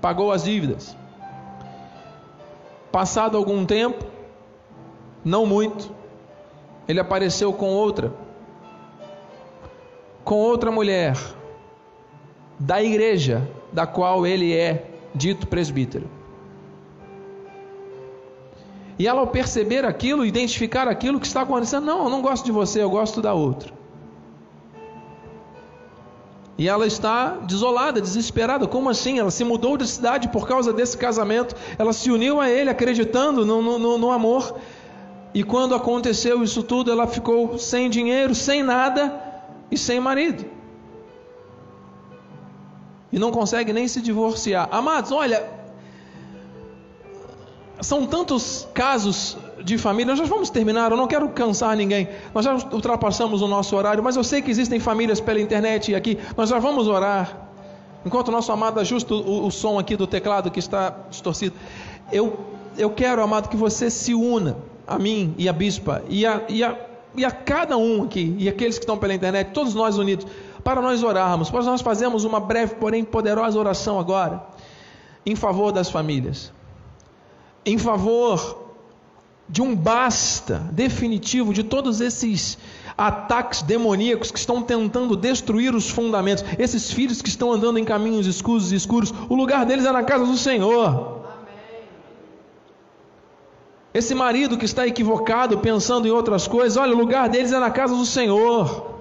pagou 0.00 0.32
as 0.32 0.44
dívidas. 0.44 0.96
Passado 2.90 3.36
algum 3.36 3.64
tempo, 3.64 4.04
não 5.24 5.44
muito, 5.44 5.90
ele 6.88 7.00
apareceu 7.00 7.52
com 7.52 7.70
outra, 7.70 8.12
com 10.26 10.34
outra 10.34 10.72
mulher 10.72 11.16
da 12.58 12.82
igreja 12.82 13.48
da 13.72 13.86
qual 13.86 14.26
ele 14.26 14.52
é 14.52 14.90
dito 15.14 15.46
presbítero. 15.46 16.10
E 18.98 19.06
ela, 19.06 19.20
ao 19.20 19.28
perceber 19.28 19.84
aquilo, 19.84 20.26
identificar 20.26 20.88
aquilo 20.88 21.20
que 21.20 21.28
está 21.28 21.42
acontecendo, 21.42 21.86
não, 21.86 22.04
eu 22.04 22.10
não 22.10 22.20
gosto 22.20 22.44
de 22.44 22.50
você, 22.50 22.82
eu 22.82 22.90
gosto 22.90 23.22
da 23.22 23.34
outra. 23.34 23.72
E 26.58 26.68
ela 26.68 26.88
está 26.88 27.36
desolada, 27.46 28.00
desesperada. 28.00 28.66
Como 28.66 28.90
assim? 28.90 29.20
Ela 29.20 29.30
se 29.30 29.44
mudou 29.44 29.76
de 29.76 29.86
cidade 29.86 30.26
por 30.30 30.48
causa 30.48 30.72
desse 30.72 30.98
casamento. 30.98 31.54
Ela 31.78 31.92
se 31.92 32.10
uniu 32.10 32.40
a 32.40 32.50
ele, 32.50 32.68
acreditando 32.68 33.46
no, 33.46 33.78
no, 33.78 33.96
no 33.96 34.10
amor. 34.10 34.58
E 35.32 35.44
quando 35.44 35.72
aconteceu 35.72 36.42
isso 36.42 36.64
tudo, 36.64 36.90
ela 36.90 37.06
ficou 37.06 37.58
sem 37.58 37.88
dinheiro, 37.88 38.34
sem 38.34 38.64
nada 38.64 39.25
e 39.70 39.76
sem 39.76 40.00
marido. 40.00 40.44
E 43.12 43.18
não 43.18 43.30
consegue 43.30 43.72
nem 43.72 43.86
se 43.88 44.00
divorciar. 44.00 44.68
Amados, 44.70 45.12
olha, 45.12 45.48
são 47.80 48.06
tantos 48.06 48.66
casos 48.74 49.36
de 49.62 49.78
família, 49.78 50.12
nós 50.12 50.18
já 50.18 50.24
vamos 50.24 50.50
terminar, 50.50 50.90
eu 50.90 50.96
não 50.96 51.06
quero 51.06 51.28
cansar 51.28 51.76
ninguém. 51.76 52.08
Nós 52.34 52.44
já 52.44 52.54
ultrapassamos 52.54 53.42
o 53.42 53.48
nosso 53.48 53.76
horário, 53.76 54.02
mas 54.02 54.16
eu 54.16 54.24
sei 54.24 54.42
que 54.42 54.50
existem 54.50 54.78
famílias 54.78 55.20
pela 55.20 55.40
internet 55.40 55.92
e 55.92 55.94
aqui, 55.94 56.18
nós 56.36 56.48
já 56.50 56.58
vamos 56.58 56.88
orar. 56.88 57.48
Enquanto 58.04 58.28
o 58.28 58.30
nosso 58.30 58.52
amado 58.52 58.78
ajusta 58.78 59.14
o, 59.14 59.46
o 59.46 59.50
som 59.50 59.78
aqui 59.78 59.96
do 59.96 60.06
teclado 60.06 60.50
que 60.50 60.60
está 60.60 60.94
distorcido, 61.10 61.56
eu, 62.12 62.38
eu 62.78 62.90
quero, 62.90 63.20
amado, 63.22 63.48
que 63.48 63.56
você 63.56 63.90
se 63.90 64.14
una 64.14 64.56
a 64.86 64.98
mim 64.98 65.34
e 65.36 65.48
a 65.48 65.52
bispa 65.52 66.02
e 66.08 66.24
a, 66.24 66.42
e 66.48 66.62
a, 66.62 66.76
e 67.16 67.24
a 67.24 67.30
cada 67.30 67.76
um 67.76 68.04
aqui, 68.04 68.34
e 68.38 68.48
aqueles 68.48 68.78
que 68.78 68.84
estão 68.84 68.98
pela 68.98 69.14
internet, 69.14 69.52
todos 69.52 69.74
nós 69.74 69.98
unidos, 69.98 70.26
para 70.62 70.80
nós 70.80 71.02
orarmos, 71.02 71.50
para 71.50 71.62
nós 71.62 71.80
fazermos 71.80 72.24
uma 72.24 72.40
breve, 72.40 72.74
porém 72.74 73.04
poderosa 73.04 73.58
oração 73.58 73.98
agora, 73.98 74.44
em 75.24 75.34
favor 75.34 75.72
das 75.72 75.90
famílias 75.90 76.52
em 77.66 77.76
favor 77.76 78.64
de 79.48 79.60
um 79.60 79.74
basta 79.74 80.68
definitivo 80.72 81.52
de 81.52 81.64
todos 81.64 82.00
esses 82.00 82.56
ataques 82.96 83.60
demoníacos 83.60 84.30
que 84.30 84.38
estão 84.38 84.62
tentando 84.62 85.16
destruir 85.16 85.74
os 85.74 85.90
fundamentos, 85.90 86.44
esses 86.58 86.90
filhos 86.92 87.20
que 87.20 87.28
estão 87.28 87.52
andando 87.52 87.78
em 87.78 87.84
caminhos 87.84 88.26
escuros 88.26 88.72
e 88.72 88.76
escuros, 88.76 89.12
o 89.28 89.34
lugar 89.34 89.66
deles 89.66 89.84
é 89.84 89.92
na 89.92 90.02
casa 90.02 90.24
do 90.24 90.36
Senhor. 90.36 91.15
Esse 93.96 94.14
marido 94.14 94.58
que 94.58 94.66
está 94.66 94.86
equivocado, 94.86 95.56
pensando 95.56 96.06
em 96.06 96.10
outras 96.10 96.46
coisas, 96.46 96.76
olha, 96.76 96.94
o 96.94 96.98
lugar 96.98 97.30
deles 97.30 97.50
é 97.50 97.58
na 97.58 97.70
casa 97.70 97.94
do 97.94 98.04
Senhor. 98.04 98.94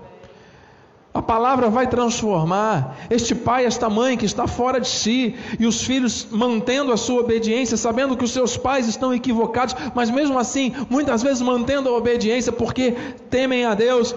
A 1.13 1.21
palavra 1.21 1.69
vai 1.69 1.85
transformar 1.85 2.95
este 3.09 3.35
pai, 3.35 3.65
esta 3.65 3.89
mãe 3.89 4.15
que 4.15 4.23
está 4.25 4.47
fora 4.47 4.79
de 4.79 4.87
si, 4.87 5.35
e 5.59 5.65
os 5.65 5.83
filhos 5.83 6.25
mantendo 6.31 6.93
a 6.93 6.97
sua 6.97 7.19
obediência, 7.19 7.75
sabendo 7.75 8.15
que 8.15 8.23
os 8.23 8.31
seus 8.31 8.55
pais 8.55 8.87
estão 8.87 9.13
equivocados, 9.13 9.75
mas 9.93 10.09
mesmo 10.09 10.39
assim, 10.39 10.73
muitas 10.89 11.21
vezes 11.21 11.41
mantendo 11.41 11.89
a 11.89 11.97
obediência 11.97 12.53
porque 12.53 12.95
temem 13.29 13.65
a 13.65 13.73
Deus, 13.73 14.15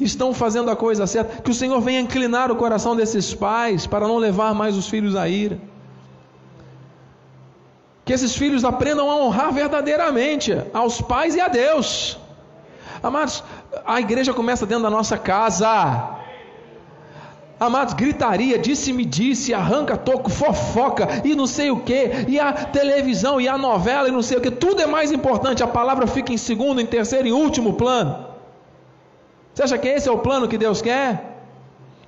estão 0.00 0.34
fazendo 0.34 0.72
a 0.72 0.74
coisa 0.74 1.06
certa. 1.06 1.40
Que 1.40 1.52
o 1.52 1.54
Senhor 1.54 1.80
venha 1.80 2.00
inclinar 2.00 2.50
o 2.50 2.56
coração 2.56 2.96
desses 2.96 3.32
pais 3.32 3.86
para 3.86 4.08
não 4.08 4.18
levar 4.18 4.52
mais 4.56 4.76
os 4.76 4.88
filhos 4.88 5.14
à 5.14 5.28
ira. 5.28 5.60
Que 8.06 8.12
esses 8.12 8.36
filhos 8.36 8.64
aprendam 8.64 9.10
a 9.10 9.16
honrar 9.16 9.52
verdadeiramente 9.52 10.56
aos 10.72 11.02
pais 11.02 11.34
e 11.34 11.40
a 11.40 11.48
Deus. 11.48 12.16
Amados, 13.02 13.42
a 13.84 14.00
igreja 14.00 14.32
começa 14.32 14.64
dentro 14.64 14.84
da 14.84 14.90
nossa 14.90 15.18
casa. 15.18 16.16
Amados, 17.58 17.94
gritaria, 17.94 18.58
disse-me 18.58 19.04
disse, 19.04 19.52
arranca 19.52 19.96
toco, 19.96 20.30
fofoca 20.30 21.08
e 21.24 21.34
não 21.34 21.48
sei 21.48 21.70
o 21.70 21.80
que, 21.80 22.10
e 22.28 22.38
a 22.38 22.52
televisão 22.52 23.40
e 23.40 23.48
a 23.48 23.58
novela 23.58 24.08
e 24.08 24.12
não 24.12 24.22
sei 24.22 24.38
o 24.38 24.40
que, 24.40 24.50
tudo 24.52 24.82
é 24.82 24.86
mais 24.86 25.10
importante, 25.10 25.62
a 25.62 25.66
palavra 25.66 26.06
fica 26.06 26.32
em 26.32 26.36
segundo, 26.36 26.80
em 26.80 26.86
terceiro, 26.86 27.26
em 27.26 27.32
último 27.32 27.72
plano. 27.72 28.26
Você 29.52 29.64
acha 29.64 29.78
que 29.78 29.88
esse 29.88 30.08
é 30.08 30.12
o 30.12 30.18
plano 30.18 30.46
que 30.46 30.58
Deus 30.58 30.80
quer? 30.80 31.35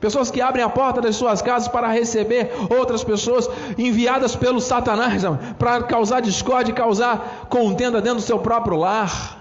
Pessoas 0.00 0.30
que 0.30 0.40
abrem 0.40 0.64
a 0.64 0.68
porta 0.68 1.00
das 1.00 1.16
suas 1.16 1.42
casas 1.42 1.66
para 1.68 1.88
receber 1.88 2.52
outras 2.70 3.02
pessoas 3.02 3.48
enviadas 3.76 4.36
pelo 4.36 4.60
Satanás 4.60 5.22
para 5.58 5.82
causar 5.82 6.20
discórdia 6.20 6.72
causar 6.72 7.46
contenda 7.48 8.00
dentro 8.00 8.18
do 8.18 8.22
seu 8.22 8.38
próprio 8.38 8.76
lar. 8.76 9.36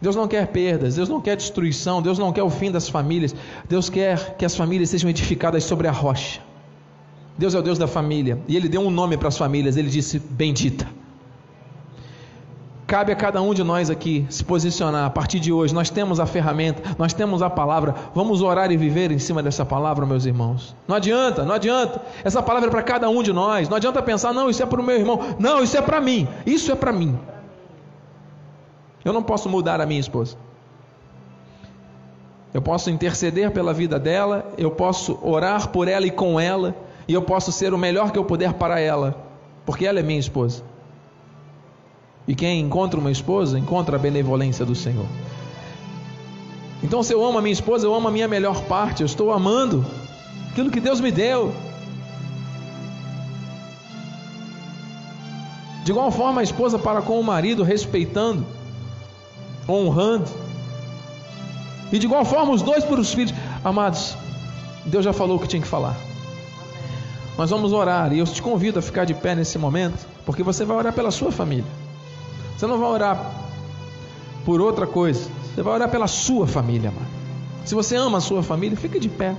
Deus 0.00 0.14
não 0.14 0.28
quer 0.28 0.48
perdas, 0.48 0.96
Deus 0.96 1.08
não 1.08 1.20
quer 1.20 1.36
destruição, 1.36 2.02
Deus 2.02 2.18
não 2.18 2.32
quer 2.32 2.42
o 2.42 2.50
fim 2.50 2.70
das 2.70 2.88
famílias. 2.88 3.34
Deus 3.68 3.88
quer 3.88 4.36
que 4.36 4.44
as 4.44 4.54
famílias 4.54 4.90
sejam 4.90 5.08
edificadas 5.08 5.64
sobre 5.64 5.88
a 5.88 5.92
rocha. 5.92 6.40
Deus 7.38 7.54
é 7.54 7.58
o 7.58 7.62
Deus 7.62 7.78
da 7.78 7.86
família 7.86 8.40
e 8.48 8.56
Ele 8.56 8.68
deu 8.68 8.80
um 8.80 8.90
nome 8.90 9.16
para 9.16 9.28
as 9.28 9.38
famílias, 9.38 9.76
Ele 9.76 9.88
disse: 9.88 10.18
Bendita. 10.18 10.86
Cabe 12.86 13.10
a 13.10 13.16
cada 13.16 13.42
um 13.42 13.52
de 13.52 13.64
nós 13.64 13.90
aqui 13.90 14.24
se 14.30 14.44
posicionar 14.44 15.06
a 15.06 15.10
partir 15.10 15.40
de 15.40 15.52
hoje. 15.52 15.74
Nós 15.74 15.90
temos 15.90 16.20
a 16.20 16.26
ferramenta, 16.26 16.94
nós 16.96 17.12
temos 17.12 17.42
a 17.42 17.50
palavra. 17.50 17.96
Vamos 18.14 18.42
orar 18.42 18.70
e 18.70 18.76
viver 18.76 19.10
em 19.10 19.18
cima 19.18 19.42
dessa 19.42 19.64
palavra, 19.64 20.06
meus 20.06 20.24
irmãos. 20.24 20.76
Não 20.86 20.94
adianta, 20.94 21.44
não 21.44 21.54
adianta. 21.54 22.00
Essa 22.22 22.40
palavra 22.40 22.68
é 22.68 22.70
para 22.70 22.84
cada 22.84 23.08
um 23.08 23.24
de 23.24 23.32
nós. 23.32 23.68
Não 23.68 23.76
adianta 23.76 24.00
pensar, 24.02 24.32
não, 24.32 24.48
isso 24.48 24.62
é 24.62 24.66
para 24.66 24.80
o 24.80 24.84
meu 24.84 24.96
irmão. 24.96 25.18
Não, 25.36 25.64
isso 25.64 25.76
é 25.76 25.82
para 25.82 26.00
mim. 26.00 26.28
Isso 26.46 26.70
é 26.70 26.76
para 26.76 26.92
mim. 26.92 27.18
Eu 29.04 29.12
não 29.12 29.22
posso 29.22 29.48
mudar 29.48 29.80
a 29.80 29.86
minha 29.86 30.00
esposa. 30.00 30.36
Eu 32.54 32.62
posso 32.62 32.88
interceder 32.88 33.50
pela 33.50 33.74
vida 33.74 33.98
dela, 33.98 34.46
eu 34.56 34.70
posso 34.70 35.18
orar 35.22 35.68
por 35.68 35.88
ela 35.88 36.06
e 36.06 36.10
com 36.10 36.40
ela, 36.40 36.74
e 37.06 37.12
eu 37.12 37.20
posso 37.20 37.50
ser 37.50 37.74
o 37.74 37.78
melhor 37.78 38.12
que 38.12 38.18
eu 38.18 38.24
puder 38.24 38.54
para 38.54 38.80
ela, 38.80 39.14
porque 39.66 39.84
ela 39.84 39.98
é 40.00 40.02
minha 40.02 40.18
esposa. 40.18 40.62
E 42.26 42.34
quem 42.34 42.60
encontra 42.60 42.98
uma 42.98 43.10
esposa, 43.10 43.58
encontra 43.58 43.96
a 43.96 43.98
benevolência 43.98 44.64
do 44.64 44.74
Senhor. 44.74 45.06
Então, 46.82 47.02
se 47.02 47.12
eu 47.12 47.24
amo 47.24 47.38
a 47.38 47.42
minha 47.42 47.52
esposa, 47.52 47.86
eu 47.86 47.94
amo 47.94 48.08
a 48.08 48.10
minha 48.10 48.28
melhor 48.28 48.62
parte, 48.62 49.02
eu 49.02 49.06
estou 49.06 49.32
amando 49.32 49.84
aquilo 50.50 50.70
que 50.70 50.80
Deus 50.80 51.00
me 51.00 51.10
deu. 51.10 51.54
De 55.84 55.92
igual 55.92 56.10
forma, 56.10 56.40
a 56.40 56.44
esposa 56.44 56.78
para 56.78 57.00
com 57.00 57.20
o 57.20 57.22
marido, 57.22 57.62
respeitando, 57.62 58.44
honrando. 59.68 60.28
E 61.92 61.98
de 61.98 62.06
igual 62.06 62.24
forma, 62.24 62.52
os 62.52 62.60
dois 62.60 62.84
para 62.84 63.00
os 63.00 63.14
filhos. 63.14 63.32
Amados, 63.64 64.16
Deus 64.84 65.04
já 65.04 65.12
falou 65.12 65.36
o 65.36 65.40
que 65.40 65.46
tinha 65.46 65.62
que 65.62 65.68
falar. 65.68 65.96
Nós 67.38 67.50
vamos 67.50 67.72
orar 67.72 68.12
e 68.12 68.18
eu 68.18 68.24
te 68.24 68.42
convido 68.42 68.78
a 68.78 68.82
ficar 68.82 69.04
de 69.04 69.14
pé 69.14 69.34
nesse 69.34 69.58
momento, 69.58 70.06
porque 70.24 70.42
você 70.42 70.64
vai 70.64 70.76
orar 70.76 70.92
pela 70.92 71.10
sua 71.10 71.30
família. 71.30 71.85
Você 72.56 72.66
não 72.66 72.78
vai 72.78 72.88
orar 72.88 73.32
por 74.44 74.60
outra 74.60 74.86
coisa. 74.86 75.30
Você 75.54 75.62
vai 75.62 75.74
orar 75.74 75.90
pela 75.90 76.06
sua 76.06 76.46
família, 76.46 76.90
mano. 76.90 77.06
Se 77.64 77.74
você 77.74 77.96
ama 77.96 78.18
a 78.18 78.20
sua 78.20 78.42
família, 78.42 78.76
fica 78.76 78.98
de 78.98 79.08
pé. 79.08 79.36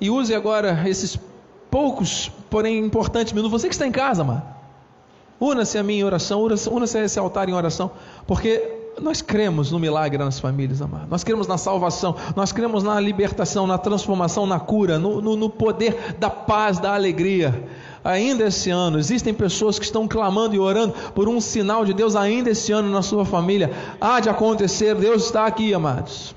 E 0.00 0.10
use 0.10 0.34
agora 0.34 0.82
esses 0.86 1.18
poucos, 1.70 2.30
porém 2.50 2.78
importantes 2.78 3.32
minutos. 3.32 3.60
Você 3.60 3.68
que 3.68 3.74
está 3.74 3.86
em 3.86 3.92
casa, 3.92 4.22
mano. 4.22 4.42
Una-se 5.38 5.78
a 5.78 5.82
minha 5.82 6.04
oração, 6.04 6.42
una-se 6.42 6.98
a 6.98 7.04
esse 7.04 7.18
altar 7.18 7.48
em 7.48 7.54
oração, 7.54 7.90
porque 8.26 8.76
nós 9.00 9.22
cremos 9.22 9.70
no 9.72 9.78
milagre 9.78 10.18
nas 10.22 10.38
famílias, 10.38 10.82
amado. 10.82 11.06
Nós 11.08 11.24
cremos 11.24 11.46
na 11.46 11.56
salvação, 11.56 12.14
nós 12.36 12.52
cremos 12.52 12.82
na 12.82 13.00
libertação, 13.00 13.66
na 13.66 13.78
transformação, 13.78 14.46
na 14.46 14.60
cura, 14.60 14.98
no, 14.98 15.22
no, 15.22 15.36
no 15.36 15.48
poder 15.48 16.16
da 16.18 16.28
paz, 16.28 16.78
da 16.78 16.92
alegria 16.92 17.66
ainda 18.04 18.44
esse 18.44 18.70
ano. 18.70 18.98
Existem 18.98 19.32
pessoas 19.32 19.78
que 19.78 19.84
estão 19.84 20.08
clamando 20.08 20.54
e 20.54 20.58
orando 20.58 20.94
por 21.14 21.28
um 21.28 21.40
sinal 21.40 21.84
de 21.84 21.92
Deus 21.92 22.16
ainda 22.16 22.50
esse 22.50 22.72
ano 22.72 22.90
na 22.90 23.02
sua 23.02 23.24
família. 23.24 23.70
Há 24.00 24.20
de 24.20 24.28
acontecer, 24.28 24.94
Deus 24.94 25.24
está 25.24 25.46
aqui, 25.46 25.72
amados. 25.74 26.34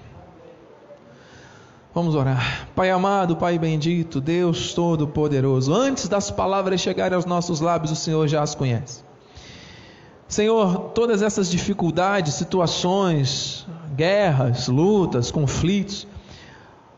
Vamos 1.93 2.15
orar. 2.15 2.67
Pai 2.75 2.89
amado, 2.89 3.35
Pai 3.35 3.59
bendito, 3.59 4.19
Deus 4.19 4.73
Todo-Poderoso, 4.73 5.71
antes 5.71 6.07
das 6.07 6.31
palavras 6.31 6.81
chegarem 6.81 7.15
aos 7.15 7.25
nossos 7.25 7.59
lábios, 7.59 7.91
o 7.91 7.95
Senhor 7.95 8.27
já 8.27 8.41
as 8.41 8.55
conhece. 8.55 9.03
Senhor, 10.27 10.89
todas 10.95 11.21
essas 11.21 11.51
dificuldades, 11.51 12.33
situações, 12.33 13.67
guerras, 13.95 14.67
lutas, 14.67 15.29
conflitos, 15.29 16.07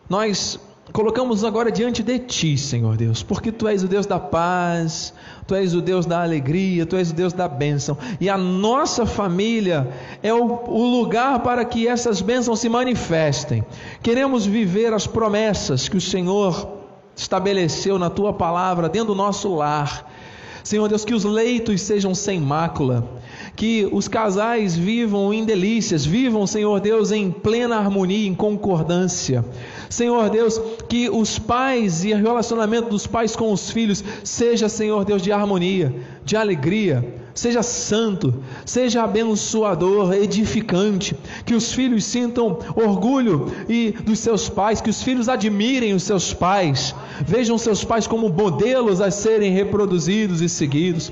nós 0.08 0.58
colocamos 0.92 1.44
agora 1.44 1.72
diante 1.72 2.04
de 2.04 2.20
Ti, 2.20 2.58
Senhor 2.58 2.96
Deus, 2.96 3.24
porque 3.24 3.52
Tu 3.52 3.68
és 3.68 3.84
o 3.84 3.88
Deus 3.88 4.06
da 4.06 4.20
paz, 4.20 5.14
Tu 5.48 5.56
és 5.56 5.74
o 5.74 5.82
Deus 5.82 6.06
da 6.06 6.22
alegria, 6.22 6.86
Tu 6.86 6.96
és 6.96 7.12
o 7.12 7.14
Deus 7.14 7.34
da 7.34 7.48
bênção, 7.48 7.98
e 8.20 8.30
a 8.30 8.38
nossa 8.38 9.06
família 9.06 9.90
é 10.22 10.34
o, 10.34 10.44
o 10.68 11.00
lugar 11.00 11.40
para 11.40 11.66
que 11.66 11.88
essas 11.88 12.22
bênçãos 12.22 12.60
se 12.60 12.70
manifestem. 12.70 13.64
Queremos 14.02 14.46
viver 14.46 14.94
as 14.94 15.08
promessas 15.08 15.90
que 15.90 15.98
o 15.98 16.02
Senhor 16.02 16.68
estabeleceu 17.16 17.98
na 17.98 18.10
Tua 18.10 18.34
palavra 18.34 18.90
dentro 18.90 19.08
do 19.08 19.16
nosso 19.16 19.54
lar. 19.56 20.12
Senhor 20.64 20.88
Deus, 20.88 21.06
que 21.06 21.14
os 21.14 21.24
leitos 21.24 21.82
sejam 21.82 22.16
sem 22.16 22.40
mácula, 22.40 23.08
que 23.56 23.88
os 23.92 24.08
casais 24.08 24.76
vivam 24.76 25.34
em 25.34 25.46
delícias, 25.46 26.06
vivam, 26.06 26.46
Senhor 26.46 26.80
Deus, 26.80 27.12
em 27.12 27.32
plena 27.32 27.78
harmonia, 27.78 28.28
em 28.28 28.36
concordância. 28.36 29.46
Senhor 29.90 30.30
Deus, 30.30 30.60
que 30.90 31.10
os 31.10 31.40
pais 31.40 32.04
e 32.04 32.14
o 32.14 32.18
relacionamento 32.18 32.90
dos 32.90 33.08
pais 33.08 33.36
com 33.36 33.52
os 33.52 33.70
filhos 33.70 34.04
seja, 34.24 34.68
Senhor 34.68 35.06
Deus, 35.06 35.22
de 35.22 35.32
harmonia, 35.32 35.94
de 36.24 36.36
alegria, 36.36 37.06
seja 37.34 37.62
santo, 37.62 38.34
seja 38.66 39.04
abençoador, 39.04 40.14
edificante, 40.14 41.16
que 41.46 41.54
os 41.54 41.72
filhos 41.74 42.04
sintam 42.04 42.60
orgulho 42.76 43.52
e 43.70 43.92
dos 43.92 44.20
seus 44.20 44.50
pais, 44.50 44.82
que 44.82 44.90
os 44.90 45.04
filhos 45.04 45.30
admirem 45.30 45.94
os 45.94 46.04
seus 46.04 46.34
pais, 46.34 46.96
vejam 47.26 47.58
seus 47.58 47.84
pais 47.84 48.08
como 48.08 48.30
modelos 48.30 49.02
a 49.02 49.12
serem 49.12 49.52
reproduzidos 49.52 50.42
e 50.42 50.50
seguidos. 50.50 51.12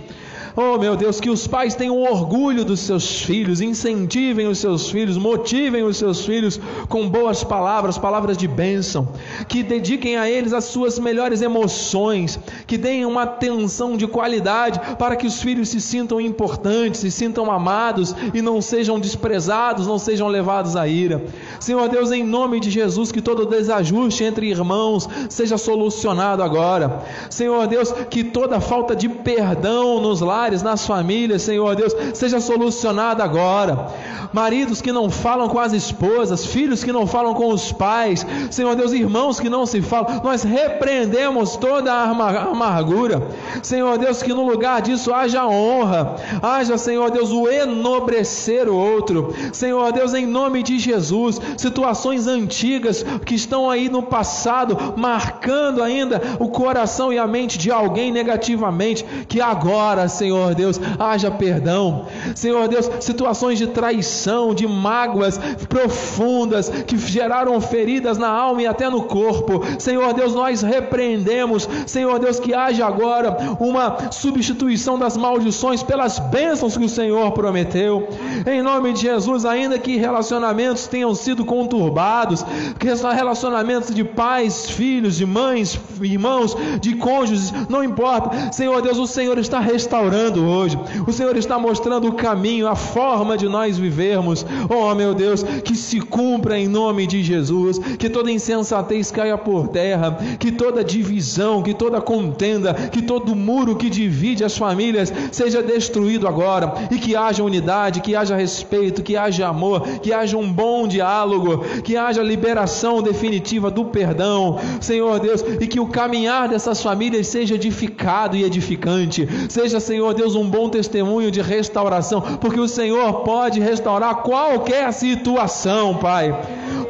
Oh 0.56 0.78
meu 0.78 0.96
Deus, 0.96 1.20
que 1.20 1.32
os 1.32 1.48
pais 1.48 1.74
tenham 1.74 2.00
orgulho 2.00 2.64
dos 2.64 2.80
seus 2.82 3.24
filhos, 3.24 3.60
incentivem 3.60 4.46
os 4.46 4.60
seus 4.60 4.88
filhos, 4.88 5.18
motivem 5.18 5.82
os 5.82 5.98
seus 5.98 6.24
filhos 6.24 6.60
com 6.88 7.10
boas 7.10 7.44
palavras, 7.44 7.98
palavras 7.98 8.38
de 8.38 8.48
bênção, 8.48 9.08
que 9.48 9.64
dediquem 9.64 10.16
a 10.16 10.30
eles 10.30 10.54
as 10.54 10.66
suas 10.66 11.00
melhores 11.00 11.42
emoções, 11.42 12.40
que 12.68 12.78
deem 12.78 13.04
uma 13.04 13.24
atenção 13.24 13.98
de 13.98 14.06
qualidade 14.06 14.80
para 15.00 15.16
que 15.16 15.26
os 15.26 15.42
filhos 15.42 15.70
se 15.70 15.82
sintam 15.82 16.22
importantes, 16.22 17.00
se 17.00 17.10
sintam 17.10 17.52
amados 17.52 18.16
e 18.32 18.40
não 18.40 18.62
sejam 18.62 19.00
desprezados, 19.00 19.88
não 19.88 19.98
sejam 19.98 20.28
levados 20.28 20.76
à 20.76 20.88
ira. 20.88 21.26
Senhor 21.60 21.90
Deus, 21.90 22.12
em 22.12 22.24
nome 22.24 22.60
de 22.60 22.70
Jesus, 22.70 23.12
que 23.12 23.24
todo 23.24 23.48
desajuste 23.48 24.24
entre 24.24 24.52
irmãos 24.52 25.10
seja 25.30 25.58
solucionado 25.58 26.44
agora. 26.44 27.02
Senhor 27.28 27.66
Deus, 27.66 27.92
que 28.12 28.24
toda 28.24 28.62
falta 28.62 28.96
de 28.96 29.10
perdão 29.10 30.00
nos 30.00 30.22
lares 30.22 30.43
lares, 30.44 30.62
nas 30.62 30.86
famílias, 30.86 31.42
Senhor 31.42 31.76
Deus, 31.76 31.96
seja 32.14 32.40
solucionada 32.40 33.24
agora. 33.24 33.88
Maridos 34.34 34.82
que 34.82 34.92
não 34.92 35.12
falam 35.12 35.48
com 35.48 35.60
as 35.60 35.74
esposas, 35.74 36.44
filhos 36.44 36.84
que 36.84 36.92
não 36.92 37.06
falam 37.06 37.36
com 37.36 37.50
os 37.50 37.72
pais, 37.72 38.26
Senhor 38.50 38.76
Deus, 38.76 38.92
irmãos 38.92 39.40
que 39.40 39.48
não 39.48 39.64
se 39.64 39.80
falam, 39.80 40.22
nós 40.24 40.42
repreendemos 40.42 41.56
toda 41.56 41.94
a 41.94 42.10
amargura. 42.50 43.22
Senhor 43.62 43.96
Deus, 44.00 44.24
que 44.24 44.34
no 44.34 44.44
lugar 44.44 44.82
disso 44.82 45.14
haja 45.14 45.46
honra, 45.46 46.16
haja, 46.42 46.80
Senhor 46.80 47.12
Deus, 47.12 47.32
o 47.32 47.48
enobrecer 47.48 48.68
o 48.68 48.76
outro. 48.76 49.36
Senhor 49.54 49.92
Deus, 49.92 50.16
em 50.16 50.26
nome 50.26 50.64
de 50.64 50.80
Jesus, 50.80 51.40
situações 51.56 52.26
antigas 52.26 53.06
que 53.24 53.36
estão 53.36 53.70
aí 53.70 53.88
no 53.88 54.02
passado, 54.02 54.96
marcando 54.98 55.84
ainda 55.84 56.20
o 56.40 56.50
coração 56.50 57.14
e 57.14 57.20
a 57.20 57.28
mente 57.28 57.60
de 57.60 57.70
alguém 57.70 58.12
negativamente, 58.12 59.06
que 59.28 59.40
agora, 59.40 60.08
Senhor, 60.08 60.33
Senhor 60.34 60.56
Deus, 60.56 60.82
haja 60.98 61.30
perdão. 61.30 62.08
Senhor 62.34 62.68
Deus, 62.68 62.90
situações 63.00 63.60
de 63.60 63.68
traição, 63.68 64.56
de 64.56 64.66
mágoas 64.66 65.40
profundas 65.70 66.70
que 66.70 66.98
geraram 66.98 67.62
feridas 67.62 68.18
na 68.18 68.30
alma 68.30 68.64
e 68.64 68.68
até 68.68 68.90
no 68.90 69.04
corpo. 69.04 69.62
Senhor 69.78 70.12
Deus, 70.14 70.34
nós 70.34 70.64
repreendemos, 70.64 71.70
Senhor 71.86 72.18
Deus, 72.18 72.40
que 72.40 72.52
haja 72.52 72.86
agora 72.86 73.38
uma 73.60 74.12
substituição 74.12 74.98
das 74.98 75.16
maldições 75.16 75.84
pelas 75.84 76.18
bênçãos 76.18 76.76
que 76.76 76.86
o 76.86 76.90
Senhor 76.90 77.32
prometeu. 77.34 78.08
Em 78.48 78.64
nome 78.64 78.94
de 78.94 79.02
Jesus, 79.02 79.46
ainda 79.46 79.78
que 79.78 79.98
relacionamentos 79.98 80.88
tenham 80.88 81.14
sido 81.14 81.46
conturbados, 81.46 82.44
que 82.80 82.88
relacionamentos 83.14 83.94
de 83.94 84.04
pais, 84.04 84.68
filhos, 84.68 85.18
de 85.18 85.28
mães, 85.28 85.80
irmãos, 86.02 86.58
de 86.82 86.96
cônjuges, 86.96 87.54
não 87.70 87.84
importa. 87.84 88.52
Senhor 88.52 88.82
Deus, 88.82 88.98
o 88.98 89.06
Senhor 89.06 89.38
está 89.38 89.60
restaurando 89.60 90.23
hoje. 90.32 90.78
O 91.06 91.12
Senhor 91.12 91.36
está 91.36 91.60
mostrando 91.60 92.08
o 92.08 92.14
caminho, 92.14 92.68
a 92.68 92.76
forma 92.76 93.38
de 93.38 93.48
nós 93.50 93.78
vivermos. 93.78 94.46
Oh, 94.70 94.94
meu 94.96 95.14
Deus, 95.14 95.44
que 95.44 95.76
se 95.76 96.00
cumpra 96.00 96.58
em 96.58 96.68
nome 96.68 97.06
de 97.08 97.22
Jesus, 97.22 97.80
que 97.98 98.10
toda 98.10 98.32
insensatez 98.32 99.12
caia 99.12 99.38
por 99.38 99.68
terra, 99.68 100.18
que 100.40 100.52
toda 100.52 100.84
divisão, 100.84 101.62
que 101.62 101.74
toda 101.74 102.00
contenda, 102.00 102.74
que 102.74 103.02
todo 103.02 103.36
muro 103.36 103.76
que 103.76 103.90
divide 103.90 104.44
as 104.44 104.58
famílias 104.58 105.12
seja 105.32 105.62
destruído 105.62 106.28
agora. 106.28 106.74
E 106.92 106.98
que 106.98 107.16
haja 107.16 107.44
unidade, 107.44 108.02
que 108.02 108.16
haja 108.16 108.36
respeito, 108.36 109.04
que 109.04 109.18
haja 109.18 109.48
amor, 109.48 109.82
que 110.00 110.14
haja 110.14 110.38
um 110.38 110.52
bom 110.52 110.88
diálogo, 110.88 111.64
que 111.84 111.98
haja 111.98 112.22
liberação 112.22 113.02
definitiva 113.02 113.70
do 113.70 113.86
perdão, 113.86 114.60
Senhor 114.80 115.20
Deus, 115.20 115.44
e 115.60 115.68
que 115.68 115.80
o 115.80 115.88
caminhar 115.88 116.48
dessas 116.48 116.82
famílias 116.82 117.28
seja 117.28 117.56
edificado 117.56 118.36
e 118.36 118.44
edificante, 118.44 119.28
seja, 119.50 119.80
Senhor 119.80 120.13
Deus, 120.14 120.36
um 120.36 120.48
bom 120.48 120.70
testemunho 120.70 121.32
de 121.32 121.42
restauração, 121.42 122.22
porque 122.40 122.60
o 122.60 122.68
Senhor 122.68 123.22
pode 123.24 123.60
restaurar 123.60 124.18
qualquer 124.18 124.92
situação, 124.94 125.96
Pai 125.98 126.34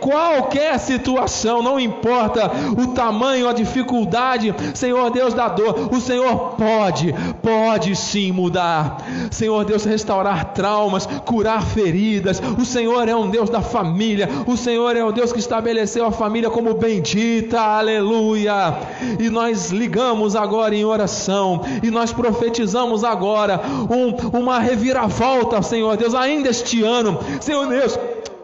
qualquer 0.03 0.77
situação, 0.79 1.63
não 1.63 1.79
importa 1.79 2.51
o 2.77 2.87
tamanho, 2.87 3.47
a 3.47 3.53
dificuldade, 3.53 4.53
Senhor 4.73 5.09
Deus 5.11 5.33
da 5.33 5.47
dor, 5.47 5.93
o 5.93 6.01
Senhor 6.01 6.55
pode, 6.57 7.15
pode 7.41 7.95
sim 7.95 8.31
mudar. 8.31 8.97
Senhor 9.31 9.63
Deus, 9.63 9.85
restaurar 9.85 10.53
traumas, 10.53 11.05
curar 11.25 11.65
feridas. 11.65 12.41
O 12.59 12.65
Senhor 12.65 13.07
é 13.07 13.15
um 13.15 13.29
Deus 13.29 13.49
da 13.49 13.61
família, 13.61 14.27
o 14.45 14.57
Senhor 14.57 14.97
é 14.97 15.03
o 15.03 15.11
Deus 15.13 15.31
que 15.31 15.39
estabeleceu 15.39 16.05
a 16.05 16.11
família 16.11 16.49
como 16.49 16.73
bendita, 16.73 17.61
aleluia. 17.61 18.75
E 19.17 19.29
nós 19.29 19.71
ligamos 19.71 20.35
agora 20.35 20.75
em 20.75 20.83
oração, 20.83 21.61
e 21.81 21.89
nós 21.89 22.11
profetizamos 22.11 23.05
agora 23.05 23.12
um, 23.15 24.37
uma 24.37 24.59
reviravolta, 24.59 25.61
Senhor 25.61 25.97
Deus, 25.97 26.13
ainda 26.13 26.49
este 26.49 26.83
ano, 26.83 27.19
Senhor 27.39 27.67
Deus 27.67 27.97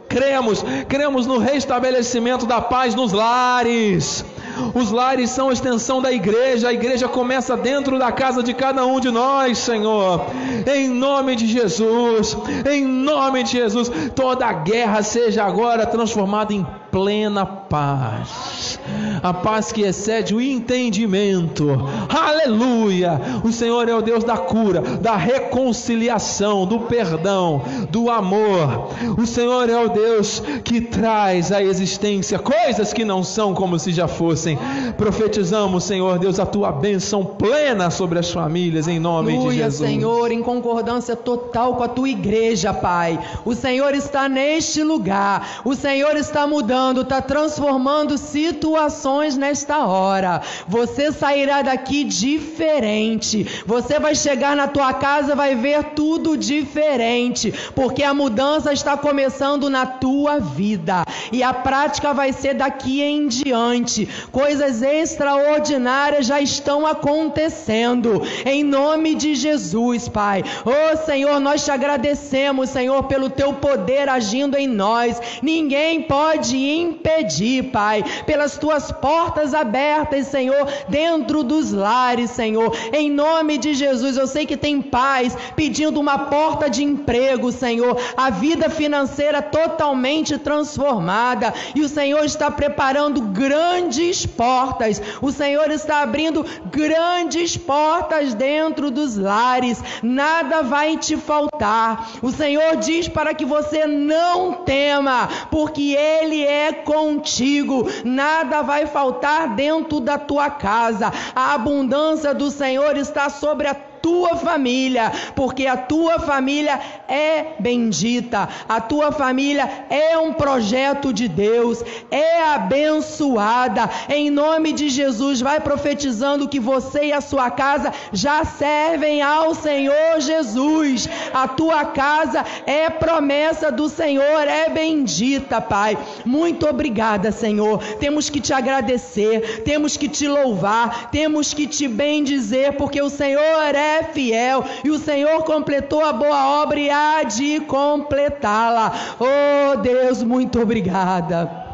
cremos, 0.09 0.65
cremos 0.87 1.27
no 1.27 1.37
restabelecimento 1.37 2.45
da 2.47 2.59
paz 2.59 2.95
nos 2.95 3.13
lares. 3.13 4.25
Os 4.73 4.91
lares 4.91 5.29
são 5.29 5.49
a 5.49 5.53
extensão 5.53 6.01
da 6.01 6.11
igreja, 6.11 6.67
a 6.67 6.73
igreja 6.73 7.07
começa 7.07 7.55
dentro 7.55 7.97
da 7.97 8.11
casa 8.11 8.43
de 8.43 8.53
cada 8.53 8.85
um 8.85 8.99
de 8.99 9.09
nós, 9.09 9.57
Senhor. 9.59 10.25
Em 10.67 10.89
nome 10.89 11.35
de 11.35 11.47
Jesus, 11.47 12.35
em 12.69 12.83
nome 12.83 13.43
de 13.43 13.51
Jesus, 13.51 13.89
toda 14.13 14.51
guerra 14.51 15.01
seja 15.01 15.45
agora 15.45 15.85
transformada 15.85 16.53
em 16.53 16.65
plena 16.91 17.45
paz, 17.45 18.79
a 19.21 19.33
paz 19.33 19.71
que 19.71 19.81
excede 19.81 20.33
o 20.33 20.41
entendimento. 20.41 21.67
Aleluia! 22.09 23.19
O 23.43 23.51
Senhor 23.51 23.87
é 23.87 23.93
o 23.93 24.01
Deus 24.01 24.23
da 24.23 24.37
cura, 24.37 24.81
da 24.81 25.15
reconciliação, 25.15 26.65
do 26.65 26.81
perdão, 26.81 27.61
do 27.89 28.09
amor. 28.09 28.89
O 29.17 29.25
Senhor 29.25 29.69
é 29.69 29.77
o 29.77 29.89
Deus 29.89 30.41
que 30.63 30.81
traz 30.81 31.51
à 31.51 31.61
existência 31.61 32.39
coisas 32.39 32.91
que 32.91 33.05
não 33.05 33.23
são 33.23 33.53
como 33.53 33.77
se 33.77 33.91
já 33.91 34.07
fossem. 34.07 34.57
Profetizamos, 34.97 35.83
Senhor 35.83 36.17
Deus, 36.17 36.39
a 36.39 36.45
tua 36.45 36.71
bênção 36.71 37.23
plena 37.23 37.89
sobre 37.89 38.19
as 38.19 38.31
famílias 38.31 38.87
em 38.87 38.99
nome 38.99 39.33
Aleluia, 39.33 39.51
de 39.51 39.57
Jesus. 39.57 39.89
Senhor, 39.89 40.31
em 40.31 40.41
concordância 40.41 41.15
total 41.15 41.75
com 41.75 41.83
a 41.83 41.87
tua 41.87 42.09
igreja, 42.09 42.73
Pai. 42.73 43.19
O 43.45 43.53
Senhor 43.53 43.93
está 43.93 44.27
neste 44.27 44.83
lugar. 44.83 45.61
O 45.63 45.75
Senhor 45.75 46.15
está 46.15 46.47
mudando 46.47 46.78
está 47.01 47.21
transformando 47.21 48.17
situações 48.17 49.37
nesta 49.37 49.85
hora. 49.85 50.41
Você 50.67 51.11
sairá 51.11 51.61
daqui 51.61 52.03
diferente. 52.03 53.45
Você 53.65 53.99
vai 53.99 54.15
chegar 54.15 54.55
na 54.55 54.67
tua 54.67 54.93
casa, 54.93 55.35
vai 55.35 55.55
ver 55.55 55.83
tudo 55.95 56.37
diferente, 56.37 57.53
porque 57.75 58.03
a 58.03 58.13
mudança 58.13 58.71
está 58.71 58.97
começando 58.97 59.69
na 59.69 59.85
tua 59.85 60.39
vida 60.39 61.03
e 61.31 61.43
a 61.43 61.53
prática 61.53 62.13
vai 62.13 62.31
ser 62.33 62.53
daqui 62.53 63.01
em 63.01 63.27
diante. 63.27 64.07
Coisas 64.31 64.81
extraordinárias 64.81 66.25
já 66.25 66.41
estão 66.41 66.85
acontecendo. 66.85 68.21
Em 68.45 68.63
nome 68.63 69.15
de 69.15 69.35
Jesus, 69.35 70.07
Pai. 70.07 70.43
Oh, 70.65 70.97
Senhor, 71.05 71.39
nós 71.39 71.63
te 71.63 71.71
agradecemos, 71.71 72.69
Senhor, 72.69 73.03
pelo 73.03 73.29
teu 73.29 73.53
poder 73.53 74.09
agindo 74.09 74.57
em 74.57 74.67
nós. 74.67 75.19
Ninguém 75.41 76.01
pode 76.03 76.57
impedir, 76.69 77.71
Pai, 77.71 78.03
pelas 78.25 78.57
tuas 78.57 78.91
portas 78.91 79.53
abertas, 79.53 80.27
Senhor, 80.27 80.67
dentro 80.87 81.43
dos 81.43 81.71
lares, 81.71 82.31
Senhor. 82.31 82.75
Em 82.93 83.09
nome 83.09 83.57
de 83.57 83.73
Jesus, 83.73 84.17
eu 84.17 84.27
sei 84.27 84.45
que 84.45 84.57
tem 84.57 84.81
pais 84.81 85.35
pedindo 85.55 85.99
uma 85.99 86.17
porta 86.17 86.69
de 86.69 86.83
emprego, 86.83 87.51
Senhor, 87.51 87.99
a 88.15 88.29
vida 88.29 88.69
financeira 88.69 89.41
totalmente 89.41 90.37
transformada, 90.37 91.53
e 91.75 91.81
o 91.81 91.89
Senhor 91.89 92.23
está 92.23 92.49
preparando 92.51 93.21
grandes 93.21 94.25
portas. 94.25 95.01
O 95.21 95.31
Senhor 95.31 95.71
está 95.71 96.01
abrindo 96.01 96.45
grandes 96.71 97.57
portas 97.57 98.33
dentro 98.33 98.91
dos 98.91 99.15
lares. 99.15 99.81
Nada 100.01 100.61
vai 100.61 100.97
te 100.97 101.17
faltar. 101.17 102.09
O 102.21 102.31
Senhor 102.31 102.77
diz 102.77 103.07
para 103.07 103.33
que 103.33 103.45
você 103.45 103.85
não 103.85 104.53
tema, 104.53 105.29
porque 105.49 105.95
ele 105.95 106.43
é 106.43 106.58
contigo, 106.83 107.87
nada 108.03 108.61
vai 108.61 108.85
faltar 108.85 109.55
dentro 109.55 109.99
da 109.99 110.17
tua 110.17 110.49
casa. 110.49 111.11
A 111.35 111.53
abundância 111.53 112.33
do 112.33 112.51
Senhor 112.51 112.97
está 112.97 113.29
sobre 113.29 113.67
a 113.67 113.88
tua 114.01 114.35
família, 114.35 115.11
porque 115.35 115.65
a 115.65 115.77
tua 115.77 116.19
família 116.19 116.79
é 117.07 117.55
bendita, 117.59 118.47
a 118.67 118.79
tua 118.81 119.11
família 119.11 119.69
é 119.89 120.17
um 120.17 120.33
projeto 120.33 121.11
de 121.13 121.27
Deus, 121.27 121.83
é 122.11 122.43
abençoada. 122.43 123.89
Em 124.09 124.29
nome 124.29 124.73
de 124.73 124.89
Jesus, 124.89 125.41
vai 125.41 125.59
profetizando 125.59 126.47
que 126.47 126.59
você 126.59 127.05
e 127.05 127.13
a 127.13 127.21
sua 127.21 127.49
casa 127.51 127.91
já 128.11 128.43
servem 128.43 129.21
ao 129.21 129.53
Senhor 129.53 130.19
Jesus. 130.19 131.07
A 131.33 131.47
tua 131.47 131.85
casa 131.85 132.45
é 132.65 132.89
promessa 132.89 133.71
do 133.71 133.89
Senhor, 133.89 134.47
é 134.47 134.69
bendita, 134.69 135.61
Pai. 135.61 135.97
Muito 136.25 136.67
obrigada, 136.67 137.31
Senhor. 137.31 137.79
Temos 137.99 138.29
que 138.29 138.39
te 138.39 138.53
agradecer, 138.53 139.63
temos 139.63 139.97
que 139.97 140.07
te 140.07 140.27
louvar, 140.27 141.09
temos 141.11 141.53
que 141.53 141.67
te 141.67 141.87
bendizer, 141.87 142.73
porque 142.73 143.01
o 143.01 143.09
Senhor 143.09 143.75
é 143.75 143.88
é 143.89 144.03
fiel 144.03 144.63
e 144.83 144.89
o 144.89 144.99
Senhor 144.99 145.43
completou 145.43 146.03
a 146.03 146.13
boa 146.13 146.61
obra 146.61 146.79
e 146.79 146.89
há 146.89 147.23
de 147.23 147.59
completá-la. 147.61 148.93
Oh 149.19 149.77
Deus, 149.77 150.23
muito 150.23 150.61
obrigada. 150.61 151.68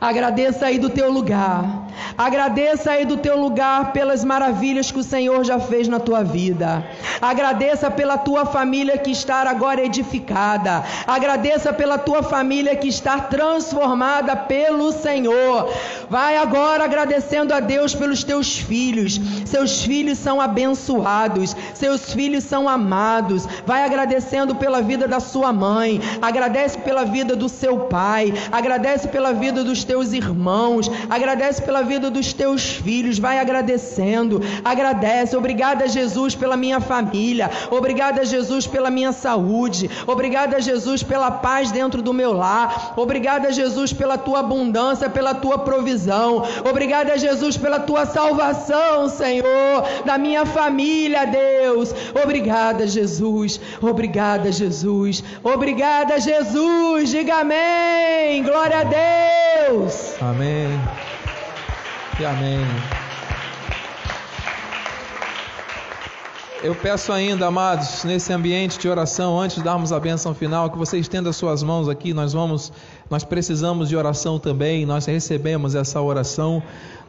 Agradeça 0.00 0.66
aí 0.66 0.78
do 0.78 0.90
teu 0.90 1.10
lugar. 1.10 1.88
Agradeça 2.16 2.92
aí 2.92 3.04
do 3.04 3.16
teu 3.16 3.38
lugar 3.38 3.92
pelas 3.92 4.24
maravilhas 4.24 4.90
que 4.90 4.98
o 4.98 5.02
Senhor 5.02 5.44
já 5.44 5.58
fez 5.58 5.88
na 5.88 6.00
tua 6.00 6.22
vida. 6.22 6.84
Agradeça 7.20 7.90
pela 7.90 8.18
tua 8.18 8.44
família 8.44 8.98
que 8.98 9.10
está 9.10 9.48
agora 9.48 9.84
edificada. 9.84 10.84
Agradeça 11.06 11.72
pela 11.72 11.98
tua 11.98 12.22
família 12.22 12.76
que 12.76 12.88
está 12.88 13.18
transformada 13.18 14.36
pelo 14.36 14.92
Senhor. 14.92 15.72
Vai 16.08 16.36
agora 16.36 16.84
agradecendo 16.84 17.54
a 17.54 17.60
Deus 17.60 17.94
pelos 17.94 18.24
teus 18.24 18.58
filhos. 18.58 19.20
Seus 19.46 19.82
filhos 19.82 20.18
são 20.18 20.40
abençoados. 20.40 21.56
Seus 21.74 22.12
filhos 22.12 22.44
são 22.44 22.68
amados. 22.68 23.46
Vai 23.66 23.84
agradecendo 23.84 24.54
pela 24.54 24.82
vida 24.82 25.06
da 25.06 25.20
sua 25.20 25.52
mãe. 25.52 26.00
Agradece 26.20 26.78
pela 26.78 27.04
vida 27.04 27.34
do 27.36 27.48
seu 27.48 27.80
pai. 27.80 28.32
Agradece 28.50 29.08
pela 29.08 29.32
vida 29.32 29.64
dos 29.72 29.84
teus 29.84 30.12
irmãos. 30.12 30.90
Agradece 31.08 31.62
pela 31.62 31.82
vida 31.82 32.10
dos 32.10 32.32
teus 32.32 32.62
filhos. 32.84 33.18
Vai 33.18 33.38
agradecendo. 33.38 34.40
Agradece. 34.62 35.36
Obrigada, 35.36 35.88
Jesus, 35.88 36.34
pela 36.34 36.56
minha 36.56 36.80
família. 36.80 37.50
Obrigada, 37.70 38.24
Jesus, 38.24 38.66
pela 38.66 38.90
minha 38.90 39.12
saúde. 39.12 39.90
Obrigada, 40.06 40.60
Jesus, 40.60 41.02
pela 41.02 41.30
paz 41.30 41.70
dentro 41.70 42.02
do 42.02 42.12
meu 42.12 42.32
lar. 42.32 42.92
Obrigada, 42.96 43.50
Jesus, 43.50 43.92
pela 43.92 44.18
tua 44.18 44.40
abundância, 44.40 45.08
pela 45.08 45.34
tua 45.34 45.58
provisão. 45.58 46.44
Obrigada, 46.68 47.18
Jesus, 47.18 47.56
pela 47.56 47.80
tua 47.80 48.04
salvação, 48.04 49.08
Senhor, 49.08 49.84
da 50.04 50.18
minha 50.18 50.44
família, 50.44 51.24
Deus. 51.24 51.94
Obrigada, 52.22 52.86
Jesus. 52.86 53.58
Obrigada, 53.80 54.52
Jesus. 54.52 55.24
Obrigada, 55.42 56.20
Jesus. 56.20 57.10
Diga 57.10 57.36
amém. 57.40 58.42
Glória 58.42 58.80
a 58.80 58.84
Deus. 58.84 59.51
Amém. 60.20 60.80
E 62.18 62.24
amém. 62.24 62.66
Eu 66.62 66.76
peço 66.76 67.12
ainda, 67.12 67.48
amados, 67.48 68.04
nesse 68.04 68.32
ambiente 68.32 68.78
de 68.78 68.88
oração, 68.88 69.40
antes 69.40 69.56
de 69.56 69.64
darmos 69.64 69.92
a 69.92 69.98
bênção 69.98 70.32
final, 70.32 70.70
que 70.70 70.78
você 70.78 70.96
estenda 70.96 71.32
suas 71.32 71.60
mãos 71.60 71.88
aqui. 71.88 72.14
Nós 72.14 72.32
vamos, 72.32 72.72
nós 73.10 73.24
precisamos 73.24 73.88
de 73.88 73.96
oração 73.96 74.38
também. 74.38 74.86
Nós 74.86 75.06
recebemos 75.06 75.74
essa 75.74 76.00
oração. 76.00 76.62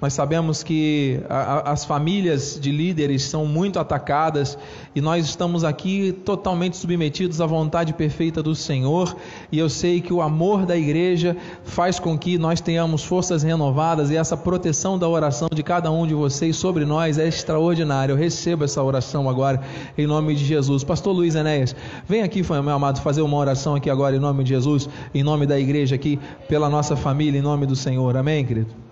Nós 0.04 0.12
sabemos 0.12 0.64
que 0.64 1.22
a, 1.30 1.72
as 1.72 1.86
famílias 1.86 2.60
de 2.60 2.74
líderes 2.74 3.24
são 3.24 3.46
muito 3.46 3.80
atacadas 3.80 4.58
e 4.94 5.00
nós 5.00 5.24
estamos 5.24 5.64
aqui 5.64 6.12
totalmente 6.26 6.76
submetidos 6.76 7.40
à 7.40 7.46
vontade 7.46 7.94
perfeita 7.94 8.44
do 8.44 8.54
Senhor. 8.54 9.16
E 9.50 9.58
eu 9.58 9.70
sei 9.70 10.02
que 10.02 10.12
o 10.12 10.22
amor 10.22 10.66
da 10.66 10.76
igreja 10.76 11.38
faz 11.64 12.00
com 12.00 12.18
que 12.18 12.38
nós 12.38 12.60
tenhamos 12.60 13.06
forças 13.06 13.44
renovadas 13.44 14.12
e 14.12 14.18
essa 14.18 14.36
proteção 14.36 15.00
da 15.00 15.08
oração 15.08 15.48
de 15.50 15.64
cada 15.64 15.90
um 15.90 16.06
de 16.06 16.14
vocês 16.14 16.58
sobre 16.58 16.84
nós 16.84 17.18
é 17.18 17.26
extraordinária. 17.26 18.12
Eu 18.12 18.18
recebo 18.18 18.66
essa 18.66 18.84
oração 18.84 19.30
agora 19.30 19.62
em 19.98 20.06
nome 20.06 20.36
de 20.36 20.44
Jesus. 20.44 20.84
Pastor 20.84 21.16
Luiz 21.16 21.34
Enéas, 21.34 21.74
vem 22.06 22.24
aqui, 22.24 22.42
meu 22.46 22.74
amado, 22.74 23.00
fazer 23.00 23.22
uma 23.22 23.38
oração 23.38 23.74
aqui 23.74 23.90
agora 23.90 24.18
em 24.18 24.20
nome 24.20 24.44
de 24.44 24.50
Jesus, 24.50 24.90
em 25.16 25.24
nome 25.24 25.46
da 25.46 25.58
igreja 25.58 25.96
aqui, 25.96 26.20
pela 26.50 26.68
nossa 26.68 26.94
família, 26.94 27.40
em 27.40 27.42
nome 27.42 27.66
do 27.66 27.76
Senhor. 27.78 28.18
Amém, 28.18 28.46
querido? 28.46 28.83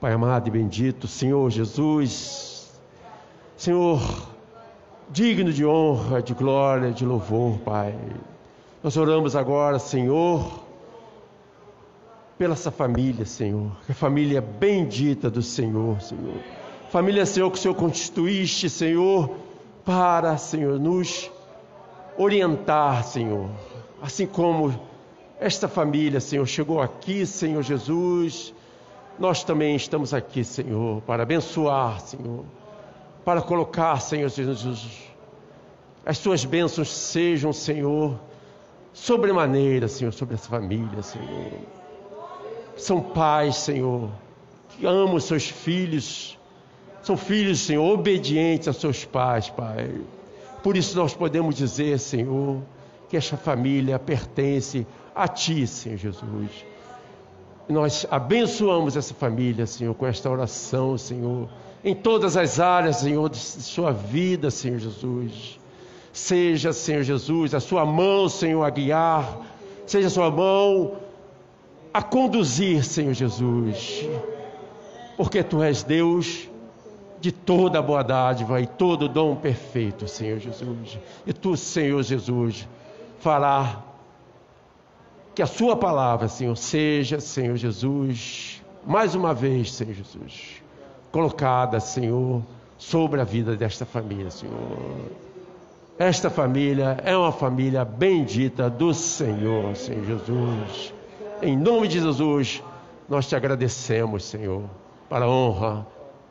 Pai 0.00 0.12
amado 0.12 0.46
e 0.46 0.50
bendito, 0.52 1.08
Senhor 1.08 1.50
Jesus, 1.50 2.70
Senhor, 3.56 4.00
digno 5.10 5.52
de 5.52 5.66
honra, 5.66 6.22
de 6.22 6.32
glória, 6.34 6.92
de 6.92 7.04
louvor, 7.04 7.58
Pai. 7.58 7.98
Nós 8.80 8.96
oramos 8.96 9.34
agora, 9.34 9.80
Senhor, 9.80 10.62
pela 12.38 12.52
essa 12.52 12.70
família, 12.70 13.26
Senhor. 13.26 13.72
A 13.88 13.92
família 13.92 14.40
bendita 14.40 15.28
do 15.28 15.42
Senhor, 15.42 16.00
Senhor. 16.00 16.36
Família, 16.90 17.26
Senhor, 17.26 17.50
que 17.50 17.58
o 17.58 17.60
Senhor 17.60 17.74
constituíste, 17.74 18.70
Senhor, 18.70 19.34
para, 19.84 20.36
Senhor, 20.36 20.78
nos 20.78 21.28
orientar, 22.16 23.02
Senhor. 23.02 23.50
Assim 24.00 24.28
como 24.28 24.72
esta 25.40 25.66
família, 25.66 26.20
Senhor, 26.20 26.46
chegou 26.46 26.80
aqui, 26.80 27.26
Senhor 27.26 27.64
Jesus, 27.64 28.54
nós 29.18 29.42
também 29.42 29.74
estamos 29.74 30.14
aqui, 30.14 30.44
Senhor, 30.44 31.02
para 31.02 31.24
abençoar, 31.24 32.00
Senhor, 32.00 32.44
para 33.24 33.42
colocar, 33.42 34.00
Senhor 34.00 34.28
Jesus, 34.28 34.86
as 36.06 36.18
tuas 36.18 36.44
bênçãos 36.44 36.90
sejam, 36.90 37.52
Senhor, 37.52 38.18
sobremaneira, 38.92 39.88
Senhor, 39.88 40.12
sobre 40.12 40.36
essa 40.36 40.48
família, 40.48 41.02
Senhor. 41.02 41.52
São 42.76 43.00
pais, 43.00 43.56
Senhor, 43.56 44.08
que 44.70 44.86
amam 44.86 45.16
os 45.16 45.24
seus 45.24 45.48
filhos, 45.48 46.38
são 47.02 47.16
filhos, 47.16 47.60
Senhor, 47.60 47.84
obedientes 47.84 48.68
a 48.68 48.72
seus 48.72 49.04
pais, 49.04 49.50
Pai. 49.50 49.90
Por 50.62 50.76
isso 50.76 50.96
nós 50.96 51.12
podemos 51.12 51.56
dizer, 51.56 51.98
Senhor, 51.98 52.62
que 53.08 53.16
esta 53.16 53.36
família 53.36 53.98
pertence 53.98 54.86
a 55.14 55.26
Ti, 55.26 55.66
Senhor 55.66 55.96
Jesus. 55.96 56.50
Nós 57.68 58.06
abençoamos 58.10 58.96
essa 58.96 59.12
família, 59.12 59.66
Senhor, 59.66 59.94
com 59.94 60.06
esta 60.06 60.30
oração, 60.30 60.96
Senhor, 60.96 61.48
em 61.84 61.94
todas 61.94 62.36
as 62.36 62.58
áreas, 62.58 62.96
Senhor, 62.96 63.28
de 63.28 63.38
sua 63.38 63.92
vida, 63.92 64.50
Senhor 64.50 64.78
Jesus. 64.78 65.60
Seja, 66.12 66.72
Senhor 66.72 67.02
Jesus, 67.02 67.54
a 67.54 67.60
sua 67.60 67.84
mão, 67.84 68.28
Senhor, 68.28 68.64
a 68.64 68.70
guiar, 68.70 69.40
seja 69.86 70.08
a 70.08 70.10
sua 70.10 70.30
mão 70.30 70.96
a 71.92 72.02
conduzir, 72.02 72.84
Senhor 72.84 73.14
Jesus, 73.14 74.08
porque 75.16 75.42
Tu 75.42 75.62
és 75.62 75.82
Deus 75.82 76.48
de 77.20 77.32
toda 77.32 77.82
boa 77.82 78.02
dádiva 78.02 78.60
e 78.60 78.66
todo 78.66 79.08
dom 79.08 79.34
perfeito, 79.34 80.06
Senhor 80.06 80.38
Jesus. 80.38 80.98
E 81.26 81.32
Tu, 81.32 81.56
Senhor 81.56 82.02
Jesus, 82.02 82.68
fará 83.18 83.82
que 85.38 85.42
a 85.42 85.46
Sua 85.46 85.76
palavra, 85.76 86.26
Senhor, 86.26 86.56
seja, 86.56 87.20
Senhor 87.20 87.56
Jesus, 87.56 88.60
mais 88.84 89.14
uma 89.14 89.32
vez, 89.32 89.72
Senhor 89.72 89.94
Jesus, 89.94 90.60
colocada, 91.12 91.78
Senhor, 91.78 92.42
sobre 92.76 93.20
a 93.20 93.24
vida 93.24 93.54
desta 93.54 93.86
família, 93.86 94.32
Senhor. 94.32 94.56
Esta 95.96 96.28
família 96.28 96.98
é 97.04 97.16
uma 97.16 97.30
família 97.30 97.84
bendita 97.84 98.68
do 98.68 98.92
Senhor, 98.92 99.76
Senhor 99.76 100.04
Jesus. 100.06 100.92
Em 101.40 101.56
nome 101.56 101.86
de 101.86 102.00
Jesus, 102.00 102.60
nós 103.08 103.28
te 103.28 103.36
agradecemos, 103.36 104.24
Senhor, 104.24 104.64
para 105.08 105.26
a 105.26 105.30
honra 105.30 105.86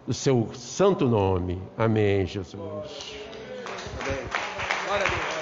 do 0.05 0.13
seu 0.13 0.49
santo 0.53 1.07
nome. 1.07 1.61
Amém, 1.77 2.25
Jesus. 2.25 2.59
Amém. 4.01 4.19
Glória 4.85 5.05
a 5.05 5.09
Deus. 5.09 5.36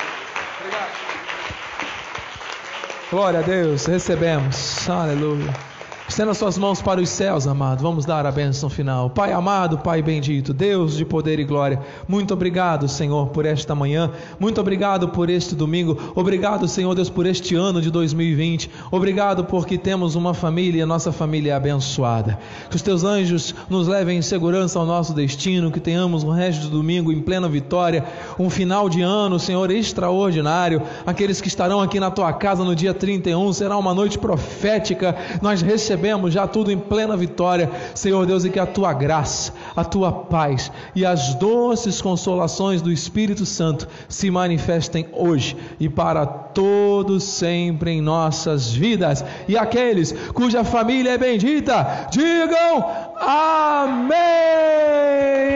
Glória 3.16 3.40
a 3.40 3.44
Deus, 3.44 3.86
recebemos. 3.86 4.90
Aleluia. 4.90 5.75
Estenda 6.08 6.36
suas 6.36 6.56
mãos 6.56 6.84
para 6.84 7.02
os 7.02 7.10
céus, 7.10 7.48
amado. 7.48 7.82
Vamos 7.82 8.06
dar 8.06 8.28
a 8.28 8.32
bênção 8.32 8.70
final. 8.70 9.10
Pai 9.10 9.34
amado, 9.34 9.80
Pai 9.80 10.04
bendito, 10.04 10.54
Deus 10.54 10.96
de 10.96 11.04
poder 11.04 11.40
e 11.40 11.44
glória. 11.44 11.82
Muito 12.08 12.32
obrigado, 12.32 12.88
Senhor, 12.88 13.30
por 13.30 13.44
esta 13.44 13.74
manhã. 13.74 14.12
Muito 14.40 14.62
obrigado 14.62 15.10
por 15.10 15.32
este 15.32 15.56
domingo. 15.56 16.14
Obrigado, 16.16 16.68
Senhor 16.68 16.94
Deus, 16.94 17.10
por 17.10 17.26
este 17.26 17.56
ano 17.56 17.82
de 17.82 17.90
2020. 17.90 18.70
Obrigado 18.92 19.46
porque 19.46 19.80
temos 19.80 20.14
uma 20.14 20.36
família 20.36 20.80
e 20.80 20.82
a 20.84 20.86
nossa 20.86 21.12
família 21.12 21.54
é 21.54 21.56
abençoada. 21.56 22.38
Que 22.70 22.76
os 22.76 22.84
teus 22.84 23.04
anjos 23.04 23.56
nos 23.68 23.88
levem 23.88 24.20
em 24.20 24.22
segurança 24.22 24.78
ao 24.78 24.86
nosso 24.86 25.12
destino. 25.12 25.72
Que 25.72 25.80
tenhamos 25.80 26.24
um 26.24 26.30
resto 26.30 26.62
de 26.62 26.70
domingo 26.70 27.12
em 27.12 27.20
plena 27.20 27.50
vitória. 27.50 28.06
Um 28.40 28.50
final 28.50 28.88
de 28.90 29.02
ano, 29.02 29.40
Senhor, 29.40 29.72
extraordinário. 29.72 30.84
Aqueles 31.06 31.42
que 31.42 31.48
estarão 31.48 31.82
aqui 31.82 32.00
na 32.00 32.12
tua 32.12 32.32
casa 32.32 32.64
no 32.64 32.76
dia 32.76 32.94
31 32.94 33.52
será 33.54 33.76
uma 33.76 33.94
noite 33.94 34.20
profética. 34.20 35.16
Nós 35.42 35.64
recebemos 35.64 35.95
recebemos 35.96 36.34
já 36.34 36.46
tudo 36.46 36.72
em 36.72 36.78
plena 36.78 37.16
vitória, 37.16 37.72
Senhor 37.94 38.26
Deus, 38.26 38.44
e 38.44 38.50
que 38.50 38.60
a 38.60 38.66
tua 38.66 38.92
graça, 38.92 39.54
a 39.76 39.84
tua 39.84 40.12
paz 40.12 40.70
e 40.94 41.06
as 41.06 41.34
doces 41.36 42.02
consolações 42.02 42.82
do 42.82 42.92
Espírito 42.92 43.46
Santo 43.46 43.88
se 44.10 44.30
manifestem 44.30 45.08
hoje 45.14 45.56
e 45.80 45.88
para 45.88 46.26
todos 46.26 47.24
sempre 47.24 47.92
em 47.92 48.02
nossas 48.02 48.74
vidas. 48.74 49.24
E 49.48 49.58
aqueles 49.58 50.12
cuja 50.34 50.66
família 50.66 51.12
é 51.12 51.18
bendita, 51.18 52.08
digam 52.12 52.86
amém, 53.22 54.20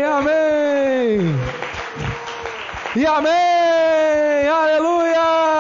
amém. 0.05 1.35
E 2.95 3.05
amém, 3.05 4.47
aleluia. 4.47 5.58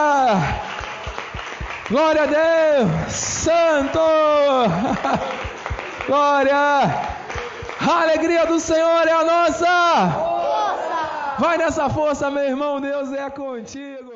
Glória 1.89 2.21
a 2.21 2.25
Deus, 2.27 3.13
Santo! 3.13 3.99
Glória! 6.05 6.55
A 6.55 8.01
alegria 8.03 8.45
do 8.45 8.59
Senhor 8.59 9.07
é 9.07 9.11
a 9.11 9.23
nossa! 9.23 10.11
Força! 10.13 11.35
Vai 11.39 11.57
nessa 11.57 11.89
força, 11.89 12.29
meu 12.29 12.43
irmão, 12.43 12.79
Deus 12.79 13.11
é 13.11 13.27
contigo! 13.31 14.08